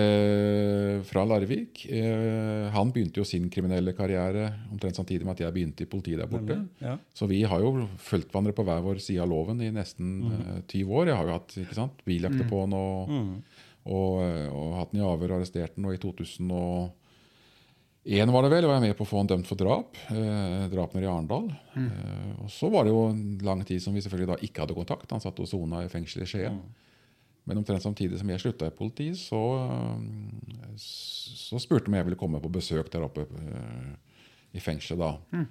Eh, 0.00 1.02
fra 1.06 1.24
Larvik. 1.28 1.84
Eh, 1.90 2.68
han 2.74 2.90
begynte 2.94 3.20
jo 3.20 3.26
sin 3.28 3.48
kriminelle 3.52 3.92
karriere 3.96 4.48
omtrent 4.72 4.96
samtidig 4.98 5.26
med 5.28 5.36
at 5.36 5.44
jeg 5.44 5.54
begynte 5.56 5.84
i 5.84 5.90
politiet 5.90 6.22
der 6.22 6.30
borte. 6.30 6.56
Ja. 6.80 6.96
Så 7.14 7.28
vi 7.30 7.42
har 7.46 7.60
jo 7.62 7.86
fulgt 8.00 8.30
hverandre 8.32 8.54
på 8.56 8.64
hver 8.66 8.82
vår 8.84 9.00
side 9.04 9.22
av 9.22 9.28
loven 9.30 9.60
i 9.62 9.70
nesten 9.74 10.14
eh, 10.30 10.62
20 10.72 10.94
år. 11.02 11.10
Jeg 11.12 11.20
har 11.20 11.28
jo 11.28 11.36
hatt 11.38 11.56
ikke 11.66 11.78
sant, 11.78 12.00
biljakter 12.08 12.48
på 12.50 12.64
han 12.64 12.76
og, 12.80 13.12
og, 13.84 13.92
og, 13.92 14.16
og 14.56 14.74
hatt 14.80 14.94
han 14.94 15.00
i 15.02 15.06
avhør 15.06 15.34
og 15.36 15.38
arrestert 15.40 15.76
den. 15.76 15.86
Og 15.90 15.94
i 15.96 16.02
2001 18.00 18.32
var 18.32 18.42
det 18.46 18.50
vel, 18.54 18.64
var 18.66 18.78
jeg 18.78 18.86
med 18.88 18.96
på 18.96 19.04
å 19.04 19.08
få 19.10 19.18
han 19.20 19.28
dømt 19.28 19.48
for 19.50 19.60
drap. 19.60 19.96
Eh, 20.08 20.68
drap 20.72 20.94
nede 20.96 21.04
i 21.04 21.10
Arendal. 21.10 21.50
Eh, 21.76 22.30
og 22.40 22.48
så 22.52 22.70
var 22.72 22.86
det 22.86 22.94
jo 22.94 23.02
en 23.10 23.38
lang 23.44 23.60
tid 23.68 23.82
som 23.84 23.92
vi 23.94 24.00
selvfølgelig 24.00 24.30
da 24.32 24.38
ikke 24.46 24.62
hadde 24.64 24.76
kontakt. 24.78 25.10
Han 25.12 25.20
satt 25.20 25.40
og 25.42 25.48
sona 25.50 25.82
i 25.84 25.90
fengsel 25.92 26.24
i 26.24 26.28
Skien. 26.30 26.60
Men 27.48 27.60
omtrent 27.60 27.82
samtidig 27.84 28.18
som 28.20 28.28
jeg 28.32 28.40
slutta 28.40 28.68
i 28.70 28.74
politiet, 28.76 29.18
så, 29.20 29.40
eh, 29.66 30.72
så 30.80 31.60
spurte 31.60 31.88
han 31.90 31.94
om 31.94 31.98
jeg 32.00 32.08
ville 32.08 32.20
komme 32.20 32.40
på 32.40 32.52
besøk 32.52 32.88
der 32.92 33.04
oppe 33.04 33.26
eh, 33.28 33.92
i 34.56 34.60
fengselet 34.64 35.00
da. 35.04 35.44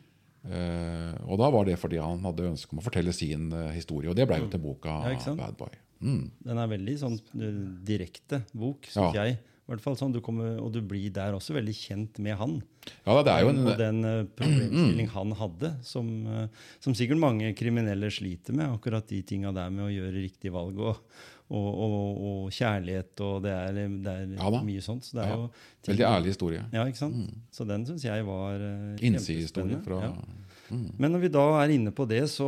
Eh, 0.49 1.13
og 1.27 1.37
da 1.41 1.49
var 1.53 1.65
det 1.67 1.77
fordi 1.81 1.99
han 2.01 2.21
hadde 2.23 2.49
ønske 2.53 2.73
om 2.73 2.79
å 2.81 2.85
fortelle 2.85 3.13
sin 3.13 3.51
eh, 3.53 3.71
historie. 3.75 4.09
Og 4.09 4.15
det 4.17 4.25
ble 4.29 4.39
jo 4.41 4.49
til 4.49 4.61
boka 4.63 5.01
Ja. 5.11 5.35
Bad 5.37 5.57
Boy. 5.59 5.77
Mm. 6.01 6.31
Den 6.47 6.57
er 6.63 6.67
veldig 6.71 6.97
sånn 6.97 7.17
eh, 7.37 7.61
direkte 7.85 8.41
bok, 8.55 8.87
syns 8.89 9.13
Ja. 9.13 9.25
jeg. 9.25 9.37
Hvert 9.69 9.83
fall 9.85 9.95
sånn, 9.99 10.11
du 10.15 10.19
kommer, 10.25 10.55
og 10.63 10.71
du 10.73 10.79
blir 10.81 11.11
der 11.13 11.35
også 11.37 11.53
veldig 11.53 11.73
kjent 11.77 12.17
med 12.25 12.35
han. 12.39 12.55
Ja, 13.05 13.19
det 13.21 13.33
er 13.35 13.43
jo 13.45 13.49
en, 13.53 13.59
og 13.69 13.75
den 13.77 13.99
uh, 14.03 14.23
problemstilling 14.39 15.09
han 15.13 15.33
hadde, 15.37 15.69
som, 15.85 16.07
eh, 16.25 16.47
som 16.81 16.95
sikkert 16.97 17.21
mange 17.21 17.51
kriminelle 17.53 18.09
sliter 18.11 18.57
med. 18.57 18.65
Akkurat 18.73 19.05
de 19.11 19.19
tinga 19.29 19.51
der 19.53 19.69
med 19.69 19.85
å 19.85 19.91
gjøre 19.93 20.15
riktig 20.23 20.49
valg. 20.55 20.79
Og, 20.81 21.03
og, 21.53 21.67
og, 21.85 22.17
og 22.29 22.49
kjærlighet 22.53 23.21
og 23.25 23.39
det 23.45 23.53
er, 23.53 23.77
det 24.05 24.11
er 24.15 24.35
Ja 24.37 24.49
mye 24.65 24.81
sånt. 24.85 25.05
Så 25.05 25.17
det 25.17 25.23
er 25.27 25.31
Ja. 25.31 25.37
jo 25.37 25.47
ting- 25.81 25.93
veldig 25.93 26.07
ærlig 26.09 26.33
historie. 26.33 26.65
Ja, 26.73 26.83
ikke 26.89 27.01
sant? 27.03 27.31
Så 27.53 27.65
den 27.69 27.85
syns 27.89 28.03
jeg 28.09 28.25
var 28.27 28.57
uh, 28.61 28.97
Innsidehistorie 29.05 29.79
fra 29.85 30.01
Ja. 30.09 30.13
Men 30.69 31.11
når 31.15 31.23
vi 31.23 31.29
da 31.33 31.45
er 31.63 31.71
inne 31.73 31.89
på 31.93 32.05
det, 32.09 32.23
så 32.29 32.45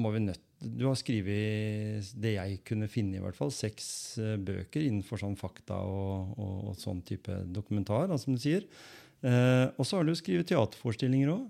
må 0.00 0.10
vi 0.14 0.20
nødt 0.24 0.40
Du 0.64 0.86
har 0.88 0.98
skrevet 0.98 2.10
det 2.20 2.34
jeg 2.36 2.58
kunne 2.66 2.88
finne, 2.90 3.18
i 3.18 3.22
hvert 3.22 3.36
fall, 3.38 3.52
seks 3.54 3.86
eh, 4.22 4.36
bøker 4.40 4.82
innenfor 4.82 5.20
sånn 5.20 5.36
fakta 5.38 5.78
og, 5.84 6.34
og, 6.38 6.54
og 6.70 6.78
sånn 6.80 7.02
type 7.06 7.42
dokumentar, 7.52 8.08
da, 8.10 8.18
som 8.20 8.36
du 8.36 8.42
sier. 8.42 8.66
Eh, 9.24 9.66
og 9.76 9.86
så 9.86 10.00
har 10.00 10.08
du 10.08 10.14
skrevet 10.18 10.48
teaterforestillinger 10.50 11.32
òg. 11.34 11.44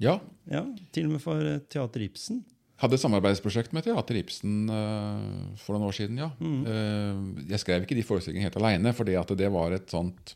Ja. 0.00 0.16
Ja, 0.48 0.64
til 0.94 1.08
og 1.08 1.16
med 1.16 1.22
for 1.22 1.44
eh, 1.44 1.60
Teater 1.70 2.04
Ibsen. 2.06 2.44
Hadde 2.80 2.96
et 2.96 3.02
samarbeidsprosjekt 3.02 3.74
med 3.76 3.84
Teater 3.84 4.16
Ibsen 4.16 4.70
uh, 4.72 5.50
for 5.60 5.76
noen 5.76 5.90
år 5.90 5.96
siden, 5.98 6.20
ja. 6.22 6.30
Eh, 6.40 7.18
jeg 7.50 7.60
skrev 7.60 7.84
ikke 7.84 7.98
de 7.98 8.04
forestillingene 8.08 8.48
helt 8.48 8.56
aleine, 8.56 8.94
for 8.96 9.04
det 9.36 9.50
var 9.52 9.76
et 9.76 9.92
sånt 9.92 10.32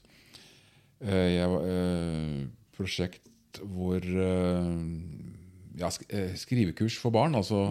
uh, 1.06 1.30
jeg, 1.32 2.50
prosjekt 2.76 3.62
hvor 3.64 4.04
ja, 5.78 5.90
eh, 6.08 6.34
Skrivekurs 6.38 6.96
for 7.02 7.10
barn. 7.14 7.34
altså 7.34 7.64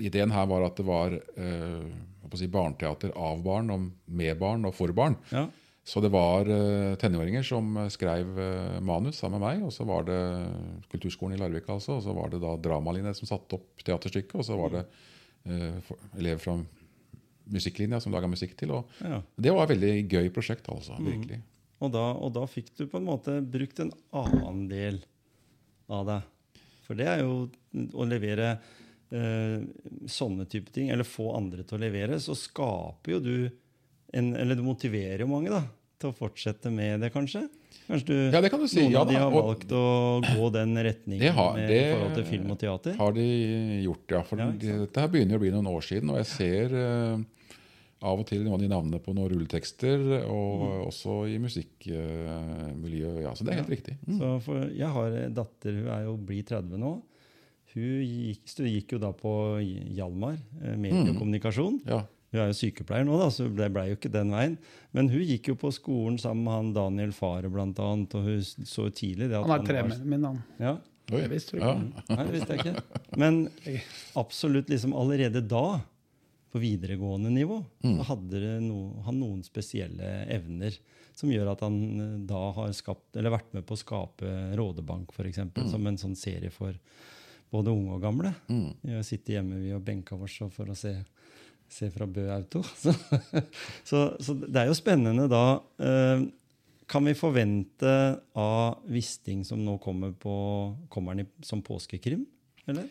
Ideen 0.00 0.30
her 0.32 0.46
var 0.50 0.64
at 0.66 0.76
det 0.80 0.86
var 0.88 1.12
eh, 1.12 1.88
si, 2.34 2.46
barneteater 2.52 3.12
av 3.16 3.42
barn, 3.44 3.70
og 3.74 3.88
med 4.06 4.38
barn 4.40 4.64
og 4.68 4.74
for 4.76 4.92
barn. 4.96 5.16
Ja, 5.32 5.46
Så 5.88 6.02
det 6.04 6.10
var 6.12 6.44
eh, 6.52 6.94
tenåringer 7.00 7.42
som 7.48 7.70
skrev 7.88 8.38
eh, 8.38 8.80
manus 8.84 9.16
sammen 9.22 9.40
med 9.40 9.46
meg. 9.48 9.62
Og 9.64 9.72
så 9.72 9.86
var 9.88 10.04
det 10.04 10.18
Kulturskolen 10.92 11.36
i 11.36 11.40
Larvik, 11.40 11.68
altså. 11.72 11.96
Og 11.96 12.02
så 12.04 12.12
var 12.16 12.28
det 12.32 12.40
da 12.42 12.56
Dramalinja 12.60 13.14
som 13.16 13.28
satte 13.30 13.56
opp 13.56 13.80
teaterstykket. 13.86 14.34
Og 14.36 14.44
så 14.44 14.56
var 14.60 14.74
det 14.76 14.82
eh, 15.48 15.78
for- 15.86 15.96
elever 16.18 16.42
fra 16.44 16.58
musikklinja 17.48 18.00
som 18.04 18.12
laga 18.12 18.28
musikk 18.28 18.52
til. 18.60 18.74
Og 18.76 18.84
ja. 19.00 19.22
det 19.40 19.54
var 19.56 19.64
et 19.64 19.72
veldig 19.76 19.94
gøy 20.12 20.28
prosjekt, 20.36 20.68
altså. 20.68 20.98
Virkelig. 21.00 21.40
Og, 21.80 21.92
da, 21.94 22.02
og 22.18 22.32
da 22.36 22.42
fikk 22.50 22.72
du 22.76 22.84
på 22.90 22.98
en 22.98 23.06
måte 23.08 23.38
brukt 23.48 23.78
en 23.80 23.92
annen 24.12 24.64
del 24.68 24.98
av 25.88 26.04
deg. 26.10 26.26
For 26.88 26.96
det 26.96 27.06
er 27.12 27.20
jo 27.20 27.32
å 28.00 28.06
levere 28.08 28.54
eh, 29.12 29.60
sånne 30.08 30.46
type 30.48 30.72
ting, 30.74 30.88
eller 30.92 31.04
få 31.04 31.30
andre 31.36 31.62
til 31.68 31.76
å 31.78 31.82
levere, 31.84 32.16
så 32.20 32.32
skaper 32.36 33.18
jo 33.18 33.20
du 33.24 33.34
en, 34.16 34.30
Eller 34.40 34.56
du 34.56 34.62
motiverer 34.64 35.20
jo 35.20 35.26
mange 35.28 35.50
da, 35.52 35.62
til 36.00 36.08
å 36.08 36.16
fortsette 36.16 36.70
med 36.72 37.02
det, 37.04 37.10
kanskje? 37.12 37.42
Kanskje 37.88 38.06
du, 38.08 38.14
Ja, 38.32 38.40
det 38.40 38.48
kan 38.52 38.60
du 38.62 38.68
si. 38.68 38.80
noen 38.80 38.94
Ja 38.94 39.00
av 39.02 39.08
de 39.10 39.16
har 39.20 39.30
valgt 39.32 39.70
å 39.76 39.82
gå 40.24 40.46
den 40.54 40.72
retningen 40.80 41.20
Det 41.26 41.32
har- 41.36 41.54
med, 41.56 41.68
det 41.68 41.78
i 41.82 41.90
forhold 41.92 42.14
til 42.16 42.24
film 42.24 42.50
og 42.54 42.58
teater? 42.62 42.96
Har 42.96 43.12
de 43.12 43.26
gjort, 43.84 44.06
ja. 44.16 44.22
For 44.24 44.40
Ja, 44.40 44.46
dette 44.50 45.00
her 45.04 45.08
begynner 45.12 45.36
jo 45.36 45.40
å 45.42 45.44
bli 45.44 45.52
noen 45.52 45.68
år 45.74 45.84
siden, 45.84 46.08
og 46.12 46.16
jeg 46.22 46.26
ser 46.32 46.72
eh, 46.72 47.18
av 48.02 48.20
og 48.20 48.26
til 48.28 48.44
noen 48.44 48.54
av 48.54 48.60
de 48.62 48.68
navnene 48.70 49.00
på 49.02 49.14
noen 49.16 49.30
rulletekster, 49.32 50.02
og 50.30 50.60
Mm. 50.62 50.86
også 50.86 51.14
i 51.34 51.38
musikkmiljøet. 51.42 53.22
ja, 53.22 53.32
så 53.34 53.44
det 53.44 53.52
er 53.54 53.62
helt 53.62 53.72
riktig. 53.74 53.96
Mm. 54.06 54.18
Så 54.18 54.32
for 54.44 54.68
jeg 54.70 54.88
har 54.94 55.16
en 55.24 55.34
datter, 55.34 55.72
hun 55.80 55.88
er 55.88 56.04
jo 56.04 56.16
blir 56.16 56.44
30 56.46 56.78
nå. 56.78 56.92
Hun 57.74 58.02
gikk, 58.02 58.44
gikk 58.64 58.92
jo 58.92 58.98
da 59.02 59.10
på 59.12 59.32
Hjalmar, 59.94 60.38
mediekommunikasjon. 60.62 60.80
medie 60.80 61.10
og 61.12 61.18
kommunikasjon. 61.18 61.80
Ja. 61.86 62.04
Hun 62.30 62.40
er 62.42 62.46
jo 62.50 62.56
sykepleier 62.60 63.04
nå, 63.08 63.18
da, 63.18 63.28
så 63.32 63.48
det 63.54 63.70
ble 63.72 63.86
jo 63.88 63.96
ikke 63.96 64.10
den 64.12 64.30
veien. 64.30 64.58
Men 64.92 65.08
hun 65.08 65.20
gikk 65.24 65.48
jo 65.48 65.54
på 65.54 65.70
skolen 65.72 66.18
sammen 66.20 66.44
med 66.44 66.52
han 66.52 66.72
Daniel 66.74 67.12
Fahre, 67.12 67.48
blant 67.50 67.78
annet, 67.78 68.14
og 68.14 68.22
hun 68.24 68.40
så 68.42 68.84
jo 68.88 68.90
tidlig 68.90 69.28
det 69.30 69.36
at 69.38 69.46
Han 69.46 69.50
er 69.50 69.58
var- 69.58 69.66
tremenn 69.66 70.04
min, 70.04 70.24
han. 70.24 70.42
Ja, 70.60 70.76
Oi. 71.10 71.22
Det 71.22 71.30
visste 71.30 71.52
du 71.56 71.60
ja. 71.64 71.72
Nei, 72.10 72.24
visste 72.30 72.48
jeg 72.52 72.58
ikke. 72.66 72.82
Men 73.16 73.48
absolutt 74.16 74.68
liksom 74.68 74.92
allerede 74.92 75.40
da, 75.48 75.80
på 76.52 76.58
videregående 76.62 77.30
nivå, 77.30 77.58
Mm. 77.84 77.98
hadde 78.08 78.60
no, 78.64 79.02
han 79.04 79.18
noen 79.20 79.42
spesielle 79.44 80.24
evner 80.32 80.76
som 81.18 81.28
gjør 81.30 81.50
at 81.52 81.60
han 81.66 81.76
eh, 82.00 82.14
da 82.30 82.40
har 82.56 82.72
skapt, 82.72 83.16
eller 83.16 83.34
vært 83.34 83.52
med 83.54 83.66
på 83.66 83.74
å 83.76 83.80
skape 83.82 84.30
Rådebank, 84.56 85.10
f.eks., 85.12 85.28
eksempel 85.34 85.68
som 85.70 85.86
en 85.86 85.98
sånn 86.00 86.16
serie 86.16 86.50
for 86.54 86.72
både 87.50 87.72
unge 87.72 87.94
og 87.96 88.02
gamle. 88.02 88.34
Har 88.48 89.02
sitter 89.08 89.38
hjemme 89.38 89.58
vi 89.60 89.72
og 89.72 89.84
benka 89.84 90.14
oss 90.16 90.38
for 90.52 90.68
å 90.68 90.76
se, 90.76 90.94
se 91.68 91.88
fra 91.90 92.06
Bø 92.06 92.26
Auto. 92.32 92.62
Så, 92.82 92.92
så, 93.84 94.02
så 94.20 94.34
det 94.40 94.56
er 94.62 94.68
jo 94.70 94.76
spennende 94.76 95.28
da. 95.28 95.60
eh, 95.80 96.26
Kan 96.88 97.04
vi 97.04 97.12
forvente 97.12 97.90
av 98.36 98.78
Wisting 98.88 99.42
som 99.44 99.60
nå 99.64 99.74
kommer 99.84 100.12
på 100.16 100.32
Kommer 100.88 101.12
han 101.12 101.20
i, 101.20 101.26
som 101.44 101.60
påskekrim? 101.60 102.22
Eller? 102.66 102.86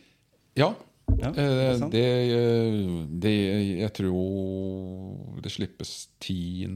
Ja. 0.57 0.71
Ja, 1.17 1.31
det, 1.33 1.91
det, 1.93 2.05
eh, 2.35 2.77
det 3.23 3.33
Jeg 3.79 3.91
tror 3.95 5.41
det 5.41 5.51
slippes 5.53 6.09
10. 6.19 6.67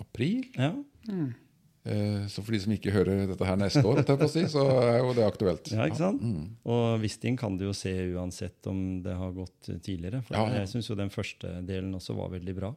april. 0.00 0.44
Ja, 0.56 0.74
Mm. 1.08 1.32
Så 2.28 2.42
for 2.44 2.52
de 2.52 2.58
som 2.60 2.72
ikke 2.74 2.92
hører 2.92 3.22
dette 3.26 3.46
her 3.48 3.56
neste 3.56 3.80
år, 3.88 4.02
jeg 4.02 4.06
på 4.20 4.26
å 4.26 4.30
si, 4.30 4.42
så 4.52 4.62
er 4.84 4.98
jo 5.00 5.14
det 5.16 5.24
aktuelt. 5.24 5.70
ja 5.72 5.86
ikke 5.88 5.96
sant? 5.96 6.20
Og 6.68 7.00
Wisting 7.00 7.38
kan 7.40 7.56
du 7.56 7.64
jo 7.64 7.72
se 7.74 7.90
uansett 8.12 8.68
om 8.68 9.00
det 9.02 9.14
har 9.16 9.32
gått 9.32 9.70
tidligere. 9.80 10.20
For 10.22 10.36
Ja, 10.36 10.44
ja. 10.52 10.58
Jeg 10.60 10.68
syns 10.74 10.90
jo 10.90 10.94
den 11.00 11.08
første 11.10 11.54
delen 11.66 11.96
også 11.96 12.14
var 12.18 12.28
veldig 12.36 12.54
bra. 12.54 12.70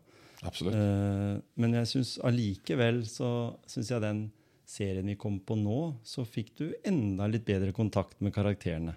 Absolutt. 0.48 0.76
Eh, 0.80 1.36
men 1.60 1.76
jeg 1.78 1.92
syns 1.92 2.16
allikevel 2.24 3.04
så 3.06 3.30
syns 3.70 3.92
jeg 3.92 4.04
den 4.04 4.24
serien 4.66 5.06
vi 5.12 5.18
kom 5.20 5.38
på 5.44 5.58
nå, 5.60 5.80
så 6.08 6.24
fikk 6.26 6.54
du 6.60 6.66
enda 6.88 7.28
litt 7.28 7.46
bedre 7.46 7.76
kontakt 7.76 8.20
med 8.24 8.34
karakterene. 8.34 8.96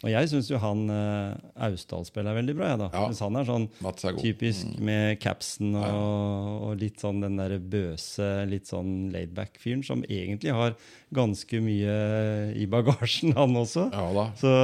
Og 0.00 0.08
jeg 0.08 0.28
syns 0.30 0.46
jo 0.48 0.58
han 0.62 0.86
uh, 0.88 1.36
Austdal 1.66 2.06
spiller 2.08 2.36
veldig 2.38 2.54
bra, 2.56 2.70
jeg, 2.70 2.80
da. 2.80 2.86
Ja. 2.94 3.02
Mens 3.10 3.20
han 3.20 3.36
er 3.36 3.48
sånn 3.48 3.66
er 3.84 4.16
typisk 4.16 4.78
med 4.80 5.18
capsen 5.20 5.74
og, 5.76 6.70
og 6.70 6.80
litt 6.80 7.02
sånn 7.02 7.20
den 7.20 7.36
derre 7.36 7.58
bøse, 7.60 8.28
litt 8.48 8.70
sånn 8.70 9.10
laidback-fyren 9.12 9.84
som 9.84 10.00
egentlig 10.08 10.54
har 10.56 10.72
ganske 11.12 11.60
mye 11.60 11.98
i 12.56 12.64
bagasjen, 12.72 13.34
han 13.40 13.60
også. 13.60 13.90
Ja. 13.92 14.24
Så, 14.40 14.54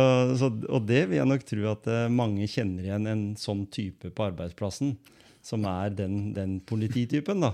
så, 0.41 0.51
og 0.73 0.89
det 0.89 1.05
vil 1.11 1.21
jeg 1.21 1.29
nok 1.29 1.45
tro 1.53 1.69
at 1.75 1.93
uh, 1.93 2.07
mange 2.09 2.49
kjenner 2.49 2.89
igjen 2.89 3.13
en 3.13 3.29
sånn 3.41 3.67
type 3.69 4.15
på 4.17 4.29
arbeidsplassen. 4.31 4.97
Som 5.47 5.63
er 5.69 5.93
den, 5.95 6.33
den 6.35 6.57
polititypen, 6.67 7.45
da. 7.45 7.53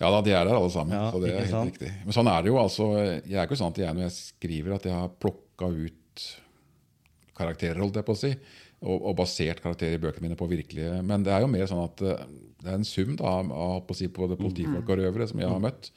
Ja 0.00 0.08
da, 0.12 0.24
de 0.24 0.32
er 0.32 0.48
der 0.48 0.56
alle 0.56 0.72
sammen. 0.72 0.96
Ja, 0.96 1.12
så 1.12 1.20
det 1.22 1.30
er 1.30 1.44
helt 1.44 1.52
sant? 1.52 1.76
riktig. 1.76 1.92
Men 2.04 2.16
sånn 2.16 2.32
er 2.32 2.42
det 2.42 2.50
jo. 2.50 2.56
altså. 2.60 2.88
Jeg 2.98 3.36
er 3.36 3.46
ikke 3.46 3.60
sånn 3.60 3.72
at 3.72 3.80
jeg 3.84 3.96
når 3.96 4.06
jeg 4.08 4.16
skriver 4.16 4.74
at 4.76 4.88
jeg 4.88 4.96
har 4.96 5.14
plukka 5.22 5.70
ut 5.70 6.26
karakterer, 7.36 7.80
holdt 7.82 8.00
jeg 8.00 8.06
på 8.08 8.16
å 8.16 8.20
si. 8.20 8.32
og, 8.84 8.96
og 8.96 9.14
basert 9.18 9.62
karakterer 9.64 9.96
i 9.96 10.02
bøkene 10.02 10.28
mine 10.28 10.38
på 10.38 10.48
virkelige. 10.50 10.98
Men 11.06 11.24
det 11.24 11.32
er 11.32 11.44
jo 11.44 11.52
mer 11.52 11.68
sånn 11.70 11.84
at 11.84 12.02
eh, 12.04 12.26
det 12.62 12.72
er 12.72 12.78
en 12.80 12.88
sum 12.88 13.14
da, 13.16 13.38
av 13.40 13.80
på 13.86 13.96
si, 13.96 14.08
både 14.12 14.38
politifolk 14.40 14.90
og 14.90 15.00
røvere 15.00 15.28
som 15.30 15.40
jeg 15.40 15.50
har 15.52 15.62
møtt. 15.62 15.90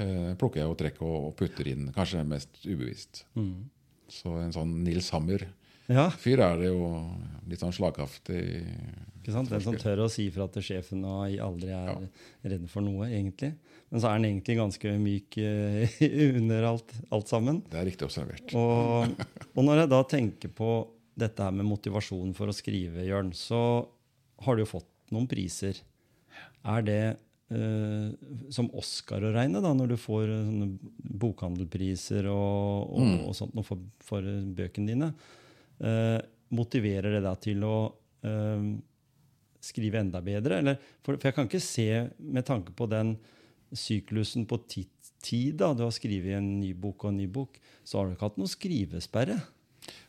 Eh, 0.00 0.30
plukker 0.40 0.62
jeg 0.62 0.70
og 0.70 0.78
trekker 0.80 1.04
og, 1.04 1.28
og 1.30 1.34
putter 1.36 1.68
inn, 1.72 1.90
kanskje 1.96 2.24
mest 2.28 2.62
ubevisst. 2.64 3.24
Så 4.12 4.36
en 4.40 4.54
sånn 4.54 4.78
Nils 4.84 5.10
Hammer-fyr 5.12 5.48
Ja, 5.92 6.08
er 6.52 6.60
det 6.60 6.70
jo 6.70 6.86
litt 7.48 7.60
sånn 7.60 7.74
slagkraftig. 7.76 8.40
ikke 9.20 9.34
sant? 9.34 9.52
Den 9.52 9.64
som 9.64 9.76
tør 9.80 10.06
å 10.06 10.10
si 10.12 10.28
fra 10.32 10.48
til 10.52 10.64
sjefen 10.64 11.04
og 11.04 11.28
aldri 11.44 11.72
er 11.76 12.06
redd 12.44 12.68
for 12.72 12.84
noe, 12.84 13.08
egentlig. 13.10 13.54
Men 13.92 14.00
så 14.00 14.08
er 14.08 14.16
han 14.16 14.24
egentlig 14.24 14.56
ganske 14.56 14.92
myk 14.96 15.36
eh, 15.42 15.96
under 16.40 16.68
alt, 16.70 16.94
alt 17.12 17.28
sammen. 17.28 17.60
Det 17.68 17.76
er 17.76 17.90
riktig 17.90 18.06
observert. 18.08 18.54
Og, 18.56 19.24
og 19.52 19.66
når 19.66 19.82
jeg 19.82 19.90
da 19.92 19.98
tenker 20.08 20.52
på 20.56 20.70
dette 21.20 21.44
her 21.44 21.52
med 21.52 21.68
motivasjon 21.68 22.32
for 22.36 22.48
å 22.48 22.56
skrive, 22.56 23.04
Jørn, 23.04 23.34
så 23.36 23.60
har 24.46 24.56
du 24.56 24.62
jo 24.64 24.70
fått 24.70 24.88
noen 25.12 25.28
priser. 25.28 25.76
Er 26.72 26.86
det 26.86 27.02
eh, 27.52 28.14
som 28.54 28.70
Oscar 28.80 29.28
å 29.28 29.32
regne, 29.34 29.60
da, 29.60 29.74
når 29.76 29.92
du 29.92 29.98
får 30.00 30.32
eh, 30.38 30.64
bokhandelpriser 31.20 32.30
og, 32.32 32.96
og, 32.96 33.12
og 33.28 33.36
sånt 33.36 33.52
noe 33.58 33.66
for, 33.66 33.82
for 34.00 34.24
eh, 34.24 34.40
bøkene 34.56 34.94
dine? 34.94 35.10
Eh, 35.84 36.16
motiverer 36.56 37.18
det 37.18 37.22
deg 37.26 37.44
til 37.44 37.68
å 37.68 37.76
eh, 38.24 38.72
skrive 39.62 40.00
enda 40.00 40.24
bedre? 40.24 40.62
Eller, 40.64 40.80
for, 41.04 41.20
for 41.20 41.28
jeg 41.28 41.36
kan 41.36 41.52
ikke 41.52 41.62
se, 41.64 41.88
med 42.24 42.48
tanke 42.48 42.72
på 42.72 42.88
den 42.88 43.18
syklusen 43.78 44.46
på 44.48 44.58
ti, 44.68 44.86
tid 45.22 45.58
da, 45.62 45.72
du 45.76 45.84
har 45.86 45.94
skrevet 45.94 46.36
en 46.38 46.54
ny 46.60 46.72
bok 46.78 47.06
og 47.06 47.12
en 47.12 47.20
ny 47.22 47.28
bok, 47.30 47.58
så 47.84 47.98
har 47.98 48.08
du 48.08 48.16
ikke 48.16 48.30
hatt 48.30 48.40
noe 48.40 48.50
skrivesperre. 48.50 49.38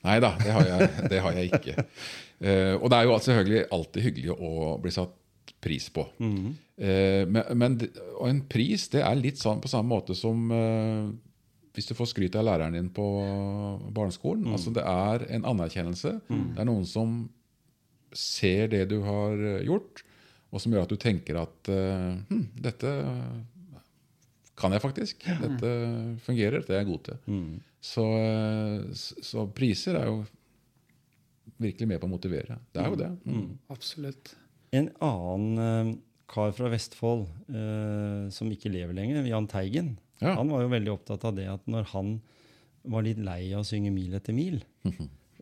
Nei 0.03 0.20
da, 0.22 0.34
det 0.38 1.09
det 1.11 1.22
har 1.24 1.38
jeg 1.39 1.51
ikke. 1.57 1.86
Uh, 2.43 2.76
og 2.82 2.89
det 2.91 2.97
er 2.97 3.07
jo 3.07 3.20
selvfølgelig 3.26 3.68
alltid 3.78 4.07
hyggelig 4.07 4.36
å 4.36 4.53
bli 4.84 4.93
satt 4.93 5.20
pris 5.64 5.86
på. 5.95 6.03
Eh, 6.76 7.24
men, 7.28 7.43
men 7.55 7.76
og 8.18 8.26
en 8.28 8.41
pris 8.51 8.86
det 8.91 9.03
er 9.03 9.16
litt 9.20 9.39
sånn 9.39 9.61
på 9.64 9.72
samme 9.72 9.91
måte 9.91 10.16
som 10.16 10.51
uh, 10.51 11.07
hvis 11.76 11.88
du 11.88 11.93
får 11.95 12.09
skryt 12.11 12.36
av 12.39 12.45
læreren 12.47 12.76
din 12.76 12.89
på 12.93 13.05
barneskolen. 13.95 14.49
Altså 14.51 14.74
Det 14.76 14.84
er 14.84 15.24
en 15.36 15.47
anerkjennelse. 15.53 16.18
Det 16.28 16.59
er 16.59 16.68
noen 16.68 16.84
som 16.88 17.16
ser 18.14 18.68
det 18.76 18.84
du 18.91 18.99
har 19.07 19.39
gjort, 19.66 20.03
og 20.53 20.61
som 20.61 20.76
gjør 20.76 20.86
at 20.86 20.91
du 20.93 20.99
tenker 21.01 21.39
at 21.41 21.72
hm, 21.72 22.43
dette 22.61 22.91
kan 24.60 24.72
jeg 24.76 24.82
faktisk. 24.84 25.24
Dette 25.41 25.70
fungerer. 26.26 26.60
Dette 26.62 26.76
er 26.76 26.84
jeg 26.84 26.89
god 26.91 27.04
til. 27.08 27.36
Så, 27.84 28.04
eh, 28.22 29.04
så 29.26 29.47
priser 29.54 29.97
er 29.99 30.06
jo 30.12 30.20
virkelig 31.64 31.88
med 31.89 31.99
på 32.01 32.08
å 32.08 32.12
motivere. 32.14 32.58
Det 32.74 32.82
er 32.84 32.89
jo 32.91 32.99
det. 32.99 33.10
Mm. 33.26 33.47
Absolutt. 33.74 34.34
En 34.74 34.89
annen 35.06 35.64
eh, 35.64 35.91
kar 36.34 36.54
fra 36.58 36.70
Vestfold 36.74 37.28
eh, 37.54 38.30
som 38.34 38.51
ikke 38.54 38.72
lever 38.74 38.95
lenger, 38.97 39.26
Jahn 39.30 39.47
Teigen, 39.51 39.95
Ja. 40.24 40.36
han 40.38 40.49
var 40.49 40.62
jo 40.64 40.70
veldig 40.72 40.91
opptatt 40.93 41.26
av 41.28 41.36
det 41.36 41.47
at 41.51 41.66
når 41.68 41.89
han 41.91 42.14
var 42.84 43.04
litt 43.06 43.20
lei 43.24 43.51
av 43.54 43.62
å 43.64 43.68
synge 43.68 43.91
Mil 43.93 44.14
etter 44.16 44.34
mil, 44.36 44.62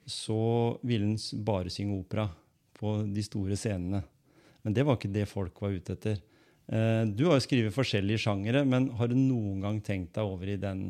så 0.09 0.77
ville 0.85 1.05
han 1.13 1.43
bare 1.45 1.69
synge 1.73 1.99
opera 1.99 2.27
på 2.77 2.95
de 3.13 3.23
store 3.25 3.55
scenene. 3.57 4.03
Men 4.63 4.73
det 4.77 4.83
var 4.85 4.97
ikke 4.97 5.13
det 5.13 5.27
folk 5.29 5.61
var 5.61 5.73
ute 5.73 5.93
etter. 5.95 6.19
Eh, 6.71 7.05
du 7.11 7.25
har 7.27 7.35
jo 7.35 7.43
skrevet 7.43 7.75
forskjellige 7.75 8.23
sjangere, 8.25 8.63
men 8.67 8.89
har 8.95 9.11
du 9.11 9.17
noen 9.19 9.63
gang 9.63 9.81
tenkt 9.83 10.13
deg 10.15 10.27
over 10.27 10.51
i 10.51 10.59
den 10.59 10.85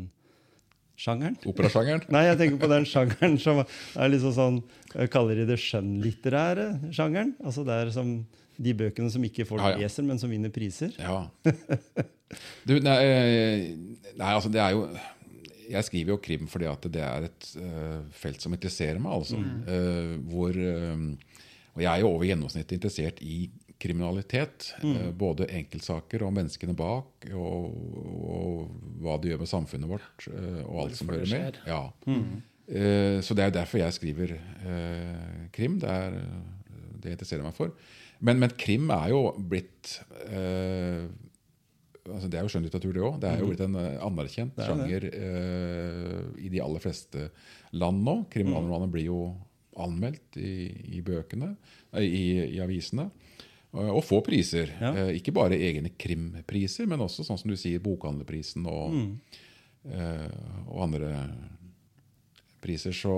sjangeren? 1.02 1.40
Operasjangeren. 1.50 2.06
Nei, 2.14 2.28
jeg 2.30 2.40
tenker 2.42 2.62
på 2.62 2.70
den 2.72 2.86
sjangeren 2.90 3.40
som 3.42 3.64
er 3.64 4.12
liksom 4.14 4.36
sånn 4.36 4.60
Jeg 4.94 5.10
kaller 5.14 5.42
det 5.42 5.48
det 5.50 5.58
skjønnlitterære 5.64 6.68
sjangeren. 6.94 7.34
Altså 7.42 7.66
det 7.68 7.80
er 7.80 7.94
som 7.96 8.14
de 8.62 8.76
bøkene 8.78 9.10
som 9.10 9.24
ikke 9.26 9.48
folk 9.50 9.64
Ja, 9.64 9.74
ja. 9.74 9.82
leser, 9.82 10.06
men 10.06 10.22
som 10.22 10.30
vinner 10.32 10.54
priser. 10.54 10.94
Ja. 11.02 11.26
Du, 12.68 12.78
nei, 12.80 13.00
eh, 13.04 13.64
nei, 14.16 14.30
altså 14.30 14.48
det 14.48 14.62
er 14.64 14.72
jo 14.72 14.86
Jeg 15.68 15.84
skriver 15.84 16.14
jo 16.14 16.22
krim 16.24 16.46
fordi 16.48 16.68
at 16.70 16.86
det 16.94 17.02
er 17.04 17.26
et 17.28 17.50
uh, 17.60 18.00
felt 18.16 18.44
som 18.44 18.54
interesserer 18.56 19.00
meg. 19.00 19.12
altså. 19.12 19.40
Eh, 19.72 20.14
hvor, 20.30 20.56
uh, 20.56 21.36
og 21.72 21.84
jeg 21.84 21.90
er 21.92 22.04
jo 22.04 22.10
over 22.12 22.28
gjennomsnittet 22.28 22.76
interessert 22.76 23.22
i 23.24 23.46
kriminalitet. 23.82 24.70
Mm. 24.84 25.12
både 25.18 25.48
enkeltsaker 25.58 26.24
og 26.26 26.36
menneskene 26.36 26.76
bak, 26.78 27.28
og, 27.34 27.74
og 28.22 29.02
hva 29.02 29.18
det 29.22 29.34
gjør 29.34 29.42
med 29.44 29.52
samfunnet 29.52 29.90
vårt, 29.92 30.28
eh, 30.30 30.62
og 30.66 30.86
alt 30.86 31.00
som 31.00 31.12
hører 31.12 31.30
med. 31.32 31.60
Ja. 31.68 31.84
Mm. 32.06 32.42
så 33.26 33.36
det 33.36 33.44
er 33.44 33.54
derfor 33.56 33.82
jeg 33.82 33.98
skriver 33.98 34.36
eh, 34.38 35.48
krim. 35.52 35.80
Det 35.82 35.90
er 35.90 36.16
eh, 36.22 36.38
det 37.02 37.12
jeg 37.12 37.18
interesserer 37.18 37.46
meg 37.46 37.58
for. 37.58 37.74
Men, 38.22 38.40
men 38.42 38.54
krim 38.58 38.90
er 38.94 39.12
jo 39.12 39.22
blitt 39.50 39.98
eh, 40.30 41.10
altså 42.06 42.30
Det 42.30 42.38
er 42.40 42.46
jo 42.46 42.52
skjønnlitteratur, 42.54 42.94
det 42.96 43.06
òg. 43.06 43.16
Det 43.22 43.30
er 43.30 43.42
jo 43.42 43.50
blitt 43.52 43.64
en 43.66 43.78
eh, 43.82 43.96
anerkjent 44.06 44.58
Det 44.58 44.66
er 44.66 44.72
sjanger 44.72 45.08
eh, 45.12 46.20
i 46.46 46.52
de 46.54 46.62
aller 46.64 46.84
fleste 46.84 47.30
land 47.78 48.04
nå. 48.06 48.18
Kriminalromaner 48.34 48.92
blir 48.94 49.10
jo 49.10 49.24
anmeldt 49.82 50.36
i, 50.38 50.68
i 50.98 51.02
bøkene, 51.06 51.54
i, 51.98 52.26
i 52.58 52.60
avisene. 52.62 53.08
Eh, 53.74 53.90
Og 53.92 54.04
få 54.08 54.22
priser. 54.26 54.72
Ja. 54.82 54.92
Eh, 55.06 55.14
Ikke 55.20 55.34
bare 55.36 55.58
egne 55.58 55.92
krimpriser, 55.98 56.88
men 56.88 57.00
også 57.04 57.24
sånn 57.28 57.40
som 57.40 57.50
du 57.52 57.58
sier, 57.60 57.80
Bokhandlerprisen 57.84 58.66
og, 58.68 58.98
eh, 59.90 60.28
og 60.68 60.84
andre 60.88 61.14
priser. 62.62 62.92
Så, 62.94 63.14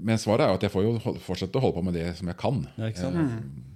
men 0.00 0.20
svaret 0.20 0.44
er 0.46 0.52
jo 0.52 0.58
at 0.60 0.64
jeg 0.68 0.72
får 0.72 0.86
jo 0.86 1.16
fortsette 1.24 1.58
å 1.58 1.64
holde 1.64 1.76
på 1.80 1.84
med 1.88 1.98
det 1.98 2.06
som 2.18 2.30
jeg 2.30 2.38
kan. 2.40 2.62
Ja, 2.78 2.88
ikke 2.92 3.02
sant? 3.06 3.18
Jeg 3.18 3.66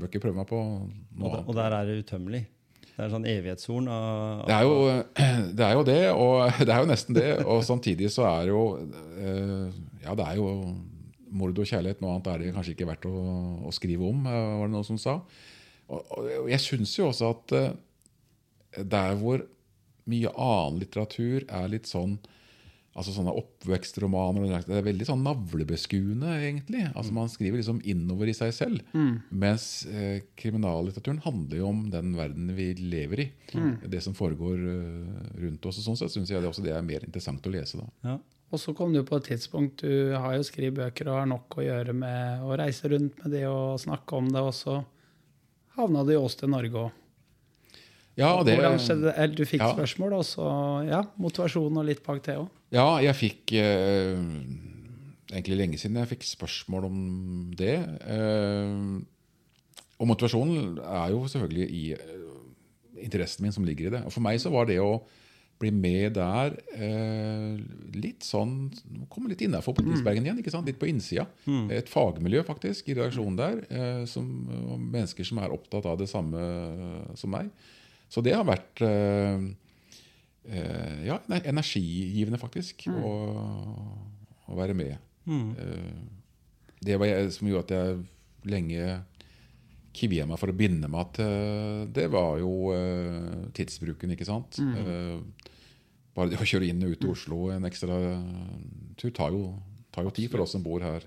Bør 0.00 0.08
ikke 0.08 0.22
prøve 0.24 0.38
meg 0.40 0.48
på 0.48 0.56
Og, 0.56 0.90
noe 1.20 1.30
annet. 1.36 1.48
og 1.50 1.56
der 1.58 1.74
er 1.76 1.84
det 1.90 1.98
utømmelig. 2.06 2.46
Det 2.92 3.00
er 3.00 3.04
en 3.06 3.12
sånn 3.14 3.26
evighetshorn 3.28 3.86
av 3.92 4.40
Det 4.48 4.54
er, 4.56 4.62
jo, 4.64 4.76
det 5.58 5.64
er 5.66 5.74
jo 5.76 5.82
det, 5.84 5.98
og 6.12 6.52
det 6.66 6.72
er 6.72 6.80
jo 6.80 6.88
nesten 6.88 7.16
det. 7.16 7.26
Og 7.44 7.60
samtidig 7.68 8.08
så 8.12 8.24
er 8.30 8.48
jo 8.52 8.62
eh, 8.80 9.68
Ja, 10.06 10.14
det 10.16 10.26
er 10.30 10.40
jo 10.40 10.48
mord 11.32 11.58
og 11.58 11.68
kjærlighet. 11.68 12.02
Noe 12.02 12.16
annet 12.16 12.30
er 12.32 12.42
det 12.42 12.52
kanskje 12.56 12.76
ikke 12.76 12.90
verdt 12.90 13.08
å, 13.08 13.14
å 13.68 13.72
skrive 13.74 14.08
om, 14.08 14.26
eh, 14.28 14.44
var 14.60 14.68
det 14.68 14.74
noen 14.76 14.88
som 14.88 15.00
sa. 15.00 15.16
Og, 15.92 16.12
og 16.18 16.52
jeg 16.52 16.64
syns 16.64 16.94
jo 16.98 17.08
også 17.08 17.32
at 17.34 17.56
eh, 17.58 17.72
der 18.82 19.16
hvor 19.20 19.44
mye 20.10 20.30
annen 20.34 20.80
litteratur 20.82 21.44
er 21.46 21.68
litt 21.70 21.90
sånn 21.90 22.18
Altså 22.92 23.14
sånne 23.14 23.32
oppvekstromaner 23.40 24.50
Det 24.66 24.74
er 24.76 24.84
veldig 24.84 25.06
sånn 25.08 25.22
navlebeskuende, 25.24 26.34
egentlig. 26.42 26.82
Altså 26.90 27.14
Man 27.16 27.30
skriver 27.32 27.62
liksom 27.62 27.78
innover 27.88 28.28
i 28.28 28.34
seg 28.36 28.52
selv. 28.52 28.82
Mens 29.30 29.86
eh, 29.88 30.26
kriminallitteraturen 30.36 31.22
handler 31.24 31.62
jo 31.62 31.70
om 31.70 31.86
den 31.92 32.12
verden 32.18 32.50
vi 32.58 32.66
lever 32.76 33.24
i. 33.24 33.26
Det 33.88 34.02
som 34.04 34.16
foregår 34.16 34.60
uh, 34.60 35.24
rundt 35.40 35.64
oss. 35.70 35.80
og 35.80 35.86
Sånn 35.86 36.02
sett 36.02 36.12
syns 36.12 36.34
jeg 36.34 36.44
det 36.44 36.50
også 36.50 36.64
det 36.66 36.76
er 36.76 36.84
mer 36.84 37.06
interessant 37.08 37.48
å 37.48 37.54
lese. 37.54 37.80
da. 37.80 37.88
Ja. 38.10 38.18
Og 38.52 38.60
så 38.60 38.74
kom 38.76 38.92
du 38.92 39.00
på 39.08 39.16
et 39.16 39.30
tidspunkt 39.30 39.80
Du 39.80 40.12
har 40.12 40.34
jo 40.36 40.44
skrevet 40.44 40.76
bøker 40.76 41.08
og 41.08 41.22
har 41.22 41.28
nok 41.30 41.56
å 41.56 41.64
gjøre 41.64 41.94
med 41.96 42.42
å 42.44 42.56
reise 42.60 42.90
rundt 42.92 43.16
med 43.22 43.32
det 43.32 43.46
og 43.48 43.78
snakke 43.80 44.18
om 44.18 44.28
det, 44.32 44.42
og 44.44 44.52
så 44.56 44.82
havna 45.78 46.02
du 46.04 46.12
i 46.12 46.18
Ås 46.20 46.36
til 46.36 46.52
Norge 46.52 46.82
òg. 46.86 46.98
Ja, 48.20 48.34
det? 48.44 48.58
Eller 48.60 49.32
du 49.32 49.46
fikk 49.48 49.62
Ja. 49.64 49.70
spørsmål, 49.72 50.18
og 50.18 50.26
så 50.28 50.44
ja, 50.84 51.00
motivasjon 51.16 51.78
og 51.80 51.86
litt 51.88 52.02
bak 52.04 52.20
det 52.26 52.36
òg. 52.36 52.50
Ja, 52.76 52.98
jeg 53.00 53.16
fikk 53.16 53.54
eh, 53.56 54.20
egentlig 55.32 55.56
lenge 55.56 55.80
siden 55.80 55.96
jeg 55.96 56.10
fikk 56.12 56.28
spørsmål 56.28 56.84
om 56.90 56.98
det. 57.56 57.78
Eh, 58.04 59.00
og 59.96 60.10
motivasjonen 60.12 60.76
er 60.82 61.14
jo 61.14 61.24
selvfølgelig 61.24 61.70
i 61.72 61.82
eh, 61.96 63.02
interessen 63.06 63.46
min 63.46 63.52
som 63.56 63.64
ligger 63.64 63.88
i 63.88 63.94
det. 63.96 64.04
Og 64.04 64.12
for 64.12 64.20
meg 64.20 64.36
så 64.44 64.52
var 64.52 64.68
det 64.68 64.76
å 64.84 65.00
bli 65.62 65.70
med 65.74 66.16
der 66.18 66.56
eh, 66.74 67.56
litt 67.96 68.26
sånn 68.26 68.68
Komme 69.12 69.30
litt 69.32 69.42
innafor 69.46 69.74
politisbergen 69.78 70.26
igjen. 70.26 70.40
ikke 70.42 70.52
sant? 70.54 70.66
Litt 70.68 70.80
på 70.80 70.88
innsida. 70.90 71.24
Et 71.72 71.88
fagmiljø 71.90 72.42
faktisk 72.48 72.88
i 72.92 72.96
redaksjonen 72.98 73.38
der. 73.38 73.62
Eh, 73.70 74.02
som, 74.10 74.26
mennesker 74.92 75.26
som 75.28 75.40
er 75.42 75.54
opptatt 75.54 75.86
av 75.88 75.98
det 76.00 76.08
samme 76.10 76.40
eh, 76.42 77.14
som 77.18 77.32
meg. 77.34 77.50
Så 78.12 78.20
det 78.24 78.34
har 78.36 78.44
vært 78.44 78.82
eh, 78.84 79.46
eh, 80.52 80.98
ja, 81.08 81.20
energigivende, 81.40 82.40
faktisk, 82.42 82.86
å, 82.92 83.12
å 84.50 84.58
være 84.58 84.74
med. 84.76 84.98
Eh, 85.56 85.94
det 86.82 86.98
var 86.98 87.06
jeg, 87.12 87.30
som 87.36 87.46
gjorde 87.48 87.64
at 87.68 87.74
jeg 87.76 88.02
lenge 88.52 88.86
kvia 89.92 90.24
meg 90.26 90.38
for 90.40 90.48
å 90.50 90.56
binde 90.56 90.88
meg 90.90 91.10
til 91.18 91.86
det, 91.92 92.06
var 92.12 92.38
jo 92.40 92.72
eh, 92.74 93.48
tidsbruken, 93.56 94.14
ikke 94.16 94.26
sant. 94.28 94.56
Eh, 94.60 95.48
bare 96.14 96.28
det 96.32 96.40
å 96.40 96.44
kjøre 96.48 96.68
inn 96.68 96.82
og 96.84 96.92
ut 96.94 97.00
til 97.00 97.10
Oslo 97.14 97.38
en 97.54 97.64
ekstra 97.68 97.98
tur 99.00 99.10
tar 99.16 99.32
jo, 99.32 99.46
tar 99.94 100.04
jo 100.04 100.10
tid 100.14 100.30
for 100.32 100.44
oss 100.44 100.52
som 100.56 100.62
bor 100.64 100.82
her. 100.84 101.06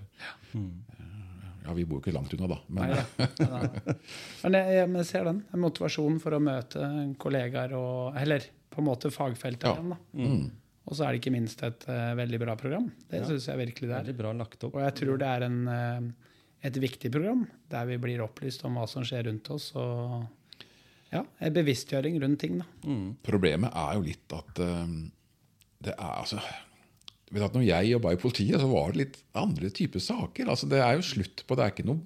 Ja, 1.66 1.72
vi 1.74 1.84
bor 1.84 1.98
jo 1.98 2.04
ikke 2.04 2.14
langt 2.14 2.34
unna, 2.36 2.46
da. 2.52 2.58
Men, 2.70 2.92
Nei, 2.92 2.98
ja. 3.42 3.94
Men 4.44 4.56
jeg, 4.58 4.76
jeg, 4.78 5.06
ser 5.08 5.24
den. 5.26 5.40
Motivasjonen 5.58 6.20
for 6.22 6.36
å 6.36 6.42
møte 6.42 6.90
kollegaer 7.22 7.74
og 7.78 8.18
Eller 8.20 8.46
på 8.70 8.82
en 8.82 8.86
måte 8.86 9.10
fagfeltet 9.10 9.66
Ja. 9.66 9.74
igjen. 9.74 9.90
da. 9.94 9.98
Mm. 10.14 10.44
Og 10.86 10.94
så 10.94 11.02
er 11.02 11.14
det 11.16 11.18
ikke 11.24 11.34
minst 11.34 11.62
et 11.66 11.82
uh, 11.90 12.12
veldig 12.14 12.38
bra 12.44 12.54
program. 12.60 12.86
Det 13.10 13.18
Ja. 13.18 13.26
synes 13.26 13.48
jeg 13.50 13.58
virkelig 13.58 13.88
det 13.88 13.96
er. 13.96 14.04
Veldig 14.04 14.16
bra 14.20 14.32
lagt 14.38 14.62
opp. 14.62 14.76
Og 14.78 14.84
jeg 14.84 14.94
tror 15.00 15.18
det 15.18 15.26
er 15.32 15.46
en, 15.48 15.58
uh, 15.66 16.30
et 16.62 16.78
viktig 16.86 17.10
program 17.10 17.42
der 17.72 17.88
vi 17.90 17.96
blir 17.98 18.22
opplyst 18.22 18.62
om 18.68 18.78
hva 18.78 18.86
som 18.88 19.02
skjer 19.02 19.26
rundt 19.26 19.50
oss. 19.50 19.72
Og 19.74 20.22
ja, 21.12 21.22
bevisstgjøring 21.52 22.20
rundt 22.22 22.40
ting. 22.42 22.58
da. 22.62 22.66
Mm. 22.86 23.16
Problemet 23.26 23.72
er 23.74 23.98
jo 23.98 24.06
litt 24.06 24.36
at 24.36 24.62
eh, 24.64 24.94
det 25.86 25.94
er 25.96 26.14
altså 26.22 26.40
vet 27.32 27.42
at 27.42 27.56
når 27.56 27.64
jeg 27.66 27.90
jobba 27.90 28.12
i 28.14 28.20
politiet, 28.22 28.60
så 28.62 28.68
var 28.70 28.92
det 28.92 29.00
litt 29.02 29.16
andre 29.36 29.70
typer 29.74 30.02
saker. 30.02 30.46
Altså 30.52 30.68
Det 30.70 30.78
er 30.82 30.94
jo 30.98 31.06
slutt 31.06 31.42
på 31.46 31.56
Det 31.58 31.64
er 31.64 31.74
ikke 31.74 31.86
noe 31.88 32.04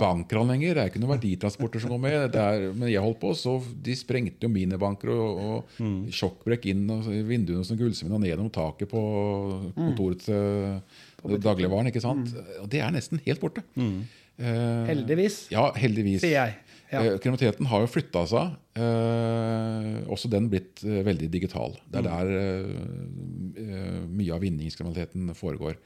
bankran 0.00 0.48
lenger. 0.48 0.74
Det 0.78 0.82
er 0.82 0.88
ikke 0.88 1.02
noen 1.02 1.12
verditransporter 1.12 1.82
som 1.82 1.92
går 1.92 2.00
med. 2.00 2.16
Det 2.32 2.40
er, 2.40 2.64
men 2.72 2.88
jeg 2.88 3.04
holdt 3.04 3.20
på, 3.20 3.34
så 3.36 3.58
de 3.84 3.96
sprengte 4.00 4.48
jo 4.48 4.52
minibanker 4.52 5.12
og, 5.12 5.42
og 5.44 5.76
Mm. 5.78 6.08
sjokkbrekk 6.10 6.64
inn 6.72 6.86
og 6.90 7.04
vinduene 7.28 7.64
som 7.68 7.76
gullsmed 7.76 8.14
og 8.16 8.22
ned 8.22 8.32
gjennom 8.32 8.48
taket 8.50 8.88
på 8.90 9.02
kontoret 9.76 10.24
til 10.24 10.80
mm. 11.28 11.36
dagligvaren. 11.44 11.92
ikke 11.92 12.00
sant? 12.02 12.32
Og 12.62 12.70
det 12.72 12.80
er 12.80 12.94
nesten 12.94 13.20
helt 13.26 13.40
borte. 13.44 13.62
Mm. 13.76 14.00
uh, 14.40 14.86
Heldigvis, 14.88 15.50
Ja, 15.52 15.68
heldigvis. 15.76 16.24
sier 16.24 16.40
jeg. 16.40 16.56
Ja. 16.88 17.02
Eh, 17.04 17.18
Kriminaliteten 17.20 17.68
har 17.68 17.82
jo 17.84 17.90
flytta 17.92 18.22
seg. 18.30 18.54
Eh, 18.80 19.98
også 20.08 20.30
den 20.32 20.48
blitt 20.52 20.80
eh, 20.86 21.02
veldig 21.06 21.28
digital. 21.34 21.76
Det 21.90 22.00
er 22.00 22.06
der 22.08 22.32
eh, 22.38 22.72
eh, 23.60 24.00
mye 24.08 24.34
av 24.36 24.40
vinningskriminaliteten 24.44 25.34
foregår. 25.36 25.76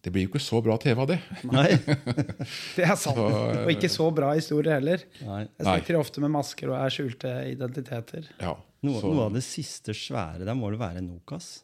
Det 0.00 0.12
blir 0.14 0.24
jo 0.24 0.30
ikke 0.30 0.40
så 0.40 0.60
bra 0.64 0.76
TV 0.80 1.00
av 1.02 1.08
det. 1.10 1.18
Nei. 1.50 1.66
Det 2.78 2.84
er 2.86 2.94
sant. 2.96 3.18
Så, 3.18 3.26
Og 3.66 3.72
ikke 3.74 3.90
så 3.92 4.06
bra 4.14 4.30
historier 4.38 4.78
heller. 4.78 5.02
Nei. 5.26 5.42
Jeg 5.58 5.66
sitter 5.82 5.98
ofte 6.00 6.22
med 6.24 6.32
masker 6.32 6.70
og 6.72 6.78
er 6.78 6.94
skjulte 6.94 7.32
identiteter. 7.50 8.28
Ja, 8.40 8.54
Noe, 8.86 9.00
noe 9.02 9.24
av 9.26 9.34
det 9.34 9.42
siste 9.42 9.90
svære 9.98 10.46
der 10.46 10.54
må 10.54 10.68
det 10.70 10.78
være 10.78 11.02
Nokas. 11.02 11.58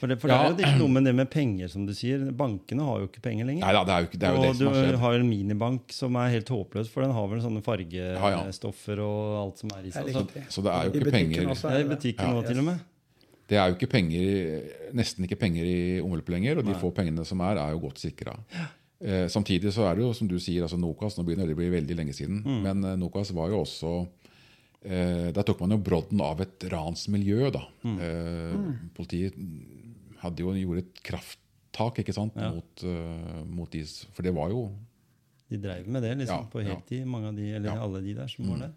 For 0.00 0.06
det, 0.10 0.16
for 0.20 0.28
Ja. 0.32 0.50
det 0.52 0.64
er 0.64 0.68
jo 0.68 0.72
ikke 0.72 0.78
noe 0.82 0.88
med 0.96 1.04
det 1.04 1.14
med 1.14 1.30
penger, 1.30 1.68
som 1.68 1.86
du 1.86 1.92
sier. 1.94 2.18
Bankene 2.32 2.82
har 2.86 2.98
jo 3.02 3.06
ikke 3.08 3.22
penger 3.22 3.46
lenger. 3.46 3.64
Neida, 3.66 3.84
det 3.86 3.92
er 3.94 4.00
jo, 4.00 4.08
ikke, 4.10 4.18
det, 4.18 4.28
er 4.28 4.34
jo 4.34 4.42
det 4.42 4.48
og 4.50 4.56
som 4.56 4.66
har 4.66 4.74
du 4.74 4.80
skjedd. 4.88 4.98
har 5.04 5.14
en 5.20 5.28
minibank 5.28 5.92
som 5.92 6.16
er 6.16 6.28
helt 6.34 6.48
håpløs, 6.48 6.88
for 6.90 7.02
den 7.06 7.12
har 7.12 7.28
vel 7.28 7.40
sånne 7.44 7.62
ja. 7.62 7.66
fargestoffer 7.66 8.98
og 9.04 9.42
alt 9.42 9.58
som 9.62 9.70
er 9.76 9.80
i 9.80 9.90
Det 9.90 9.92
seg. 9.94 10.12
Så. 10.12 10.26
Så 10.48 10.62
det 10.66 10.72
er 10.72 10.82
jo 10.84 10.90
I 10.90 10.96
ikke 10.96 11.04
butikken 11.04 11.32
penger 11.36 11.50
også 11.54 11.70
det 11.70 11.80
i 11.80 11.82
det. 11.82 11.90
butikken 11.96 12.34
Ja. 12.36 12.42
til 12.48 12.58
og 12.58 12.64
med. 12.64 12.78
Det 13.52 13.58
er 13.58 13.66
jo 13.68 13.74
ikke 13.76 13.90
penger, 13.90 14.62
nesten 14.96 15.24
ikke 15.26 15.36
penger 15.38 15.64
i 15.66 16.00
omløp 16.00 16.28
lenger, 16.32 16.58
og 16.58 16.64
de 16.64 16.74
få 16.74 16.90
pengene 16.94 17.24
som 17.26 17.40
er, 17.40 17.58
er 17.60 17.70
jo 17.74 17.80
godt 17.80 17.98
sikra. 18.00 18.36
Eh, 19.02 19.26
samtidig 19.28 19.72
så 19.74 19.82
er 19.90 19.96
det 19.96 20.04
jo, 20.04 20.12
som 20.14 20.28
du 20.28 20.38
sier, 20.38 20.62
altså 20.62 20.78
Nokas 20.78 21.16
Nå 21.18 21.24
begynner 21.26 21.44
det 21.46 21.56
å 21.56 21.58
bli 21.58 21.68
veldig 21.74 21.96
lenge 21.98 22.14
siden, 22.14 22.42
Mm. 22.46 22.62
men 22.62 22.84
eh, 22.84 22.96
Nokas 22.96 23.32
var 23.34 23.48
jo 23.50 23.60
også 23.64 24.06
eh, 24.84 25.30
Der 25.32 25.42
tok 25.42 25.60
man 25.60 25.70
jo 25.70 25.78
brodden 25.78 26.20
av 26.20 26.40
et 26.40 26.58
ransmiljø, 26.72 27.50
da. 27.54 27.64
Mm. 27.84 27.98
Eh, 28.00 28.88
Politiet 28.96 29.34
hadde 30.22 30.44
jo 30.44 30.52
gjort 30.54 30.78
et 30.84 31.02
krafttak 31.02 31.98
ikke 32.02 32.14
sant, 32.14 32.32
Ja. 32.36 32.50
mot, 32.52 32.84
uh, 32.84 33.42
mot 33.44 33.70
de 33.70 33.82
For 34.12 34.22
det 34.22 34.34
var 34.34 34.50
jo 34.50 34.68
De 35.50 35.58
dreiv 35.58 35.86
med 35.88 36.02
det 36.02 36.14
liksom 36.18 36.38
Ja, 36.44 36.48
på 36.52 36.62
ja. 36.62 36.74
heltid, 36.74 37.06
mange 37.06 37.28
av 37.28 37.34
de, 37.36 37.50
eller 37.54 37.68
Ja. 37.74 37.82
alle 37.82 38.00
de 38.02 38.14
der 38.14 38.28
som 38.28 38.46
var 38.48 38.58
der. 38.58 38.72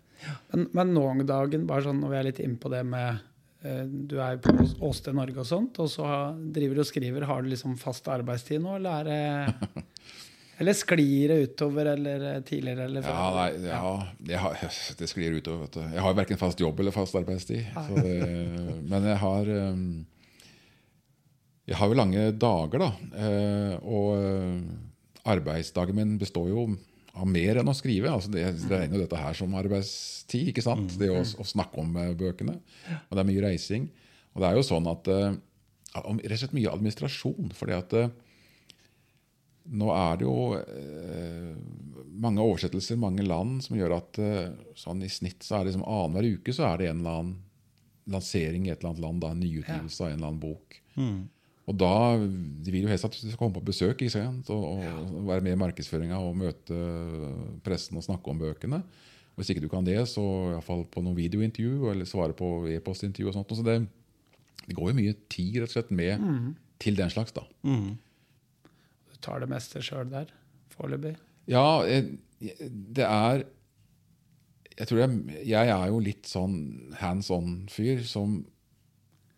Men, 0.54 0.68
men 0.74 0.94
nå 0.94 1.04
om 1.12 1.26
dagen, 1.26 1.66
bare 1.68 1.84
sånn 1.84 2.00
når 2.02 2.10
vi 2.10 2.18
er 2.18 2.24
litt 2.24 2.40
inne 2.40 2.58
på 2.58 2.70
det 2.72 2.84
med 2.86 3.20
eh, 3.64 3.86
Du 3.86 4.18
er 4.20 4.38
på 4.38 4.52
Ås- 4.58 4.76
Åsted 4.82 5.16
Norge 5.16 5.38
og 5.40 5.46
sånt, 5.46 5.80
og 5.80 5.88
så 5.90 6.06
driver 6.54 6.76
du 6.76 6.82
og 6.82 6.86
skriver. 6.90 7.24
Har 7.26 7.42
du 7.44 7.50
liksom 7.50 7.78
fast 7.78 8.06
arbeidstid 8.08 8.62
nå, 8.62 8.76
eller 8.78 9.02
er 9.02 9.04
det 9.06 9.84
Eller 10.58 10.74
sklir 10.78 11.28
det 11.34 11.38
utover, 11.50 11.86
eller 11.98 12.22
eh, 12.36 12.42
tidligere, 12.48 12.86
eller 12.88 13.04
Ja, 13.04 13.24
nei, 13.36 13.48
ja 13.68 13.80
jeg 14.30 14.40
har, 14.40 14.54
det 15.02 15.10
sklir 15.12 15.36
utover. 15.36 15.66
vet 15.66 15.74
du. 15.76 15.82
Jeg 15.98 16.04
har 16.06 16.14
verken 16.16 16.40
fast 16.40 16.62
jobb 16.64 16.80
eller 16.80 16.96
fast 16.96 17.16
arbeidstid. 17.20 17.66
Så 17.76 17.96
det, 18.00 18.14
men 18.88 19.04
jeg 19.12 19.18
har 19.20 19.50
um, 19.52 20.06
Jeg 21.68 21.76
har 21.80 21.90
jo 21.92 21.98
lange 21.98 22.26
dager, 22.40 22.80
da. 22.86 22.90
eh, 23.18 23.76
Og 23.84 24.12
eh, 24.16 25.30
arbeidsdagen 25.36 25.96
min 25.98 26.18
består 26.22 26.48
jo 26.54 26.68
av 27.16 27.28
mer 27.32 27.58
enn 27.62 27.72
å 27.72 27.76
skrive. 27.76 28.12
Altså 28.12 28.30
det, 28.32 28.44
jeg 28.46 28.70
regner 28.70 29.00
jo 29.00 29.04
dette 29.06 29.20
her 29.20 29.34
som 29.34 29.54
arbeidstid. 29.60 30.50
ikke 30.54 30.64
sant? 30.64 30.96
Det 31.00 31.10
å, 31.10 31.20
å 31.24 31.46
snakke 31.48 31.80
om 31.82 31.94
bøkene. 32.20 32.58
Og 33.10 33.12
det 33.16 33.24
er 33.24 33.30
mye 33.32 33.44
reising. 33.48 33.90
Og 34.36 34.44
det 34.44 34.50
er 34.52 34.60
jo 34.60 34.66
sånn 34.68 34.88
at 34.92 35.08
om- 36.04 36.20
Rett 36.20 36.36
og 36.36 36.42
slett 36.44 36.56
mye 36.58 36.72
administrasjon. 36.76 37.52
fordi 37.56 37.76
at 37.76 37.94
nå 39.66 39.90
er 39.96 40.20
det 40.20 40.28
jo 40.28 40.36
eh, 40.60 41.54
mange 42.16 42.44
oversettelser, 42.44 43.00
mange 43.02 43.26
land, 43.26 43.64
som 43.66 43.78
gjør 43.78 43.98
at 43.98 44.20
eh, 44.22 44.52
sånn 44.78 45.02
i 45.04 45.10
snitt 45.12 45.44
så 45.44 45.58
er 45.58 45.66
det 45.66 45.74
liksom 45.74 45.88
annenhver 45.90 46.28
uke 46.38 46.54
så 46.56 46.68
er 46.70 46.82
det 46.82 46.90
en 46.92 47.02
eller 47.02 47.22
annen 47.22 47.36
lansering 48.14 48.68
i 48.68 48.70
et 48.70 48.80
eller 48.80 48.92
annet 48.94 49.02
land, 49.02 49.24
da, 49.24 49.32
en 49.34 49.42
nyutgivelse 49.42 50.04
av 50.04 50.12
en 50.12 50.20
eller 50.20 50.30
annen 50.30 50.44
bok. 50.44 50.78
Og 51.66 51.74
da 51.82 51.96
De 52.22 52.70
vil 52.70 52.84
jo 52.86 52.92
helst 52.92 53.08
at 53.08 53.16
du 53.18 53.24
skal 53.24 53.40
komme 53.40 53.56
på 53.58 53.64
besøk 53.66 53.98
ikke 53.98 54.14
sant? 54.14 54.52
Og, 54.54 54.84
og 54.86 55.26
være 55.26 55.42
med 55.42 55.56
i 55.56 55.62
markedsføringa 55.64 56.20
og 56.22 56.38
møte 56.38 56.78
pressen 57.66 57.98
og 57.98 58.06
snakke 58.06 58.30
om 58.30 58.38
bøkene. 58.44 58.84
Og 59.34 59.42
Hvis 59.42 59.50
ikke 59.50 59.64
du 59.66 59.70
kan 59.72 59.84
det, 59.88 59.98
så 60.08 60.22
iallfall 60.54 60.86
på 60.94 61.02
noen 61.02 61.18
videointervju 61.18 61.90
eller 61.92 62.06
svare 62.06 62.38
på 62.38 62.68
e-postintervju. 62.70 63.32
og 63.32 63.40
sånt. 63.40 63.56
Så 63.58 63.66
det, 63.66 63.80
det 64.68 64.78
går 64.78 64.92
jo 64.94 65.00
mye 65.02 65.16
tid 65.28 65.58
rett 65.58 65.74
og 65.74 65.76
slett 65.80 65.90
med 65.92 66.22
til 66.80 66.96
den 66.96 67.10
slags. 67.10 67.34
da. 67.34 67.42
Mm. 67.66 67.98
Tar 69.26 69.42
det 69.44 69.50
meste 69.52 69.82
sjøl 69.84 70.10
der, 70.12 70.32
foreløpig. 70.76 71.16
Ja, 71.50 71.82
det 71.86 73.06
er 73.06 73.44
Jeg 74.76 74.90
tror 74.90 75.00
jeg, 75.00 75.20
jeg 75.48 75.70
er 75.72 75.86
jo 75.88 76.02
litt 76.04 76.28
sånn 76.28 76.56
hands 77.00 77.30
on-fyr 77.32 78.02
som 78.04 78.42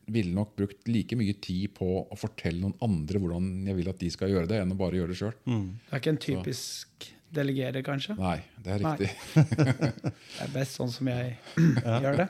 ville 0.10 0.32
nok 0.34 0.56
brukt 0.58 0.88
like 0.90 1.18
mye 1.20 1.36
tid 1.44 1.74
på 1.78 1.86
å 2.08 2.16
fortelle 2.18 2.64
noen 2.64 2.78
andre 2.82 3.20
hvordan 3.22 3.50
jeg 3.68 3.76
vil 3.78 3.90
at 3.92 4.00
de 4.02 4.10
skal 4.14 4.32
gjøre 4.32 4.48
det, 4.50 4.62
enn 4.64 4.72
å 4.74 4.80
bare 4.80 4.98
gjøre 4.98 5.12
det 5.12 5.20
sjøl. 5.20 5.36
Det 5.46 5.92
er 5.92 6.02
ikke 6.02 6.14
en 6.16 6.22
typisk 6.24 7.10
delegerer, 7.34 7.84
kanskje? 7.86 8.16
Nei, 8.20 8.38
det 8.64 8.76
er 8.76 8.84
riktig. 8.84 9.10
Det 10.38 10.46
er 10.46 10.54
best 10.54 10.78
sånn 10.78 10.92
som 10.94 11.10
jeg 11.10 11.34
gjør 11.58 12.22
det. 12.22 12.28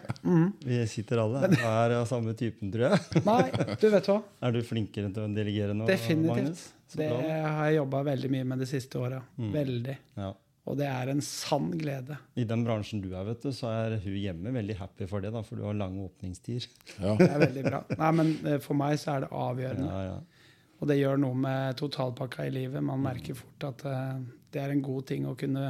Vi 0.64 0.80
sitter 0.90 1.22
alle 1.22 1.44
og 1.50 1.68
er 1.70 1.96
av 2.00 2.08
samme 2.10 2.34
typen, 2.40 2.72
tror 2.74 2.88
jeg. 2.90 3.22
Nei, 3.28 3.76
du 3.82 3.88
vet 3.94 4.10
hva. 4.10 4.18
Er 4.48 4.56
du 4.56 4.62
flinkere 4.66 5.12
til 5.14 5.28
å 5.28 5.30
delegere 5.36 5.76
nå, 5.78 5.88
Definitivt. 5.90 6.66
Det 6.98 7.08
har 7.12 7.68
jeg 7.68 7.82
jobba 7.82 8.04
veldig 8.08 8.30
mye 8.32 8.48
med 8.48 8.64
de 8.64 8.70
siste 8.70 9.00
åra. 9.02 9.22
Veldig. 9.36 9.98
Ja. 10.18 10.32
Og 10.68 10.76
det 10.76 10.88
er 10.92 11.12
en 11.14 11.22
sann 11.24 11.70
glede. 11.80 12.18
I 12.36 12.44
den 12.48 12.64
bransjen 12.68 13.00
du 13.04 13.10
er, 13.14 13.24
vet 13.30 13.44
du, 13.46 13.54
så 13.56 13.70
er 13.72 13.98
hun 14.04 14.18
hjemme 14.20 14.52
veldig 14.56 14.76
happy 14.82 15.08
for 15.08 15.24
det, 15.24 15.32
da, 15.36 15.44
for 15.48 15.60
du 15.60 15.64
har 15.64 15.78
lange 15.80 16.04
åpningstider. 16.10 16.68
Ja. 17.00 17.14
Det 17.20 17.30
er 17.30 17.44
veldig 17.46 17.64
bra. 17.70 17.84
Nei, 18.02 18.10
men 18.20 18.34
eh, 18.44 18.58
For 18.64 18.76
meg 18.80 18.98
så 19.00 19.14
er 19.16 19.24
det 19.24 19.30
avgjørende. 19.32 19.88
Ja, 19.88 20.02
ja. 20.10 20.58
Og 20.78 20.92
det 20.92 21.00
gjør 21.00 21.22
noe 21.24 21.38
med 21.40 21.78
totalpakka 21.80 22.46
i 22.50 22.52
livet. 22.54 22.84
Man 22.86 23.02
merker 23.02 23.38
fort 23.40 23.64
at 23.70 23.86
eh, 23.90 24.20
det 24.54 24.64
er 24.64 24.74
en 24.74 24.84
god 24.86 25.08
ting 25.10 25.28
å 25.30 25.36
kunne 25.40 25.68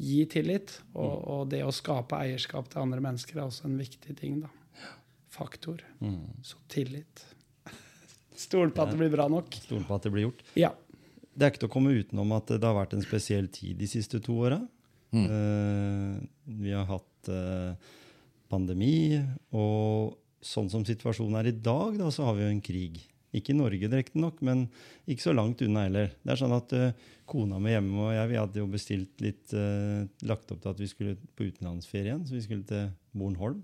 gi 0.00 0.22
tillit. 0.32 0.76
Og, 0.94 1.14
og 1.34 1.42
det 1.52 1.62
å 1.66 1.74
skape 1.74 2.18
eierskap 2.18 2.70
til 2.72 2.82
andre 2.84 3.02
mennesker 3.04 3.38
er 3.38 3.46
også 3.46 3.68
en 3.68 3.78
viktig 3.80 4.16
ting. 4.20 4.40
da. 4.44 4.50
Faktor. 5.30 5.82
Så 6.46 6.60
tillit. 6.72 7.24
Stol 8.46 8.72
på 8.74 8.84
at 8.84 8.94
det 8.94 9.00
blir 9.02 9.12
bra 9.12 9.28
nok. 9.30 9.60
Stol 9.66 9.84
på 9.86 9.98
at 9.98 10.06
det 10.06 10.14
blir 10.14 10.28
gjort. 10.30 10.44
Ja. 10.58 10.72
Det 11.30 11.46
er 11.46 11.52
ikke 11.52 11.64
til 11.64 11.70
å 11.70 11.76
komme 11.76 11.94
utenom 11.94 12.32
at 12.36 12.50
det 12.52 12.66
har 12.66 12.76
vært 12.76 12.96
en 12.96 13.04
spesiell 13.04 13.48
tid 13.52 13.78
de 13.80 13.88
siste 13.88 14.20
to 14.24 14.40
åra. 14.46 14.60
Eh, 15.10 16.16
vi 16.44 16.72
har 16.74 16.86
hatt 16.86 17.30
uh, 17.30 17.74
pandemi, 18.50 19.18
og 19.54 20.16
sånn 20.42 20.70
som 20.72 20.84
situasjonen 20.86 21.38
er 21.40 21.50
i 21.50 21.56
dag, 21.56 21.98
da, 21.98 22.10
så 22.14 22.28
har 22.28 22.38
vi 22.38 22.44
jo 22.44 22.52
en 22.54 22.62
krig. 22.64 23.00
Ikke 23.36 23.52
i 23.54 23.58
Norge, 23.58 23.86
direkte 23.90 24.18
nok, 24.18 24.40
men 24.46 24.64
ikke 25.10 25.28
så 25.28 25.34
langt 25.36 25.62
unna 25.62 25.84
heller. 25.86 26.10
Det 26.24 26.32
er 26.34 26.40
sånn 26.40 26.54
at 26.56 26.72
uh, 26.74 27.10
Kona 27.30 27.60
mi 27.62 27.70
hjemme 27.70 28.08
og 28.08 28.14
jeg 28.16 28.30
vi 28.32 28.38
hadde 28.40 28.58
jo 28.58 28.66
bestilt 28.72 29.22
litt 29.22 29.54
uh, 29.54 30.02
Lagt 30.26 30.50
opp 30.50 30.64
til 30.64 30.72
at 30.72 30.82
vi 30.82 30.88
skulle 30.90 31.14
på 31.38 31.46
utenlandsferie 31.46 32.10
igjen, 32.10 32.24
så 32.26 32.34
vi 32.34 32.42
skulle 32.42 32.66
til 32.66 32.88
Bornholm. 33.14 33.60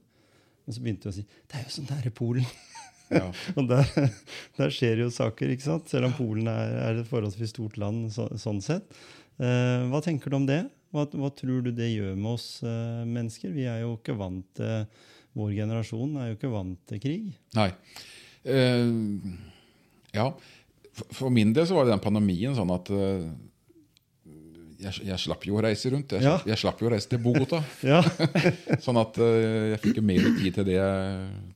Men 0.67 0.77
så 0.77 0.85
begynte 0.85 1.09
vi 1.09 1.15
å 1.15 1.17
si 1.19 1.27
det 1.27 1.59
er 1.59 1.67
jo 1.67 1.75
sånn 1.75 1.91
nære 1.91 2.15
Polen. 2.15 2.47
Ja. 3.11 3.27
Og 3.59 3.69
der, 3.71 3.91
der 4.57 4.73
skjer 4.75 5.03
jo 5.03 5.11
saker, 5.15 5.51
ikke 5.55 5.67
sant? 5.67 5.91
selv 5.91 6.11
om 6.11 6.17
Polen 6.17 6.51
er, 6.51 6.79
er 6.87 7.03
et 7.03 7.11
forholdsvis 7.11 7.55
stort 7.55 7.79
land 7.83 8.09
så, 8.15 8.29
sånn 8.39 8.63
sett. 8.65 8.87
Uh, 9.39 9.87
hva 9.91 10.03
tenker 10.05 10.31
du 10.31 10.39
om 10.39 10.49
det? 10.49 10.63
Hva, 10.95 11.09
hva 11.11 11.35
tror 11.35 11.67
du 11.67 11.73
det 11.75 11.91
gjør 11.91 12.15
med 12.15 12.37
oss 12.37 12.49
uh, 12.63 13.03
mennesker? 13.03 13.51
Vi 13.55 13.67
er 13.67 13.83
jo 13.83 13.97
ikke 13.99 14.15
vant 14.19 14.47
til 14.59 14.87
Vår 15.37 15.53
generasjon 15.53 16.15
er 16.17 16.31
jo 16.31 16.37
ikke 16.39 16.49
vant 16.49 16.79
til 16.89 17.01
krig. 17.03 17.25
Nei. 17.59 17.69
Eh, 18.47 18.87
ja. 20.17 20.31
For- 21.13 21.29
min 21.31 21.53
del 21.53 21.67
så 21.69 21.77
var 21.77 21.85
det 21.85 21.93
den 21.93 22.01
pandemien 22.05 22.55
sånn 22.57 22.71
at 22.73 22.89
eh, 22.89 23.27
jeg, 24.77 24.93
jeg 25.09 25.19
slapp 25.23 25.45
jo 25.49 25.57
å 25.57 25.63
reise 25.65 25.89
rundt. 25.93 26.13
Jeg, 26.17 26.23
Ja. 26.25 26.35
slapp- 26.37 26.49
jeg 26.51 26.59
slapp 26.61 26.81
jo 26.83 26.89
å 26.89 26.93
reise 26.93 27.09
til 27.09 27.21
Bogotá. 27.25 27.63
Ja, 27.87 28.03
Sånn 28.85 28.99
at 29.01 29.17
eh, 29.25 29.73
jeg 29.73 29.81
fikk 29.87 30.01
jo 30.01 30.05
mer 30.09 30.27
tid 30.37 30.55
til, 30.59 30.67
det, 30.69 30.81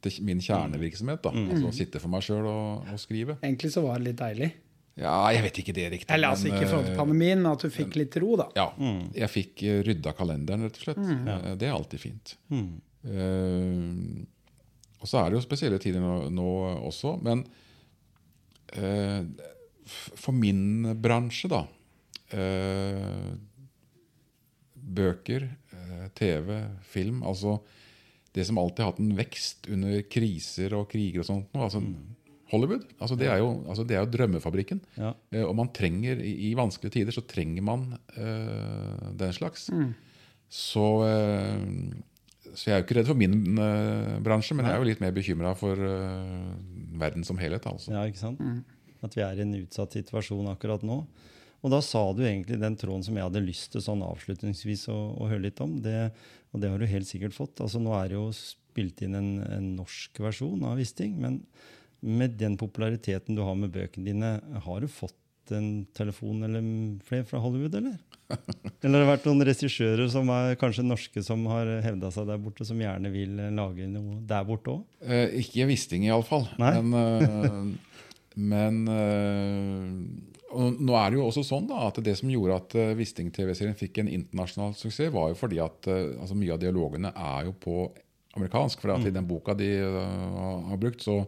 til 0.05 0.25
min 0.29 0.41
kjernevirksomhet. 0.45 1.23
da, 1.27 1.31
Mm. 1.35 1.51
altså 1.55 1.69
Å 1.69 1.77
sitte 1.77 2.01
for 2.01 2.09
meg 2.13 2.25
sjøl 2.25 2.47
og, 2.49 2.89
og 2.93 2.99
skrive. 3.01 3.37
Egentlig 3.43 3.73
så 3.75 3.83
var 3.85 3.99
det 4.01 4.09
litt 4.11 4.21
deilig. 4.21 4.51
Ja, 5.01 5.15
jeg 5.33 5.43
vet 5.47 5.59
ikke 5.63 5.73
det 5.77 5.85
riktig. 5.95 6.11
Eller 6.13 6.29
altså 6.35 6.49
men, 6.49 6.57
ikke 6.57 6.67
i 6.67 6.71
forhold 6.73 6.89
til 6.91 6.95
eh, 6.97 6.99
pandemien, 7.01 7.41
men 7.41 7.53
at 7.53 7.63
du 7.65 7.71
fikk 7.73 7.95
litt 7.97 8.17
ro, 8.21 8.35
da. 8.41 8.49
Ja, 8.59 8.67
jeg 9.17 9.31
fikk 9.33 9.63
rydda 9.87 10.13
kalenderen, 10.19 10.65
rett 10.67 10.77
og 10.81 10.85
slett. 10.85 11.01
Eh, 11.01 11.55
Det 11.61 11.69
er 11.69 11.77
alltid 11.77 12.01
fint. 12.03 12.35
Mm. 12.53 12.67
Uh, 13.09 14.25
og 15.01 15.09
så 15.09 15.23
er 15.23 15.31
det 15.33 15.39
jo 15.39 15.45
spesielle 15.47 15.79
tider 15.81 16.03
nå, 16.05 16.17
nå 16.35 16.49
også. 16.91 17.15
Men 17.25 17.45
for 18.71 20.37
min 20.37 20.93
bransje, 21.03 21.51
da 21.51 21.65
eh, 22.37 23.31
Bøker, 24.75 25.49
eh, 25.75 26.07
TV, 26.19 26.57
film 26.87 27.23
Altså 27.27 27.59
det 28.31 28.47
som 28.47 28.61
alltid 28.63 28.85
har 28.85 28.93
hatt 28.93 29.03
en 29.03 29.17
vekst 29.19 29.67
under 29.75 30.03
kriser 30.07 30.75
og 30.79 30.87
kriger 30.93 31.23
og 31.23 31.27
sånt. 31.27 31.57
Altså 31.59 31.81
Hollywood. 32.53 32.85
Altså 33.03 33.17
det, 33.19 33.27
er 33.31 33.41
jo, 33.43 33.49
altså 33.67 33.83
det 33.87 33.97
er 33.97 34.05
jo 34.05 34.11
drømmefabrikken. 34.13 34.81
Ja. 34.99 35.11
Eh, 35.35 35.43
og 35.43 35.57
man 35.59 35.73
trenger, 35.75 36.23
i, 36.23 36.53
vanskelige 36.59 36.95
tider 36.99 37.17
så 37.17 37.25
trenger 37.27 37.67
man 37.67 37.89
eh, 38.15 39.11
den 39.19 39.35
slags. 39.35 39.67
Så, 40.51 40.87
eh, 41.07 41.59
så 42.55 42.71
jeg 42.71 42.75
er 42.75 42.81
jo 42.81 42.87
ikke 42.87 42.99
redd 43.01 43.11
for 43.11 43.19
min 43.19 43.37
uh, 43.59 44.19
bransje, 44.25 44.57
men 44.57 44.67
jeg 44.67 44.77
er 44.77 44.83
jo 44.83 44.89
litt 44.89 45.03
mer 45.03 45.15
bekymra 45.17 45.55
for 45.59 45.79
uh, 45.79 46.53
verden 47.01 47.27
som 47.27 47.41
helhet. 47.41 47.67
altså. 47.67 47.93
Ja, 47.95 48.05
ikke 48.09 48.23
sant? 48.23 48.41
At 49.05 49.17
vi 49.17 49.25
er 49.25 49.39
i 49.39 49.45
en 49.45 49.57
utsatt 49.63 49.97
situasjon 49.97 50.51
akkurat 50.53 50.85
nå. 50.87 51.03
Og 51.61 51.73
da 51.73 51.81
sa 51.85 52.03
du 52.17 52.23
egentlig 52.25 52.57
den 52.61 52.77
tråden 52.81 53.05
som 53.05 53.17
jeg 53.17 53.27
hadde 53.27 53.43
lyst 53.45 53.75
til 53.75 53.85
sånn 53.85 54.05
avslutningsvis 54.05 54.87
å, 54.93 54.99
å 55.21 55.29
høre 55.29 55.45
litt 55.49 55.61
om. 55.61 55.77
Det, 55.85 56.09
og 56.53 56.63
det 56.63 56.71
har 56.73 56.81
du 56.81 56.89
helt 56.89 57.09
sikkert 57.09 57.37
fått. 57.37 57.61
Altså 57.61 57.83
Nå 57.83 57.93
er 57.99 58.09
det 58.09 58.17
jo 58.17 58.31
spilt 58.37 59.03
inn 59.05 59.19
en, 59.19 59.31
en 59.45 59.69
norsk 59.77 60.23
versjon 60.25 60.65
av 60.69 60.81
Wisting. 60.81 61.19
Men 61.21 61.43
med 62.01 62.39
den 62.41 62.57
populariteten 62.61 63.37
du 63.37 63.45
har 63.45 63.59
med 63.61 63.75
bøkene 63.75 64.09
dine, 64.09 64.33
har 64.65 64.81
du 64.81 64.89
fått 64.89 65.20
en 65.57 65.69
telefon 65.97 66.43
eller 66.47 66.65
flere 67.07 67.27
fra 67.29 67.41
Hollywood, 67.43 67.75
eller? 67.81 67.99
Eller 68.81 69.01
har 69.01 69.03
det 69.03 69.09
vært 69.11 69.25
noen 69.27 69.43
regissører 69.45 70.07
som 70.09 70.29
er 70.31 70.55
kanskje 70.61 70.85
norske 70.87 71.23
som 71.27 71.43
har 71.51 71.67
hevda 71.83 72.13
seg 72.15 72.29
der 72.31 72.39
borte, 72.41 72.63
som 72.65 72.79
gjerne 72.81 73.11
vil 73.11 73.33
lage 73.57 73.89
noe 73.91 74.21
der 74.31 74.45
borte 74.47 74.71
òg? 74.77 74.85
Eh, 75.03 75.35
ikke 75.43 75.67
Wisting, 75.67 76.07
iallfall. 76.07 76.47
Men, 76.63 76.95
eh, 76.95 77.57
men 78.39 78.79
eh, 78.95 80.31
nå 80.57 80.95
er 80.99 81.11
det 81.11 81.19
jo 81.19 81.27
også 81.27 81.45
sånn 81.47 81.67
da, 81.71 81.83
at 81.89 81.99
det 82.07 82.15
som 82.19 82.31
gjorde 82.31 82.61
at 82.63 82.79
eh, 82.79 82.95
Wisting-TV-serien 82.99 83.77
fikk 83.79 84.01
en 84.05 84.13
internasjonal 84.15 84.79
suksess, 84.79 85.13
var 85.15 85.33
jo 85.35 85.41
fordi 85.43 85.61
at 85.67 85.91
eh, 85.91 86.15
altså 86.15 86.39
mye 86.39 86.55
av 86.55 86.63
dialogene 86.63 87.13
er 87.13 87.51
jo 87.51 87.57
på 87.67 87.77
amerikansk. 88.39 88.81
For 88.81 88.95
Mm. 88.95 89.07
i 89.07 89.11
den 89.19 89.27
boka 89.27 89.55
de 89.59 89.71
uh, 89.83 90.69
har 90.71 90.79
brukt, 90.79 91.03
så, 91.03 91.25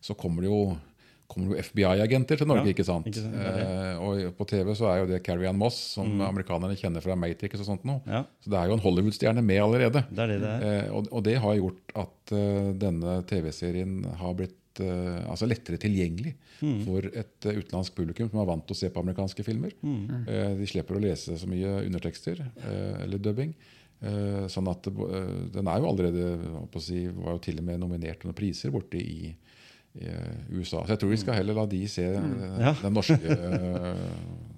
så 0.00 0.14
kommer 0.14 0.42
det 0.42 0.50
jo 0.50 0.76
kommer 1.34 1.52
jo 1.52 1.64
FBI-agenter 1.66 2.40
til 2.40 2.50
Norge. 2.50 2.64
Ja, 2.68 2.74
ikke 2.76 2.86
sant? 2.86 3.08
ikke 3.10 3.24
sant. 3.24 3.36
Eh, 3.36 4.00
og 4.00 4.38
på 4.38 4.48
TV 4.50 4.72
så 4.78 4.88
er 4.92 5.02
jo 5.02 5.10
det 5.10 5.22
Carrie 5.26 5.50
Ann 5.50 5.60
Moss, 5.60 5.78
som 5.98 6.22
amerikanerne 6.24 6.78
kjenner 6.80 7.04
fra 7.04 7.18
Matrix. 7.18 7.60
og 7.60 7.68
sånt 7.68 7.86
nå. 7.86 8.00
Mm. 8.06 8.10
Ja, 8.16 8.24
Så 8.44 8.52
det 8.54 8.60
er 8.60 8.70
jo 8.70 8.78
en 8.78 8.84
Hollywood-stjerne 8.86 9.44
med 9.44 9.62
allerede. 9.62 10.04
det 10.10 10.28
det 10.32 10.40
det. 10.46 10.56
Eh, 10.70 10.90
og, 10.94 11.10
og 11.12 11.24
det 11.26 11.38
har 11.42 11.58
gjort 11.60 11.96
at 12.04 12.34
uh, 12.34 12.72
denne 12.78 13.20
TV-serien 13.28 14.02
har 14.20 14.34
blitt 14.38 14.82
uh, 14.82 15.30
altså 15.30 15.46
lettere 15.48 15.78
tilgjengelig 15.80 16.34
for 16.84 17.06
et 17.06 17.46
uh, 17.48 17.54
utenlandsk 17.58 17.94
publikum 17.96 18.30
som 18.30 18.40
er 18.42 18.48
vant 18.48 18.64
til 18.66 18.76
å 18.76 18.78
se 18.78 18.90
på 18.90 19.02
amerikanske 19.02 19.44
filmer. 19.46 19.74
Eh, 19.84 20.52
de 20.58 20.68
slipper 20.70 20.98
å 20.98 21.02
lese 21.02 21.36
så 21.38 21.48
mye 21.50 21.80
undertekster 21.84 22.40
eller 23.04 23.20
dubbing. 23.22 23.54
Sånn 24.52 24.66
at 24.68 24.84
Den 25.54 25.68
er 25.70 25.78
jo 25.80 25.86
allerede 25.88 26.24
å 26.66 26.80
si, 26.82 27.06
var 27.08 27.36
jo 27.36 27.40
til 27.46 27.60
og 27.62 27.64
med 27.64 27.78
nominert 27.80 28.20
til 28.20 28.28
noen 28.28 28.36
priser 28.36 28.72
borte 28.74 28.98
i, 29.00 29.30
i 29.94 30.08
eh, 30.10 30.38
USA. 30.50 30.80
Så 30.84 30.94
jeg 30.96 31.02
tror 31.02 31.12
vi 31.12 31.20
skal 31.22 31.36
heller 31.38 31.54
la 31.60 31.66
de 31.70 31.82
se 31.90 32.06
eh, 32.16 32.56
Ja. 32.60 32.72
den 32.82 32.96
norske 32.96 33.18
eh, 33.30 34.00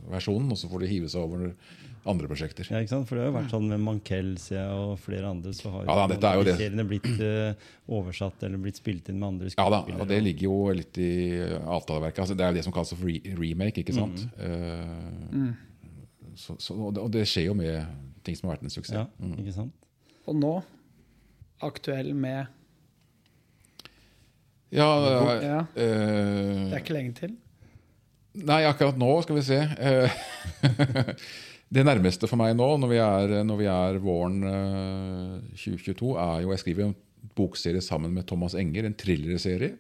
versjonen, 0.09 0.49
og 0.55 0.59
så 0.61 0.71
får 0.71 0.85
de 0.85 0.89
hive 0.95 1.11
seg 1.13 1.25
over 1.27 1.51
andre 2.07 2.29
prosjekter. 2.31 2.69
Ja, 2.71 2.79
ikke 2.79 2.93
sant? 2.93 3.09
For 3.09 3.19
det 3.19 3.25
har 3.25 3.33
jo 3.33 3.35
vært 3.35 3.51
sånn 3.51 3.65
med 3.67 3.81
Mankell 3.83 4.29
og 4.71 4.93
flere 5.03 5.27
andre, 5.35 5.51
så 5.59 5.73
har 5.75 5.89
Ja 5.89 5.97
da, 5.99 6.05
dette 6.13 6.29
er 6.31 6.39
jo 6.39 6.45
det. 6.47 6.55
seriene 6.61 6.85
blitt 6.87 7.09
uh, 7.19 7.71
oversatt 7.99 8.45
eller 8.47 8.63
blitt 8.63 8.79
spilt 8.79 9.11
inn 9.11 9.19
med 9.19 9.27
andre 9.33 9.51
Ja 9.51 9.65
da, 9.75 9.81
og 9.83 10.07
det 10.07 10.21
ligger 10.23 10.47
jo 10.47 10.59
litt 10.79 11.01
i 11.03 11.09
avtaleverket. 11.67 12.21
Altså, 12.23 12.37
det 12.39 12.47
er 12.47 12.53
jo 12.55 12.59
det 12.61 12.65
som 12.69 12.77
kalles 12.77 12.95
for 12.95 13.11
re 13.11 13.19
remake, 13.41 13.83
ikke 13.83 13.97
sant? 13.97 14.23
Eh, 14.39 15.51
så, 16.39 16.55
så, 16.63 16.77
og, 16.79 16.95
det, 16.95 17.03
og 17.03 17.11
det 17.19 17.27
skjer 17.27 17.49
jo 17.51 17.59
med 17.59 17.91
ting 18.23 18.39
som 18.39 18.47
har 18.49 18.55
vært 18.61 18.69
en 18.71 18.77
suksess. 18.77 19.03
ja, 19.03 19.35
ikke 19.43 19.57
sant? 19.59 19.75
Og 20.31 20.39
nå 20.39 20.55
aktuell 21.67 22.13
med 22.15 22.47
Ja, 24.75 24.87
Ja. 25.43 25.59
Uh, 25.77 26.71
Det 26.71 26.75
er 26.75 26.83
ikke 26.83 26.97
lenge 26.97 27.13
til. 27.15 27.37
Nei, 28.37 28.65
akkurat 28.69 28.99
nå 29.01 29.11
skal 29.25 29.39
vi 29.39 29.45
se. 29.47 29.57
Eh, 29.57 30.17
det 31.75 31.85
nærmeste 31.87 32.29
for 32.29 32.37
meg 32.41 32.53
nå, 32.59 32.67
når 32.83 32.91
vi 32.91 32.99
er, 33.01 33.35
når 33.49 33.61
vi 33.63 33.69
er 33.73 34.01
våren 34.03 34.43
eh, 34.45 35.55
2022, 35.57 36.11
er 36.21 36.43
jo 36.45 36.53
Jeg 36.53 36.61
skriver 36.61 36.83
jo 36.85 36.91
bokserie 37.35 37.83
sammen 37.83 38.13
med 38.15 38.27
Thomas 38.29 38.55
Enger, 38.55 38.85
en 38.87 38.95
thrillerserie. 38.95 39.77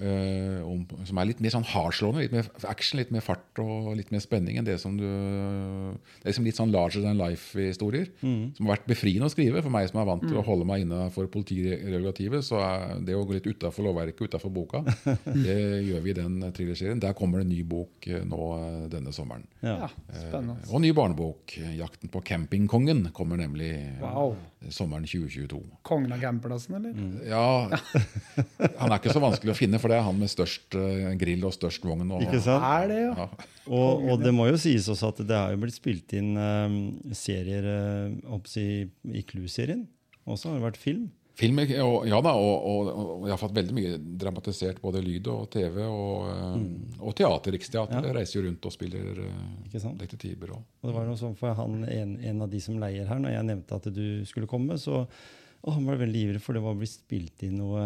eh, 0.00 0.60
om, 0.66 0.82
som 1.08 1.18
er 1.18 1.26
litt 1.30 1.40
mer 1.40 1.50
sånn 1.54 1.64
hardslående. 1.64 2.20
Litt 2.26 2.32
mer 2.32 2.48
action, 2.68 2.98
litt 3.00 3.10
mer 3.14 3.20
fart 3.24 3.58
og 3.62 3.94
litt 3.96 4.10
mer 4.12 4.20
spenning 4.20 4.58
enn 4.60 4.66
det 4.68 4.78
som 4.82 4.96
du 4.98 5.06
Det 5.06 6.26
er 6.26 6.30
liksom 6.32 6.44
litt 6.44 6.58
sånn 6.58 6.72
larger 6.74 7.02
than 7.02 7.16
life-historier. 7.18 8.10
Som 8.20 8.66
har 8.66 8.76
vært 8.76 8.86
befriende 8.90 9.26
å 9.28 9.32
skrive 9.32 9.62
for 9.62 9.70
meg 9.72 9.88
som 9.88 10.00
er 10.00 10.08
vant 10.10 10.22
til 10.26 10.36
å 10.36 10.44
holde 10.44 10.66
meg 10.68 10.84
innenfor 10.84 11.28
politiregulativet. 11.32 12.44
Så 12.44 12.60
er 12.60 13.00
det 13.06 13.16
å 13.16 13.24
gå 13.26 13.36
litt 13.38 13.46
utafor 13.48 13.86
lovverket, 13.88 14.26
utafor 14.30 14.52
boka, 14.52 14.82
det 15.46 15.56
gjør 15.86 16.04
vi 16.04 16.10
i 16.12 16.16
den 16.18 16.38
thrillerserien. 16.52 17.00
Der 17.02 17.16
kommer 17.16 17.40
det 17.40 17.46
en 17.48 17.54
ny 17.54 17.62
bok 17.66 18.06
eh, 18.10 18.24
nå 18.26 18.42
eh, 18.58 18.88
denne 18.92 19.12
sommeren. 19.16 19.46
Ja, 19.62 19.88
spennende. 20.12 20.58
Og 20.70 20.82
ny 20.84 20.92
barnebok. 20.96 21.56
'Jakten 21.76 22.10
på 22.12 22.20
campingkongen' 22.26 23.10
kommer 23.16 23.36
nemlig 23.40 23.72
Wow. 24.00 24.36
Sommeren 24.74 25.06
2022. 25.06 25.60
Kongen 25.86 26.14
av 26.14 26.22
campingplassen, 26.22 26.76
eller? 26.78 26.94
Ja, 27.28 27.68
Han 28.80 28.90
er 28.92 28.96
ikke 28.98 29.14
så 29.14 29.22
vanskelig 29.22 29.54
å 29.54 29.58
finne, 29.58 29.80
for 29.82 29.92
det 29.92 29.98
er 29.98 30.06
han 30.06 30.18
med 30.20 30.30
størst 30.32 30.76
eh, 30.78 31.10
grill 31.20 31.44
og 31.48 31.54
størst 31.56 31.84
vogn. 31.86 32.08
Og, 32.10 32.24
Ikke 32.24 32.40
sant? 32.44 32.64
Er 32.66 32.88
det, 32.90 33.00
jo? 33.04 33.12
Ja. 33.18 33.50
Og, 33.66 34.06
og 34.12 34.22
det 34.22 34.32
må 34.34 34.48
jo 34.50 34.58
sies 34.60 34.88
også 34.92 35.12
at 35.12 35.22
det 35.26 35.36
har 35.36 35.54
jo 35.54 35.60
blitt 35.64 35.76
spilt 35.78 36.14
inn 36.16 36.34
um, 36.38 36.80
serier 37.16 37.66
um, 38.22 38.42
i, 38.62 38.68
i 39.12 39.24
Clue-serien. 39.26 39.86
Også 40.26 40.50
har 40.50 40.58
det 40.58 40.66
vært 40.68 40.82
film. 40.82 41.08
Film, 41.36 41.58
og, 41.60 42.06
ja 42.08 42.16
da, 42.24 42.30
og, 42.32 42.54
og, 42.64 42.86
og 42.96 43.24
jeg 43.26 43.34
har 43.34 43.40
fått 43.42 43.56
veldig 43.58 43.74
mye 43.76 43.96
dramatisert 44.22 44.78
både 44.80 45.02
lyd 45.04 45.26
og 45.28 45.50
TV. 45.52 45.82
Og, 45.84 46.30
mm. 46.62 46.70
og 47.04 47.12
teater. 47.18 47.52
Riksteatret 47.52 48.08
reiser 48.16 48.38
jo 48.38 48.46
rundt 48.46 48.68
og 48.68 48.72
spiller 48.72 49.20
eh, 49.26 49.90
detektiver. 50.00 50.54
Og, 50.56 50.62
Og 50.80 50.88
det 50.88 50.94
var 50.96 51.04
noe 51.10 51.20
sånn 51.20 51.36
for 51.36 51.52
han, 51.58 51.82
en, 51.92 52.14
en 52.24 52.40
av 52.46 52.48
de 52.52 52.60
som 52.64 52.78
leier 52.80 53.04
her, 53.10 53.20
når 53.20 53.34
jeg 53.36 53.48
nevnte 53.50 53.76
at 53.76 53.88
du 53.92 54.06
skulle 54.28 54.48
komme, 54.48 54.78
så 54.80 55.02
å, 55.04 55.74
han 55.74 55.84
var 55.84 56.00
veldig 56.00 56.22
ivrig, 56.24 56.40
for 56.40 56.56
det 56.56 56.62
var 56.64 56.78
blitt 56.80 56.94
spilt 56.94 57.44
inn 57.44 57.58
noe 57.60 57.84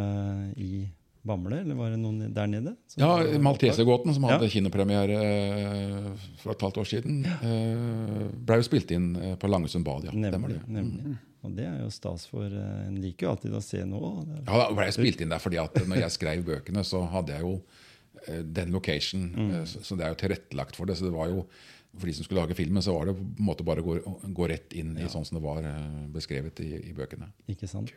i 0.54 0.84
Bamble? 1.26 1.58
Eller 1.64 1.74
var 1.76 1.90
det 1.92 1.98
noen 2.00 2.30
der 2.32 2.46
nede? 2.48 2.76
ja, 2.96 3.08
var- 3.08 3.42
Maltesergåten, 3.44 4.14
som 4.14 4.28
hadde 4.28 4.46
Ja. 4.46 4.52
kinopremiere 4.54 5.18
eh, 5.24 6.06
for 6.38 6.54
et 6.54 6.62
halvt 6.62 6.78
år 6.84 6.88
siden, 6.92 7.18
ja. 7.26 7.40
ble 8.46 8.60
jo 8.62 8.68
spilt 8.70 8.94
inn 8.94 9.10
eh, 9.18 9.34
på 9.34 9.50
Langesund 9.50 9.84
bad. 9.84 10.06
Ja. 10.06 10.14
Nemlig. 10.14 10.54
det. 10.54 10.62
nemlig. 10.78 11.18
Og 11.46 11.56
det 11.56 11.66
er 11.66 11.78
jo 11.80 11.90
stas 11.94 12.26
for 12.28 12.44
eh, 12.44 12.86
En 12.86 12.98
liker 13.00 13.26
jo 13.26 13.34
alltid 13.34 13.54
å 13.56 13.62
se 13.64 13.82
noe. 13.88 14.12
Ja, 14.44 14.66
da 14.66 14.70
ble 14.76 14.88
jeg 14.88 14.98
spilt 14.98 15.24
inn 15.24 15.32
der 15.32 15.42
fordi 15.42 15.60
at 15.62 15.76
når 15.88 16.04
jeg 16.04 16.16
skrev 16.18 16.44
bøkene, 16.46 16.84
så 16.86 17.02
hadde 17.12 17.36
jeg 17.36 17.46
jo 17.46 17.54
eh, 18.26 18.42
den 18.44 18.74
location. 18.76 19.28
Mm. 19.32 19.52
Så, 19.68 19.84
så 19.86 19.98
det 19.98 20.06
er 20.06 20.14
jo 20.14 20.20
tilrettelagt 20.24 20.78
for 20.78 20.90
det. 20.90 20.98
Så 21.00 21.08
det 21.08 21.14
var 21.16 21.32
jo 21.32 21.46
for 21.98 22.06
de 22.06 22.14
som 22.14 22.26
skulle 22.26 22.44
lage 22.44 22.54
filmen, 22.54 22.82
så 22.82 22.94
var 22.94 23.08
det 23.08 23.16
på 23.18 23.24
en 23.24 23.48
måte 23.48 23.66
bare 23.66 23.82
å 23.82 23.86
gå, 23.88 23.96
gå 24.36 24.46
rett 24.52 24.76
inn 24.78 24.94
i 25.00 25.08
sånn 25.10 25.24
som 25.26 25.40
det 25.40 25.42
var 25.42 25.64
eh, 25.66 26.06
beskrevet 26.14 26.62
i, 26.62 26.70
i 26.92 26.94
bøkene. 26.94 27.32
Ikke 27.50 27.68
sant? 27.70 27.90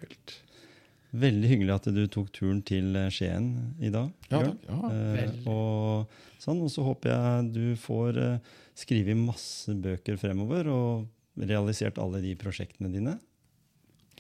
Veldig 1.14 1.50
hyggelig 1.52 1.76
at 1.76 1.90
du 1.94 2.02
tok 2.10 2.32
turen 2.34 2.64
til 2.66 2.96
eh, 2.98 3.12
Skien 3.14 3.52
i 3.78 3.92
dag. 3.94 4.10
Ja, 4.32 4.40
takk. 4.40 4.64
Ja. 4.66 4.80
Eh, 4.90 5.36
og, 5.52 6.16
sånn, 6.42 6.64
og 6.66 6.72
så 6.74 6.86
håper 6.88 7.14
jeg 7.14 7.52
du 7.54 7.66
får 7.78 8.18
eh, 8.22 8.56
skrevet 8.82 9.20
masse 9.20 9.76
bøker 9.78 10.18
fremover 10.22 10.72
og 10.74 11.44
realisert 11.50 12.02
alle 12.02 12.22
de 12.24 12.34
prosjektene 12.40 12.90
dine. 12.94 13.20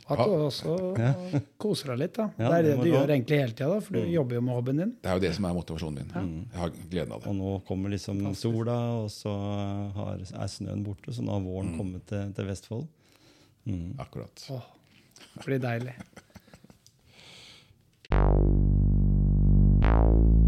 At 0.03 0.19
du 0.19 0.33
også 0.35 0.73
koser 1.61 1.93
deg 1.93 2.01
litt, 2.01 2.17
da. 2.17 2.25
Ja, 2.35 2.49
det 2.51 2.57
er 2.57 2.65
det 2.65 2.71
det 2.73 2.83
du 2.83 2.89
gjør 2.91 3.13
egentlig 3.15 3.37
hele 3.39 3.55
tida, 3.55 3.77
for 3.85 3.95
du 3.95 4.09
jobber 4.11 4.35
jo 4.35 4.41
med 4.43 4.57
hobbyen 4.57 4.81
din. 4.81 4.91
Det 4.99 5.11
er 5.11 5.19
jo 5.19 5.23
det 5.23 5.31
som 5.37 5.47
er 5.47 5.55
motivasjonen 5.55 6.11
min. 6.11 6.33
Jeg 6.51 6.59
har 6.59 6.73
gleden 6.91 7.15
av 7.15 7.23
det. 7.23 7.31
Og 7.31 7.37
nå 7.39 7.53
kommer 7.69 7.93
liksom 7.93 8.19
sola, 8.35 8.75
og 8.99 9.07
så 9.13 9.31
har, 9.95 10.19
er 10.19 10.51
snøen 10.51 10.83
borte, 10.85 11.15
så 11.15 11.23
nå 11.23 11.37
har 11.37 11.47
våren 11.47 11.71
kommet 11.79 12.03
til, 12.11 12.35
til 12.35 12.51
Vestfold. 12.51 12.85
Mm. 13.63 13.95
Akkurat. 14.03 14.43
Åh, 14.51 14.67
det 15.37 15.47
blir 15.47 15.63
deilig. 15.63 15.95